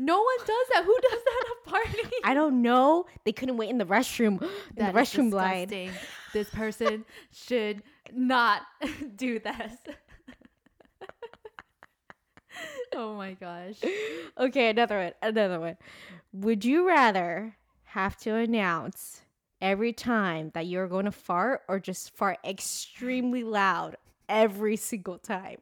No 0.00 0.16
one 0.16 0.38
does 0.46 0.66
that. 0.72 0.84
Who 0.84 0.96
does 1.02 1.20
that 1.24 1.44
at 1.44 1.50
a 1.50 1.70
party? 1.70 2.16
I 2.24 2.32
don't 2.32 2.62
know. 2.62 3.06
They 3.24 3.32
couldn't 3.32 3.56
wait 3.56 3.68
in 3.68 3.78
the 3.78 3.84
restroom. 3.84 4.40
in 4.76 4.86
the 4.86 4.92
restroom 4.92 5.32
line. 5.32 5.90
This 6.32 6.48
person 6.50 7.04
should 7.32 7.82
not 8.12 8.62
do 9.16 9.40
this. 9.40 9.72
oh 12.94 13.16
my 13.16 13.32
gosh. 13.32 13.74
Okay, 14.38 14.70
another 14.70 14.98
one. 14.98 15.12
Another 15.20 15.58
one. 15.58 15.76
Would 16.32 16.64
you 16.64 16.86
rather 16.86 17.56
have 17.86 18.16
to 18.18 18.36
announce 18.36 19.22
every 19.60 19.92
time 19.92 20.52
that 20.54 20.66
you're 20.66 20.86
going 20.86 21.06
to 21.06 21.12
fart 21.12 21.62
or 21.66 21.80
just 21.80 22.16
fart 22.16 22.38
extremely 22.44 23.42
loud 23.42 23.96
every 24.28 24.76
single 24.76 25.18
time? 25.18 25.58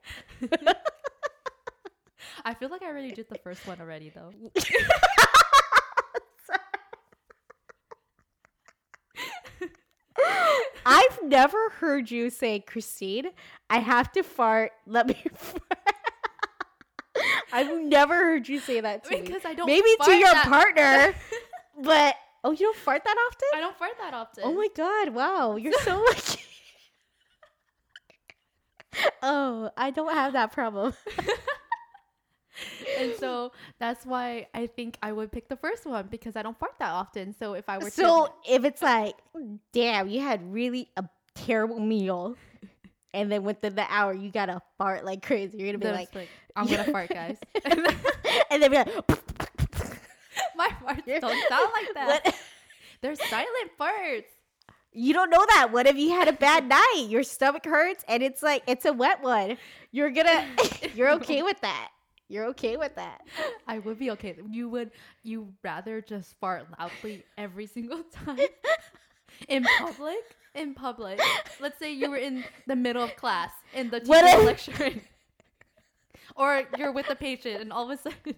I 2.46 2.54
feel 2.54 2.68
like 2.68 2.80
I 2.80 2.86
already 2.86 3.10
did 3.10 3.26
the 3.28 3.38
first 3.38 3.66
one 3.66 3.80
already 3.80 4.08
though. 4.10 4.30
I've 10.86 11.18
never 11.24 11.70
heard 11.70 12.08
you 12.08 12.30
say, 12.30 12.60
Christine, 12.60 13.30
I 13.68 13.78
have 13.78 14.12
to 14.12 14.22
fart. 14.22 14.70
Let 14.86 15.08
me 15.08 15.20
fart. 15.34 15.62
I've 17.52 17.82
never 17.82 18.14
heard 18.14 18.48
you 18.48 18.60
say 18.60 18.80
that 18.80 19.02
to 19.04 19.10
me. 19.10 19.36
I 19.44 19.54
don't 19.54 19.66
Maybe 19.66 19.88
to 20.04 20.12
your 20.12 20.32
that- 20.32 20.46
partner, 20.46 21.16
but 21.82 22.14
oh, 22.44 22.52
you 22.52 22.58
don't 22.58 22.76
fart 22.76 23.02
that 23.02 23.16
often? 23.26 23.48
I 23.56 23.60
don't 23.60 23.76
fart 23.76 23.92
that 24.00 24.14
often. 24.14 24.44
Oh 24.46 24.54
my 24.54 24.68
god! 24.76 25.08
Wow, 25.14 25.56
you're 25.56 25.72
so 25.82 26.00
lucky. 26.00 26.42
oh, 29.22 29.70
I 29.76 29.90
don't 29.90 30.14
have 30.14 30.34
that 30.34 30.52
problem. 30.52 30.94
And 32.96 33.14
so 33.16 33.52
that's 33.78 34.04
why 34.06 34.46
I 34.54 34.66
think 34.66 34.98
I 35.02 35.12
would 35.12 35.30
pick 35.32 35.48
the 35.48 35.56
first 35.56 35.86
one 35.86 36.08
because 36.10 36.36
I 36.36 36.42
don't 36.42 36.58
fart 36.58 36.74
that 36.78 36.90
often. 36.90 37.34
So 37.38 37.54
if 37.54 37.68
I 37.68 37.78
were 37.78 37.84
to 37.84 37.90
So 37.90 38.26
to 38.26 38.54
if 38.54 38.64
it's 38.64 38.82
like, 38.82 39.14
damn, 39.72 40.08
you 40.08 40.20
had 40.20 40.52
really 40.52 40.90
a 40.96 41.04
terrible 41.34 41.80
meal, 41.80 42.36
and 43.12 43.30
then 43.30 43.44
within 43.44 43.74
the 43.74 43.86
hour 43.88 44.12
you 44.12 44.30
gotta 44.30 44.60
fart 44.78 45.04
like 45.04 45.22
crazy, 45.22 45.58
you're 45.58 45.68
gonna 45.68 45.78
be 45.78 45.90
like, 45.90 46.14
like, 46.14 46.28
I'm 46.54 46.66
gonna 46.66 46.84
fart, 46.92 47.10
guys. 47.10 47.38
and 47.64 48.62
then 48.62 48.70
be 48.70 48.76
like, 48.76 48.88
My 50.56 50.68
farts 50.68 51.20
don't 51.20 51.48
sound 51.48 51.72
like 51.72 51.94
that. 51.94 52.20
what? 52.24 52.34
They're 53.02 53.14
silent 53.14 53.70
farts. 53.78 54.24
You 54.92 55.12
don't 55.12 55.28
know 55.28 55.44
that. 55.50 55.72
What 55.72 55.86
if 55.86 55.96
you 55.96 56.10
had 56.10 56.26
a 56.28 56.32
bad 56.32 56.66
night? 56.66 57.06
Your 57.08 57.22
stomach 57.22 57.66
hurts, 57.66 58.02
and 58.08 58.22
it's 58.22 58.42
like 58.42 58.62
it's 58.66 58.86
a 58.86 58.92
wet 58.92 59.22
one. 59.22 59.58
You're 59.92 60.10
gonna, 60.10 60.46
you're 60.94 61.10
okay 61.12 61.42
with 61.42 61.60
that. 61.60 61.90
You're 62.28 62.46
okay 62.46 62.76
with 62.76 62.94
that. 62.96 63.20
I 63.68 63.78
would 63.78 63.98
be 63.98 64.10
okay. 64.12 64.36
You 64.50 64.68
would 64.68 64.90
you 65.22 65.52
rather 65.62 66.00
just 66.00 66.34
fart 66.40 66.66
loudly 66.78 67.24
every 67.38 67.66
single 67.66 68.02
time 68.24 68.38
in 69.48 69.64
public? 69.78 70.36
In 70.54 70.74
public. 70.74 71.20
Let's 71.60 71.78
say 71.78 71.92
you 71.92 72.10
were 72.10 72.16
in 72.16 72.44
the 72.66 72.76
middle 72.76 73.04
of 73.04 73.14
class 73.16 73.50
and 73.74 73.90
the 73.90 74.00
teacher 74.00 74.42
lecturing. 74.42 75.02
Or 76.34 76.64
you're 76.76 76.92
with 76.92 77.08
the 77.08 77.14
patient 77.14 77.62
and 77.62 77.72
all 77.72 77.90
of 77.90 77.98
a 77.98 78.02
sudden 78.02 78.34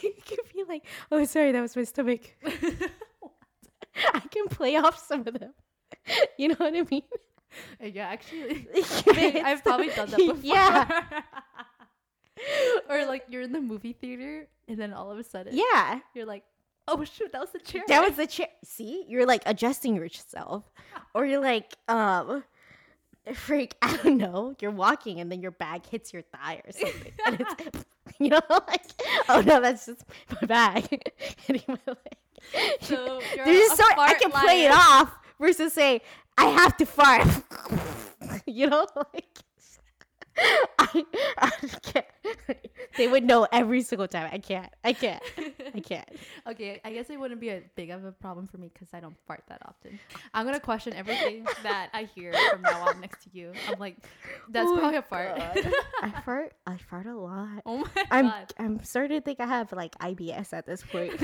think 0.00 0.30
you 0.30 0.36
could 0.36 0.52
be 0.52 0.64
like, 0.68 0.84
oh, 1.10 1.24
sorry, 1.24 1.52
that 1.52 1.62
was 1.62 1.74
my 1.76 1.84
stomach. 1.84 2.34
I 2.44 4.20
can 4.30 4.48
play 4.48 4.76
off 4.76 5.02
some 5.06 5.20
of 5.20 5.38
them. 5.38 5.54
You 6.38 6.48
know 6.48 6.56
what 6.58 6.74
I 6.74 6.82
mean? 6.90 7.02
yeah, 7.80 8.08
actually 8.08 8.68
I've 9.42 9.62
probably 9.62 9.88
done 9.88 10.10
that 10.10 10.18
before. 10.18 10.36
Yeah, 10.42 11.02
or 12.88 13.06
like 13.06 13.24
you're 13.28 13.42
in 13.42 13.52
the 13.52 13.60
movie 13.60 13.92
theater 13.92 14.46
and 14.68 14.78
then 14.78 14.92
all 14.92 15.10
of 15.10 15.18
a 15.18 15.24
sudden 15.24 15.56
yeah. 15.56 16.00
you're 16.14 16.26
like, 16.26 16.44
oh 16.88 17.02
shoot, 17.04 17.32
that 17.32 17.40
was 17.40 17.50
the 17.50 17.58
chair. 17.58 17.82
That 17.88 18.06
was 18.06 18.16
the 18.16 18.26
chair. 18.26 18.48
See, 18.64 19.04
you're 19.08 19.26
like 19.26 19.42
adjusting 19.46 19.96
yourself, 19.96 20.70
or 21.14 21.26
you're 21.26 21.40
like, 21.40 21.74
um, 21.88 22.44
freak. 23.34 23.76
I 23.82 23.96
don't 23.96 24.18
know. 24.18 24.54
You're 24.60 24.70
walking 24.70 25.20
and 25.20 25.30
then 25.30 25.40
your 25.40 25.50
bag 25.50 25.86
hits 25.86 26.12
your 26.12 26.22
thigh 26.22 26.62
or 26.64 26.72
something, 26.72 27.12
and 27.26 27.40
it's, 27.40 27.84
you 28.18 28.28
know, 28.30 28.40
like, 28.50 28.84
oh 29.28 29.40
no, 29.40 29.60
that's 29.60 29.86
just 29.86 30.04
my 30.40 30.46
bag 30.46 31.12
hitting 31.46 31.62
my 31.66 31.78
leg. 31.86 31.96
So 32.82 33.20
you're 33.34 33.44
There's 33.44 33.64
a 33.64 33.68
just 33.68 33.76
so 33.76 33.84
I 33.98 34.14
can 34.14 34.30
play 34.30 34.66
it 34.66 34.72
off 34.72 35.12
versus 35.40 35.72
say 35.72 36.00
I 36.38 36.46
have 36.46 36.76
to 36.78 36.86
fart. 36.86 37.26
you 38.46 38.68
know, 38.68 38.86
like 38.96 39.24
I, 40.78 41.04
I 41.38 41.50
can't. 41.82 42.06
They 42.98 43.08
would 43.08 43.24
know 43.24 43.46
every 43.50 43.82
single 43.82 44.06
time. 44.06 44.28
I 44.30 44.38
can't. 44.38 44.70
I 44.84 44.92
can't. 44.92 45.22
I 45.74 45.80
can't. 45.80 46.08
okay, 46.46 46.80
I 46.84 46.92
guess 46.92 47.08
it 47.08 47.18
wouldn't 47.18 47.40
be 47.40 47.48
a 47.48 47.62
big 47.74 47.90
of 47.90 48.04
a 48.04 48.12
problem 48.12 48.46
for 48.46 48.58
me 48.58 48.70
because 48.72 48.88
I 48.92 49.00
don't 49.00 49.16
fart 49.26 49.44
that 49.48 49.62
often. 49.66 49.98
I'm 50.34 50.44
gonna 50.44 50.60
question 50.60 50.92
everything 50.92 51.46
that 51.62 51.88
I 51.94 52.04
hear 52.14 52.34
from 52.50 52.62
now 52.62 52.86
on 52.86 53.00
next 53.00 53.24
to 53.24 53.30
you. 53.32 53.52
I'm 53.68 53.78
like, 53.78 53.96
that's 54.50 54.68
Oh 54.68 54.76
probably 54.78 54.98
a 54.98 55.02
fart. 55.02 55.38
I 56.02 56.10
fart. 56.24 56.52
I 56.66 56.76
fart 56.76 57.06
a 57.06 57.16
lot. 57.16 57.62
oh 57.64 57.78
my 57.78 58.04
I'm 58.10 58.26
god. 58.26 58.52
I'm 58.58 58.84
starting 58.84 59.18
to 59.18 59.24
think 59.24 59.40
I 59.40 59.46
have 59.46 59.72
like 59.72 59.96
IBS 59.98 60.52
at 60.52 60.66
this 60.66 60.82
point. 60.82 61.18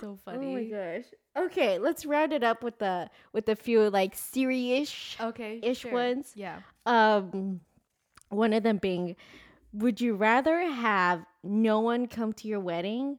So 0.00 0.18
funny. 0.24 0.46
Oh 0.46 0.52
my 0.52 0.64
gosh. 0.64 1.04
Okay, 1.36 1.78
let's 1.78 2.04
round 2.06 2.32
it 2.32 2.42
up 2.42 2.62
with 2.62 2.78
the 2.78 3.08
with 3.32 3.48
a 3.48 3.56
few 3.56 3.88
like 3.90 4.14
serious 4.16 5.16
Okay. 5.20 5.60
Ish 5.62 5.78
sure. 5.80 5.92
ones. 5.92 6.32
Yeah. 6.34 6.60
um 6.86 7.60
one 8.30 8.52
of 8.52 8.62
them 8.62 8.78
being 8.78 9.16
would 9.72 10.00
you 10.00 10.14
rather 10.14 10.60
have 10.62 11.24
no 11.44 11.80
one 11.80 12.06
come 12.08 12.32
to 12.34 12.48
your 12.48 12.60
wedding 12.60 13.18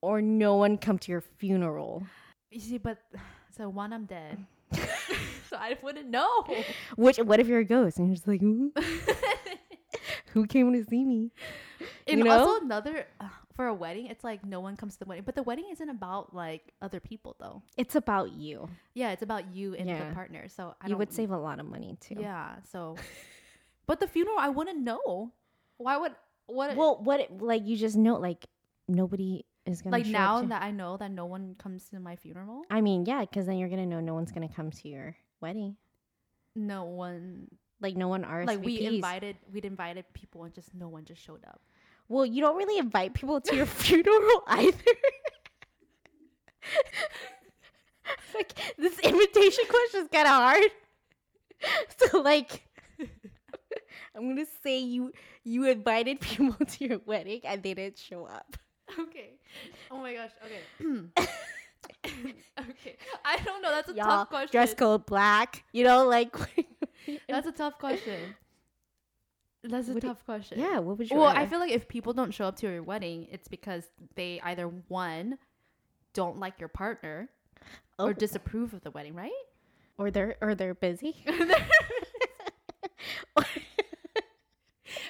or 0.00 0.20
no 0.20 0.56
one 0.56 0.76
come 0.78 0.98
to 0.98 1.12
your 1.12 1.20
funeral? 1.20 2.02
You 2.50 2.60
see, 2.60 2.78
but 2.78 2.98
so 3.56 3.68
one, 3.68 3.92
I'm 3.92 4.06
dead. 4.06 4.44
so 5.48 5.56
I 5.56 5.76
wouldn't 5.82 6.08
know. 6.10 6.44
Which 6.96 7.18
what 7.18 7.38
if 7.40 7.46
you're 7.46 7.60
a 7.60 7.64
ghost 7.64 7.98
and 7.98 8.08
you're 8.08 8.16
just 8.16 8.26
like, 8.26 8.40
who 8.40 8.72
came 10.48 10.72
to 10.72 10.84
see 10.84 11.04
me? 11.04 11.30
and 12.08 12.18
You 12.18 12.24
know? 12.24 12.38
also 12.38 12.64
another 12.64 13.06
uh, 13.20 13.28
for 13.62 13.68
a 13.68 13.74
wedding, 13.74 14.06
it's 14.06 14.24
like 14.24 14.44
no 14.44 14.60
one 14.60 14.76
comes 14.76 14.94
to 14.94 14.98
the 15.00 15.04
wedding, 15.06 15.24
but 15.24 15.34
the 15.36 15.42
wedding 15.42 15.66
isn't 15.70 15.88
about 15.88 16.34
like 16.34 16.72
other 16.82 16.98
people 17.00 17.36
though. 17.38 17.62
It's 17.76 17.94
about 17.94 18.32
you. 18.32 18.68
Yeah, 18.94 19.12
it's 19.12 19.22
about 19.22 19.54
you 19.54 19.74
and 19.74 19.88
Yeah. 19.88 20.08
the 20.08 20.14
partner. 20.14 20.48
So 20.48 20.74
I 20.80 20.88
you 20.88 20.96
would 20.96 21.12
save 21.12 21.30
a 21.30 21.38
lot 21.38 21.60
of 21.60 21.66
money 21.66 21.96
too. 22.00 22.16
Yeah. 22.18 22.56
So, 22.70 22.96
but 23.86 24.00
the 24.00 24.06
funeral, 24.08 24.36
I 24.38 24.48
wouldn't 24.48 24.80
know. 24.80 25.32
Why 25.78 25.96
would 25.96 26.14
what? 26.46 26.76
Well, 26.76 27.00
what 27.02 27.20
it- 27.20 27.40
like 27.40 27.64
you 27.66 27.76
just 27.76 27.96
know 27.96 28.16
like 28.16 28.46
nobody 28.88 29.44
is 29.64 29.80
gonna 29.82 29.96
like 29.96 30.06
now 30.06 30.40
to- 30.42 30.48
that 30.48 30.62
I 30.62 30.70
know 30.72 30.96
that 30.96 31.10
no 31.12 31.26
one 31.26 31.54
comes 31.56 31.88
to 31.90 32.00
my 32.00 32.16
funeral, 32.16 32.64
I 32.70 32.80
mean, 32.80 33.06
yeah, 33.06 33.20
because 33.20 33.46
then 33.46 33.58
you're 33.58 33.68
gonna 33.68 33.86
know 33.86 34.00
no 34.00 34.14
one's 34.14 34.32
gonna 34.32 34.48
come 34.48 34.70
to 34.72 34.88
your 34.88 35.16
wedding. 35.40 35.76
no 36.56 36.84
one 36.84 37.48
Like 37.80 37.96
no 37.96 38.08
one 38.08 38.24
RSVPs. 38.24 38.46
like 38.46 38.62
we 38.64 38.80
invited 38.86 39.36
we'd 39.52 39.64
invited 39.64 40.04
people 40.14 40.44
and 40.44 40.52
just 40.54 40.74
no 40.74 40.88
one 40.88 41.04
just 41.04 41.22
showed 41.22 41.44
up. 41.46 41.60
Well, 42.12 42.26
you 42.26 42.42
don't 42.42 42.58
really 42.58 42.76
invite 42.76 43.14
people 43.14 43.40
to 43.40 43.56
your 43.56 43.64
funeral 43.84 44.42
either. 44.46 44.76
like 48.34 48.52
this 48.76 48.98
invitation 48.98 49.64
question 49.66 50.02
is 50.02 50.08
kind 50.12 50.26
of 50.26 50.34
hard. 50.34 50.64
So 51.96 52.20
like, 52.20 52.68
I'm 54.14 54.28
gonna 54.28 54.44
say 54.62 54.80
you 54.80 55.12
you 55.42 55.66
invited 55.66 56.20
people 56.20 56.66
to 56.66 56.86
your 56.86 57.00
wedding 57.06 57.40
and 57.44 57.62
they 57.62 57.72
didn't 57.72 57.98
show 57.98 58.26
up. 58.26 58.58
Okay. 58.98 59.30
Oh 59.90 59.96
my 59.96 60.12
gosh. 60.12 60.32
Okay. 60.44 60.60
okay. 62.60 62.96
I 63.24 63.38
don't 63.38 63.62
know. 63.62 63.70
That's 63.70 63.88
a 63.88 63.94
Y'all 63.94 64.04
tough 64.04 64.28
question. 64.28 64.50
dress 64.52 64.74
code 64.74 65.06
black. 65.06 65.64
You 65.72 65.84
know, 65.84 66.06
like 66.06 66.36
That's 67.26 67.46
a 67.46 67.52
tough 67.52 67.78
question. 67.78 68.36
That's 69.64 69.88
a 69.88 69.92
What 69.94 70.02
tough 70.02 70.24
question. 70.24 70.58
yeah. 70.58 70.78
What 70.80 70.98
would 70.98 71.08
you? 71.10 71.16
Well, 71.16 71.28
I 71.28 71.46
feel 71.46 71.58
like 71.60 71.70
if 71.72 71.86
people 71.88 72.12
don't 72.12 72.32
show 72.34 72.46
up 72.46 72.56
to 72.56 72.68
your 72.68 72.82
wedding, 72.82 73.28
it's 73.30 73.46
because 73.48 73.84
they 74.16 74.40
either 74.42 74.66
one 74.88 75.38
don't 76.14 76.38
like 76.38 76.58
your 76.58 76.68
partner 76.68 77.28
Oh. 77.98 78.06
or 78.06 78.12
disapprove 78.14 78.74
of 78.74 78.82
the 78.82 78.90
wedding, 78.90 79.14
right? 79.14 79.30
or 79.98 80.10
they're 80.10 80.36
or 80.40 80.54
they're 80.56 80.74
busy. 80.74 81.24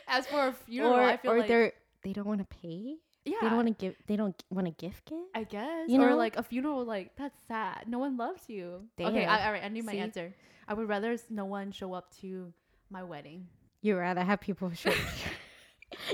As 0.07 0.27
for 0.27 0.49
a 0.49 0.53
funeral, 0.53 0.93
or 0.95 1.01
I 1.03 1.17
feel 1.17 1.31
like 1.31 1.37
or 1.37 1.39
like 1.41 1.49
they're 1.49 1.73
they 2.03 2.13
don't 2.13 2.27
want 2.27 2.41
to 2.41 2.57
pay. 2.57 2.97
yeah, 3.25 3.37
They 3.41 3.49
don't 3.49 3.57
want 3.57 3.69
to 3.69 3.75
give. 3.75 3.95
They 4.07 4.17
don't 4.17 4.41
want 4.51 4.67
to 4.67 4.73
gift 4.73 5.07
gift. 5.07 5.23
I 5.35 5.45
guess, 5.45 5.89
you 5.89 6.01
or 6.03 6.11
know? 6.11 6.17
like 6.17 6.37
a 6.37 6.43
funeral, 6.43 6.85
like 6.85 7.17
that's 7.17 7.39
sad. 7.49 7.85
No 7.89 7.99
one 7.99 8.17
loves 8.19 8.49
you. 8.49 8.83
Okay, 9.01 9.21
Damn. 9.21 9.31
I, 9.31 9.47
all 9.47 9.53
right, 9.53 9.65
I 9.65 9.69
knew 9.69 9.83
my 9.83 9.93
See? 9.93 9.99
answer. 9.99 10.35
I 10.69 10.75
would 10.75 10.89
rather 10.89 11.17
no 11.31 11.45
one 11.47 11.73
show 11.73 11.95
up 11.95 12.15
to 12.21 12.53
my 12.91 13.03
wedding. 13.03 13.47
You 13.83 13.97
rather 13.99 14.23
have 14.23 14.41
people 14.41 14.71
show. 14.73 14.91
Up. 14.91 14.97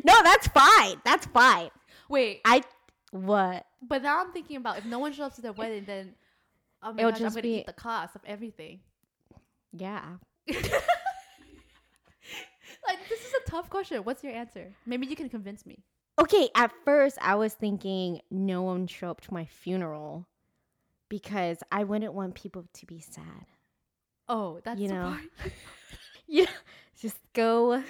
No, 0.05 0.12
that's 0.25 0.49
fine. 0.49 1.01
That's 1.05 1.25
fine. 1.27 1.71
Wait, 2.09 2.41
I 2.45 2.62
what? 3.12 3.64
but 3.81 4.03
now 4.03 4.21
I'm 4.21 4.33
thinking 4.33 4.57
about 4.57 4.79
if 4.79 4.85
no 4.85 4.99
one 4.99 5.12
shows 5.12 5.27
up 5.27 5.35
to 5.37 5.41
the 5.41 5.53
wedding, 5.53 5.85
then 5.87 6.14
oh 6.83 6.93
my 6.93 6.99
It'll 6.99 7.12
gosh, 7.12 7.21
I'm 7.21 7.29
gonna 7.29 7.43
be- 7.43 7.59
eat 7.61 7.66
the 7.66 7.73
cost 7.73 8.16
of 8.16 8.23
everything. 8.27 8.81
Yeah. 9.73 10.03
Like 12.87 12.99
this 13.09 13.21
is 13.21 13.33
a 13.47 13.51
tough 13.51 13.69
question. 13.71 13.99
What's 14.05 14.25
your 14.25 14.33
answer? 14.33 14.73
Maybe 14.87 15.07
you 15.07 15.16
can 15.16 15.29
convince 15.29 15.66
me. 15.66 15.85
Okay, 16.21 16.49
at 16.55 16.73
first 16.85 17.19
I 17.21 17.35
was 17.35 17.53
thinking 17.55 18.21
no 18.31 18.62
one 18.62 18.87
show 18.87 19.11
up 19.11 19.21
to 19.23 19.35
my 19.35 19.45
funeral 19.45 20.27
because 21.09 21.59
I 21.71 21.85
wouldn't 21.85 22.14
want 22.14 22.35
people 22.35 22.64
to 22.73 22.87
be 22.87 23.01
sad. 23.01 23.47
Oh, 24.29 24.61
that's 24.64 24.81
You 24.81 24.89
know. 24.89 25.03
part. 25.41 25.53
You 26.31 26.43
know, 26.45 26.51
just 27.01 27.18
go 27.32 27.82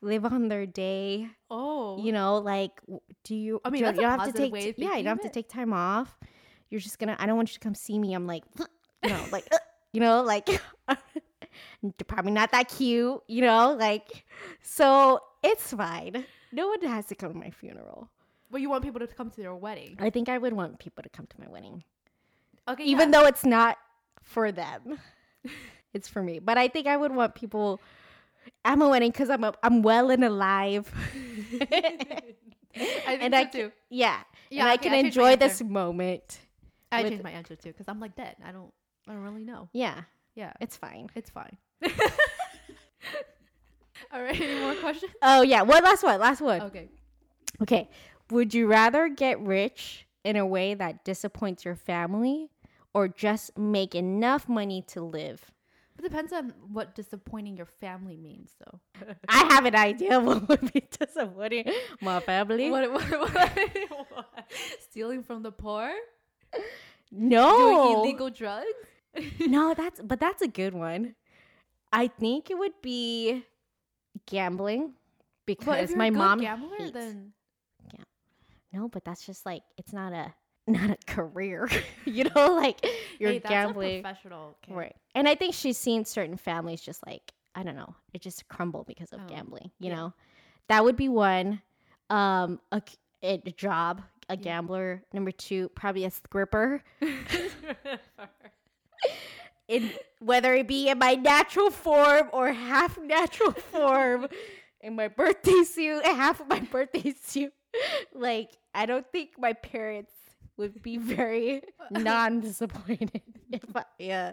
live 0.00 0.24
on 0.24 0.48
their 0.48 0.66
day. 0.66 1.28
Oh, 1.50 1.98
You 2.02 2.12
know, 2.12 2.38
like 2.38 2.80
do 3.24 3.34
you? 3.34 3.60
I 3.64 3.70
mean, 3.70 3.82
do- 3.82 3.90
you 3.90 3.94
don't 4.00 4.18
have 4.20 4.32
to 4.32 4.50
take. 4.50 4.78
yeah, 4.78 4.96
you 4.96 5.04
don't 5.04 5.16
have 5.18 5.20
to 5.22 5.28
take 5.28 5.48
time 5.48 5.72
off. 5.72 6.18
You're 6.70 6.80
just 6.80 6.98
gonna. 6.98 7.16
I 7.18 7.26
don't 7.26 7.36
want 7.36 7.50
you 7.50 7.54
to 7.54 7.60
come 7.60 7.74
see 7.74 7.98
me. 7.98 8.14
I'm 8.14 8.26
like, 8.26 8.44
you 9.02 9.10
know, 9.10 9.24
like, 9.32 9.46
uh, 9.52 9.58
you 9.92 10.00
know, 10.00 10.22
like, 10.22 10.48
probably 12.06 12.32
not 12.32 12.52
that 12.52 12.68
cute. 12.68 13.20
You 13.26 13.42
know, 13.42 13.76
like, 13.78 14.24
so 14.62 15.20
it's 15.42 15.72
fine. 15.72 16.24
No 16.52 16.68
one 16.68 16.80
has 16.82 17.06
to 17.06 17.14
come 17.14 17.32
to 17.32 17.38
my 17.38 17.50
funeral. 17.50 18.08
but 18.50 18.60
you 18.60 18.68
want 18.70 18.82
people 18.82 19.00
to 19.00 19.06
come 19.06 19.30
to 19.30 19.42
your 19.42 19.54
wedding. 19.56 19.96
I 20.00 20.10
think 20.10 20.28
I 20.28 20.38
would 20.38 20.52
want 20.52 20.78
people 20.78 21.02
to 21.02 21.08
come 21.08 21.26
to 21.26 21.40
my 21.40 21.48
wedding. 21.48 21.84
Okay, 22.68 22.84
even 22.84 23.12
yeah. 23.12 23.20
though 23.20 23.26
it's 23.26 23.44
not 23.44 23.78
for 24.22 24.50
them. 24.52 24.98
it's 25.92 26.08
for 26.08 26.22
me. 26.22 26.38
But 26.38 26.58
I 26.58 26.68
think 26.68 26.86
I 26.86 26.96
would 26.96 27.14
want 27.14 27.34
people 27.34 27.80
at 28.64 28.80
a 28.80 28.88
wedding 28.88 29.10
because 29.10 29.30
I'm 29.30 29.44
a, 29.44 29.52
I'm 29.62 29.82
well 29.82 30.10
and 30.10 30.24
alive. 30.24 30.92
I 31.60 33.18
and 33.20 33.34
so 33.34 33.38
I 33.40 33.44
too. 33.44 33.72
yeah, 33.88 34.20
Yeah, 34.50 34.62
and 34.62 34.70
I 34.70 34.76
can 34.76 34.92
I 34.92 34.96
enjoy 34.96 35.36
this 35.36 35.62
moment. 35.62 36.38
I 36.92 37.02
with- 37.02 37.10
changed 37.12 37.24
my 37.24 37.30
answer 37.30 37.56
too 37.56 37.70
because 37.70 37.88
I'm 37.88 38.00
like 38.00 38.14
dead. 38.16 38.36
I 38.44 38.52
don't. 38.52 38.72
I 39.08 39.12
don't 39.12 39.22
really 39.22 39.44
know. 39.44 39.68
Yeah, 39.72 40.02
Yeah, 40.34 40.52
it's 40.60 40.76
fine. 40.76 41.08
it's 41.14 41.30
fine. 41.30 41.56
All 44.12 44.22
right. 44.22 44.40
Any 44.40 44.60
more 44.60 44.74
questions? 44.74 45.12
Oh 45.22 45.42
yeah, 45.42 45.62
one 45.62 45.82
last 45.84 46.02
one, 46.02 46.18
last 46.20 46.40
one. 46.40 46.62
Okay. 46.62 46.88
Okay, 47.62 47.88
would 48.30 48.54
you 48.54 48.66
rather 48.66 49.08
get 49.08 49.40
rich 49.40 50.06
in 50.24 50.36
a 50.36 50.46
way 50.46 50.74
that 50.74 51.04
disappoints 51.04 51.64
your 51.64 51.74
family, 51.76 52.50
or 52.94 53.08
just 53.08 53.56
make 53.58 53.94
enough 53.94 54.48
money 54.48 54.82
to 54.88 55.00
live? 55.02 55.50
It 56.00 56.04
depends 56.04 56.32
on 56.32 56.54
what 56.72 56.94
disappointing 56.94 57.58
your 57.58 57.66
family 57.66 58.16
means, 58.16 58.54
though. 58.58 58.80
I 59.28 59.44
have 59.52 59.66
an 59.66 59.76
idea 59.76 60.18
what 60.18 60.48
would 60.48 60.72
be 60.72 60.88
disappointing 60.98 61.70
my 62.00 62.20
family. 62.20 62.70
what, 62.70 62.90
what, 62.90 63.10
what, 63.10 63.30
what? 64.08 64.50
Stealing 64.88 65.22
from 65.22 65.42
the 65.42 65.52
poor? 65.52 65.92
No, 67.12 67.54
Doing 67.58 67.98
illegal 67.98 68.30
drugs? 68.30 68.66
no, 69.40 69.74
that's 69.74 70.00
but 70.02 70.20
that's 70.20 70.40
a 70.40 70.48
good 70.48 70.72
one. 70.72 71.16
I 71.92 72.06
think 72.06 72.50
it 72.50 72.56
would 72.56 72.80
be 72.80 73.44
gambling 74.24 74.94
because 75.44 75.90
you're 75.90 75.98
my 75.98 76.08
mom 76.08 76.40
gambler, 76.40 76.78
hates. 76.78 76.92
then 76.92 77.34
No, 78.72 78.88
but 78.88 79.04
that's 79.04 79.26
just 79.26 79.44
like 79.44 79.64
it's 79.76 79.92
not 79.92 80.14
a 80.14 80.32
not 80.66 80.90
a 80.90 80.96
career. 81.06 81.68
you 82.04 82.24
know, 82.24 82.54
like 82.54 82.84
you're 83.18 83.32
hey, 83.32 83.38
that's 83.38 83.50
gambling, 83.50 84.00
a 84.00 84.02
professional. 84.02 84.56
Okay. 84.64 84.74
right? 84.74 84.96
And 85.14 85.28
I 85.28 85.34
think 85.34 85.54
she's 85.54 85.78
seen 85.78 86.04
certain 86.04 86.36
families 86.36 86.80
just 86.80 87.04
like 87.06 87.32
I 87.54 87.62
don't 87.62 87.76
know, 87.76 87.94
it 88.14 88.22
just 88.22 88.48
crumble 88.48 88.84
because 88.84 89.12
of 89.12 89.20
Oh, 89.24 89.28
gambling. 89.28 89.70
You 89.80 89.90
yeah. 89.90 89.96
know, 89.96 90.12
that 90.68 90.84
would 90.84 90.96
be 90.96 91.08
one. 91.08 91.60
Um, 92.08 92.60
a 93.22 93.38
job, 93.56 94.02
a 94.28 94.36
Yeah. 94.36 94.42
gambler. 94.42 95.02
Number 95.12 95.30
two, 95.30 95.68
probably 95.70 96.04
a 96.04 96.10
scripper. 96.10 96.82
in 99.68 99.90
whether 100.18 100.54
it 100.54 100.66
be 100.68 100.88
in 100.88 100.98
my 100.98 101.14
natural 101.14 101.70
form 101.70 102.28
or 102.32 102.52
half 102.52 102.98
natural 102.98 103.52
form 103.52 104.26
in 104.80 104.96
my 104.96 105.08
birthday 105.08 105.62
suit 105.62 106.04
half 106.04 106.40
of 106.40 106.48
my 106.48 106.60
birthday 106.60 107.14
suit 107.22 107.52
like 108.14 108.50
i 108.74 108.84
don't 108.84 109.06
think 109.12 109.30
my 109.38 109.52
parents 109.52 110.12
would 110.60 110.82
be 110.82 110.96
very 110.98 111.62
non-disappointed 111.90 113.22
if 113.52 113.64
i 113.76 114.10
uh, 114.10 114.32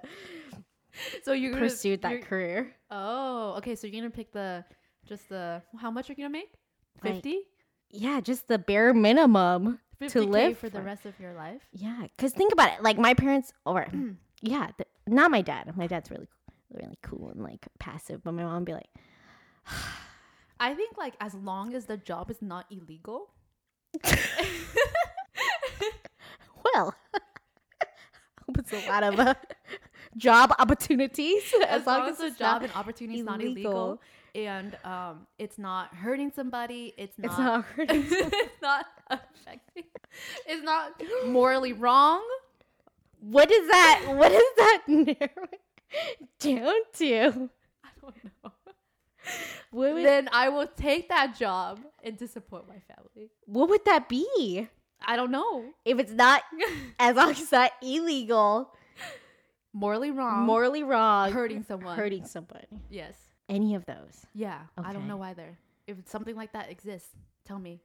so 1.23 1.31
you're 1.33 1.57
pursued 1.57 2.01
that 2.01 2.21
career 2.23 2.73
Oh, 2.91 3.55
okay. 3.57 3.75
So 3.75 3.85
you're 3.87 3.99
gonna 4.01 4.09
pick 4.11 4.31
the 4.31 4.63
just 5.05 5.27
the 5.29 5.61
how 5.79 5.91
much 5.91 6.09
are 6.09 6.13
you're 6.13 6.27
gonna 6.27 6.39
make? 6.41 6.53
Like, 7.03 7.15
50? 7.15 7.39
yeah 7.91 8.19
just 8.21 8.47
the 8.47 8.57
bare 8.59 8.93
minimum 8.93 9.79
50 9.99 10.19
to 10.19 10.25
live 10.25 10.57
for 10.57 10.69
the 10.69 10.81
rest 10.81 11.05
of 11.05 11.13
your 11.19 11.33
life. 11.33 11.61
yeah 11.73 12.03
because 12.15 12.31
think 12.33 12.51
about 12.53 12.69
it 12.73 12.81
like 12.83 12.97
my 12.97 13.13
parents 13.13 13.51
or 13.65 13.87
yeah 14.41 14.67
th- 14.77 14.89
not 15.07 15.29
my 15.31 15.41
dad 15.41 15.75
my 15.77 15.87
dad's 15.87 16.09
really 16.11 16.27
really 16.73 16.97
cool 17.03 17.29
and 17.33 17.41
like 17.43 17.65
passive 17.79 18.23
but 18.23 18.33
my 18.33 18.43
mom 18.43 18.55
would 18.55 18.65
be 18.65 18.73
like 18.73 18.89
I 20.59 20.73
think 20.73 20.97
like 20.97 21.13
as 21.21 21.33
long 21.35 21.75
as 21.75 21.85
the 21.85 21.97
job 21.97 22.31
is 22.31 22.41
not 22.41 22.65
illegal. 22.71 23.29
Well, 26.77 26.93
it's 28.59 28.73
a 28.73 28.87
lot 28.87 29.03
of 29.03 29.19
uh, 29.19 29.33
job 30.17 30.53
opportunities 30.59 31.41
as, 31.67 31.85
long, 31.85 32.09
as, 32.09 32.19
the 32.19 32.31
job 32.31 32.61
and 32.63 32.71
opportunity 32.73 33.19
is 33.19 33.25
not 33.25 33.41
illegal. 33.43 33.99
and 34.35 34.77
um 34.83 35.25
it's 35.39 35.57
not 35.57 35.93
hurting 35.95 36.31
somebody, 36.35 36.93
it's 36.97 37.17
not 37.17 37.29
It's 37.31 37.39
not 37.39 37.65
hurting. 37.65 38.05
it's 38.09 38.61
not 38.61 38.85
affecting 39.09 39.83
it's 40.45 40.63
not 40.63 41.01
morally 41.27 41.73
wrong. 41.73 42.21
what 43.19 43.49
is 43.51 43.67
that? 43.67 44.03
What 44.07 44.31
is 44.31 44.49
that 44.57 44.81
narrow 44.87 45.47
down 46.39 46.79
to? 46.93 47.49
I 47.83 47.89
don't 48.01 48.23
know. 48.23 48.51
Would, 49.71 50.05
then 50.05 50.29
I 50.31 50.49
will 50.49 50.67
take 50.67 51.09
that 51.09 51.37
job 51.37 51.79
and 52.03 52.17
disappoint 52.17 52.67
my 52.67 52.79
family. 52.93 53.29
what 53.45 53.69
would 53.69 53.83
that 53.85 54.07
be 54.07 54.67
I 55.05 55.15
don't 55.15 55.31
know. 55.31 55.65
if 55.85 55.99
it's 55.99 56.11
not 56.11 56.43
as 56.99 57.15
long 57.15 57.31
as 57.31 57.41
it's 57.41 57.51
not 57.51 57.71
illegal, 57.81 58.73
Morally 59.73 60.11
wrong. 60.11 60.45
morally 60.45 60.83
wrong, 60.83 61.31
hurting 61.31 61.63
someone. 61.63 61.97
hurting 61.97 62.25
somebody? 62.25 62.67
Yes. 62.89 63.13
Any 63.49 63.75
of 63.75 63.85
those? 63.85 64.25
Yeah. 64.33 64.59
I 64.77 64.91
don't 64.91 65.07
know 65.07 65.21
either. 65.21 65.57
If 65.85 65.97
something 66.05 66.35
like 66.35 66.51
that 66.53 66.69
exists, 66.69 67.09
tell 67.45 67.59
me. 67.59 67.79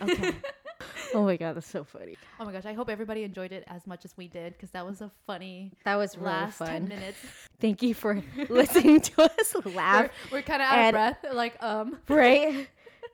Okay. 0.00 0.32
oh 1.14 1.24
my 1.24 1.36
god, 1.36 1.56
that's 1.56 1.66
so 1.68 1.84
funny. 1.84 2.16
Oh 2.38 2.44
my 2.44 2.52
gosh, 2.52 2.66
I 2.66 2.72
hope 2.72 2.88
everybody 2.88 3.24
enjoyed 3.24 3.52
it 3.52 3.64
as 3.66 3.86
much 3.86 4.04
as 4.04 4.16
we 4.16 4.28
did 4.28 4.52
because 4.52 4.70
that 4.70 4.86
was 4.86 5.00
a 5.00 5.10
funny 5.26 5.72
That 5.84 5.96
was 5.96 6.16
really 6.16 6.28
last 6.30 6.58
10 6.58 6.86
minutes. 6.86 7.18
Thank 7.60 7.82
you 7.82 7.94
for 7.94 8.22
listening 8.48 9.00
to 9.00 9.22
us 9.22 9.56
laugh. 9.64 10.10
We're, 10.30 10.38
we're 10.38 10.42
kind 10.42 10.62
of 10.62 10.68
out 10.68 10.86
of 10.86 10.92
breath. 10.92 11.34
Like, 11.34 11.60
um, 11.62 11.98
right? 12.08 12.68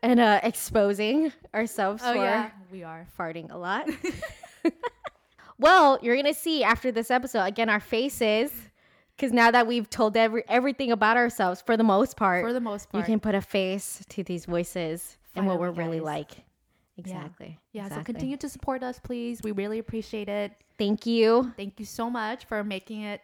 And 0.05 0.21
uh, 0.21 0.41
exposing 0.43 1.33
ourselves 1.55 2.03
oh 2.05 2.13
for 2.13 2.19
yeah, 2.19 2.51
we 2.71 2.83
are. 2.83 3.07
farting 3.19 3.51
a 3.51 3.57
lot. 3.57 3.89
well, 5.59 5.99
you're 6.03 6.17
gonna 6.17 6.35
see 6.35 6.63
after 6.63 6.93
this 6.93 7.11
episode 7.11 7.45
again 7.45 7.71
our 7.71 7.81
faces, 7.81 8.53
because 9.17 9.33
now 9.33 9.51
that 9.51 9.67
we've 9.67 9.89
told 9.89 10.17
every 10.17 10.45
everything 10.47 10.93
about 10.93 11.17
ourselves 11.17 11.63
for 11.63 11.77
the 11.79 11.85
most 11.85 12.19
part, 12.19 12.45
For 12.45 12.53
the 12.53 12.61
most 12.61 12.89
you 12.93 12.99
part. 12.99 13.07
can 13.07 13.19
put 13.19 13.35
a 13.35 13.41
face 13.41 14.05
to 14.11 14.23
these 14.23 14.45
voices 14.45 15.17
and 15.35 15.47
what 15.47 15.59
we're 15.59 15.73
Finally, 15.73 16.01
really 16.01 16.01
like. 16.01 16.31
Exactly. 16.97 17.59
yeah, 17.73 17.85
so 17.85 17.87
exactly. 17.87 18.13
continue 18.13 18.37
to 18.37 18.49
support 18.49 18.83
us, 18.83 19.01
please. 19.01 19.41
We 19.43 19.53
really 19.53 19.79
appreciate 19.79 20.29
it. 20.29 20.53
Thank 20.79 21.07
you. 21.07 21.53
Thank 21.57 21.81
you 21.81 21.87
so 21.87 22.11
much 22.11 22.45
for 22.45 22.63
making 22.63 23.03
it 23.03 23.21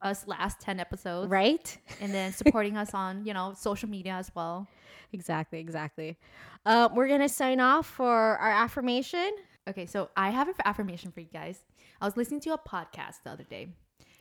us 0.00 0.26
last 0.26 0.60
10 0.60 0.80
episodes. 0.80 1.30
Right? 1.30 1.76
And 2.00 2.12
then 2.12 2.32
supporting 2.40 2.76
us 2.76 2.94
on, 2.94 3.24
you 3.24 3.34
know, 3.34 3.54
social 3.56 3.88
media 3.88 4.14
as 4.14 4.30
well. 4.34 4.68
Exactly. 5.12 5.60
Exactly. 5.60 6.18
Uh, 6.64 6.88
we're 6.94 7.08
gonna 7.08 7.28
sign 7.28 7.60
off 7.60 7.86
for 7.86 8.08
our 8.08 8.50
affirmation. 8.50 9.32
Okay, 9.68 9.86
so 9.86 10.10
I 10.16 10.30
have 10.30 10.48
an 10.48 10.54
affirmation 10.64 11.12
for 11.12 11.20
you 11.20 11.28
guys. 11.32 11.64
I 12.00 12.04
was 12.04 12.16
listening 12.16 12.40
to 12.40 12.52
a 12.54 12.58
podcast 12.58 13.22
the 13.24 13.30
other 13.30 13.44
day, 13.44 13.68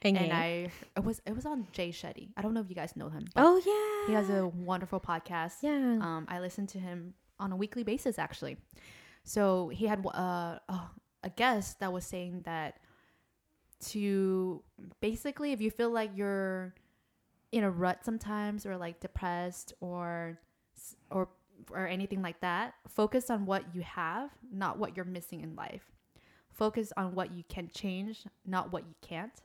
and 0.03 0.17
I 0.17 0.71
it 0.97 1.03
was 1.03 1.21
it 1.25 1.35
was 1.35 1.45
on 1.45 1.67
Jay 1.71 1.89
Shetty. 1.89 2.29
I 2.35 2.41
don't 2.41 2.53
know 2.53 2.61
if 2.61 2.69
you 2.69 2.75
guys 2.75 2.95
know 2.95 3.09
him. 3.09 3.25
oh 3.35 3.61
yeah. 3.65 4.07
he 4.07 4.13
has 4.13 4.29
a 4.29 4.47
wonderful 4.47 4.99
podcast. 4.99 5.53
yeah. 5.61 5.97
Um, 6.01 6.25
I 6.29 6.39
listen 6.39 6.67
to 6.67 6.79
him 6.79 7.13
on 7.39 7.51
a 7.51 7.55
weekly 7.55 7.83
basis 7.83 8.19
actually. 8.19 8.57
So 9.23 9.69
he 9.69 9.85
had 9.85 10.05
uh, 10.05 10.59
uh, 10.67 10.79
a 11.23 11.29
guest 11.29 11.79
that 11.79 11.93
was 11.93 12.05
saying 12.05 12.41
that 12.45 12.77
to 13.87 14.61
basically, 14.99 15.51
if 15.51 15.61
you 15.61 15.71
feel 15.71 15.89
like 15.91 16.11
you're 16.15 16.73
in 17.51 17.63
a 17.63 17.71
rut 17.71 18.05
sometimes, 18.05 18.65
or 18.65 18.77
like 18.77 18.99
depressed, 18.99 19.73
or 19.81 20.39
or 21.09 21.29
or 21.71 21.87
anything 21.87 22.21
like 22.21 22.39
that, 22.41 22.73
focus 22.87 23.29
on 23.29 23.45
what 23.45 23.75
you 23.75 23.81
have, 23.81 24.31
not 24.51 24.77
what 24.77 24.95
you're 24.95 25.05
missing 25.05 25.41
in 25.41 25.55
life. 25.55 25.91
Focus 26.49 26.91
on 26.97 27.15
what 27.15 27.33
you 27.33 27.43
can 27.47 27.69
change, 27.73 28.25
not 28.45 28.71
what 28.71 28.83
you 28.83 28.95
can't. 29.01 29.41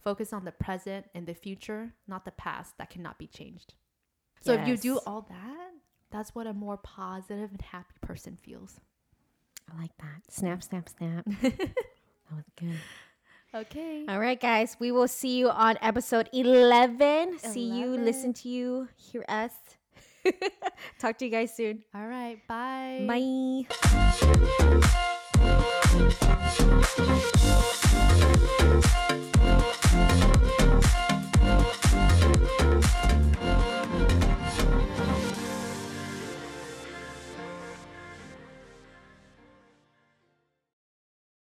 Focus 0.00 0.32
on 0.32 0.44
the 0.44 0.52
present 0.52 1.06
and 1.14 1.26
the 1.26 1.34
future, 1.34 1.92
not 2.06 2.24
the 2.24 2.30
past 2.32 2.78
that 2.78 2.90
cannot 2.90 3.18
be 3.18 3.26
changed. 3.26 3.74
So 4.40 4.54
if 4.54 4.68
you 4.68 4.76
do 4.76 5.00
all 5.06 5.26
that, 5.28 5.70
that's 6.10 6.34
what 6.34 6.46
a 6.46 6.52
more 6.52 6.76
positive 6.76 7.50
and 7.50 7.60
happy 7.60 7.94
person 8.00 8.36
feels. 8.36 8.80
I 9.70 9.80
like 9.80 9.96
that. 9.98 10.32
Snap, 10.32 10.62
snap, 10.62 10.88
snap. 10.88 11.24
that 11.42 11.52
was 12.30 12.44
good. 12.58 12.76
Okay. 13.54 14.04
All 14.08 14.20
right, 14.20 14.38
guys. 14.38 14.76
We 14.78 14.92
will 14.92 15.08
see 15.08 15.38
you 15.38 15.48
on 15.48 15.78
episode 15.80 16.28
11. 16.32 17.28
11. 17.28 17.38
See 17.38 17.64
you, 17.64 17.96
listen 17.96 18.32
to 18.34 18.48
you, 18.48 18.88
hear 18.96 19.24
us. 19.28 19.52
Talk 20.98 21.16
to 21.18 21.24
you 21.24 21.30
guys 21.30 21.54
soon. 21.56 21.82
All 21.94 22.06
right. 22.06 22.38
Bye. 22.46 23.06
Bye. 23.08 23.66